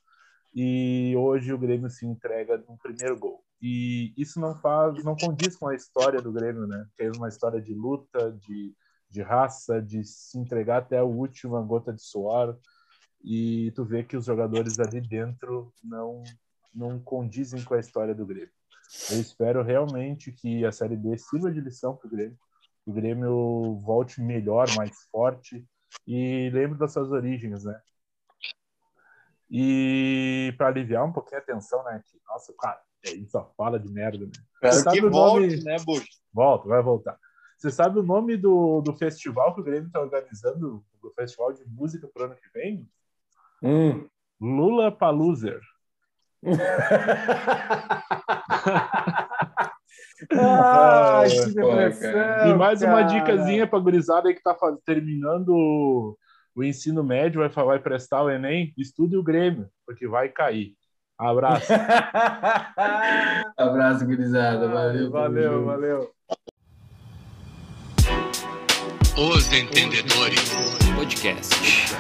E 0.55 1.15
hoje 1.17 1.53
o 1.53 1.59
Grêmio 1.59 1.91
se 1.91 2.07
entrega 2.07 2.59
no 2.59 2.79
primeiro 2.79 3.19
gol. 3.19 3.46
E 3.61 4.13
isso 4.17 4.39
não 4.39 4.55
faz, 4.55 5.03
não 5.03 5.17
condiz 5.17 5.57
com 5.57 5.69
a 5.69 5.75
história 5.75 6.21
do 6.21 6.33
Grêmio, 6.33 6.67
né? 6.67 6.87
Que 6.95 7.05
é 7.05 7.11
uma 7.11 7.29
história 7.29 7.61
de 7.61 7.75
luta, 7.75 8.33
de, 8.33 8.75
de 9.11 9.23
raça, 9.23 9.81
de 9.81 10.05
se 10.05 10.39
entregar 10.39 10.79
até 10.79 10.99
a 10.99 11.05
última 11.05 11.63
gota 11.63 11.93
de 11.93 12.03
suor. 12.03 12.59
E 13.25 13.73
tu 13.75 13.85
vê 13.85 14.05
que 14.05 14.17
os 14.17 14.27
jogadores 14.27 14.79
ali 14.79 15.01
dentro 15.01 15.73
não 15.83 16.23
não 16.77 17.01
condizem 17.01 17.65
com 17.65 17.73
a 17.73 17.81
história 17.81 18.15
do 18.15 18.27
Grêmio. 18.27 18.53
Eu 19.11 19.19
espero 19.19 19.63
realmente 19.63 20.31
que 20.31 20.65
a 20.65 20.71
Série 20.71 20.97
B 20.97 21.17
sirva 21.17 21.51
de 21.51 21.61
lição 21.61 21.97
para 21.97 22.07
o 22.07 22.11
Grêmio, 22.11 22.39
que 22.85 22.91
o 22.91 22.93
Grêmio 22.93 23.79
volte 23.79 24.21
melhor, 24.21 24.69
mais 24.77 24.93
forte 25.11 25.67
e 26.07 26.51
lembre 26.53 26.79
das 26.79 26.93
suas 26.93 27.11
origens, 27.11 27.65
né? 27.65 27.81
E 29.51 30.55
para 30.59 30.69
aliviar 30.69 31.05
um 31.05 31.13
pouquinho 31.13 31.41
a 31.41 31.45
tensão, 31.45 31.83
né? 31.85 32.03
Que, 32.05 32.21
nossa, 32.29 32.53
cara, 32.59 32.81
é 33.07 33.27
só 33.29 33.53
fala 33.57 33.79
de 33.79 33.91
merda, 33.91 34.27
né? 34.27 34.33
Espero 34.63 34.91
que 34.91 35.01
volte, 35.09 35.57
nome... 35.57 35.65
né, 35.65 35.77
Bush? 35.85 36.07
Volta, 36.33 36.69
vai 36.69 36.83
voltar. 36.83 37.19
Você 37.57 37.71
sabe 37.71 37.99
o 37.99 38.03
nome 38.03 38.37
do, 38.37 38.83
do 38.83 38.93
festival 38.93 39.55
que 39.55 39.61
o 39.61 39.65
Grêmio 39.65 39.87
está 39.87 40.01
organizando, 40.01 40.85
o 41.03 41.11
festival 41.11 41.53
de 41.53 41.65
música 41.67 42.09
para 42.13 42.23
o 42.23 42.27
ano 42.27 42.35
que 42.37 42.51
vem? 42.53 42.87
Hum. 43.63 44.07
Lula 44.41 44.93
Paluser. 44.93 45.61
ah, 50.39 51.25
que 51.27 51.55
depressão, 51.55 52.51
e 52.51 52.55
mais 52.55 52.81
cara. 52.81 52.93
uma 52.93 53.03
dicasinha 53.03 53.67
para 53.67 53.79
gurizada 53.79 54.29
aí 54.29 54.35
que 54.35 54.41
está 54.41 54.55
terminando 54.85 55.49
o, 55.49 56.19
o 56.55 56.63
ensino 56.63 57.03
médio, 57.03 57.41
vai, 57.41 57.49
vai 57.65 57.79
prestar 57.79 58.23
o 58.23 58.31
Enem, 58.31 58.75
estude 58.77 59.17
o 59.17 59.23
Grêmio, 59.23 59.69
porque 59.87 60.07
vai 60.07 60.29
cair. 60.29 60.77
Abraço. 61.19 61.73
Abraço, 63.57 64.05
gurizada. 64.05 64.69
Valeu. 64.69 65.11
Valeu, 65.11 65.65
valeu. 65.65 66.11
Os 69.17 69.51
Entendedores 69.53 70.53
Podcast. 70.95 71.95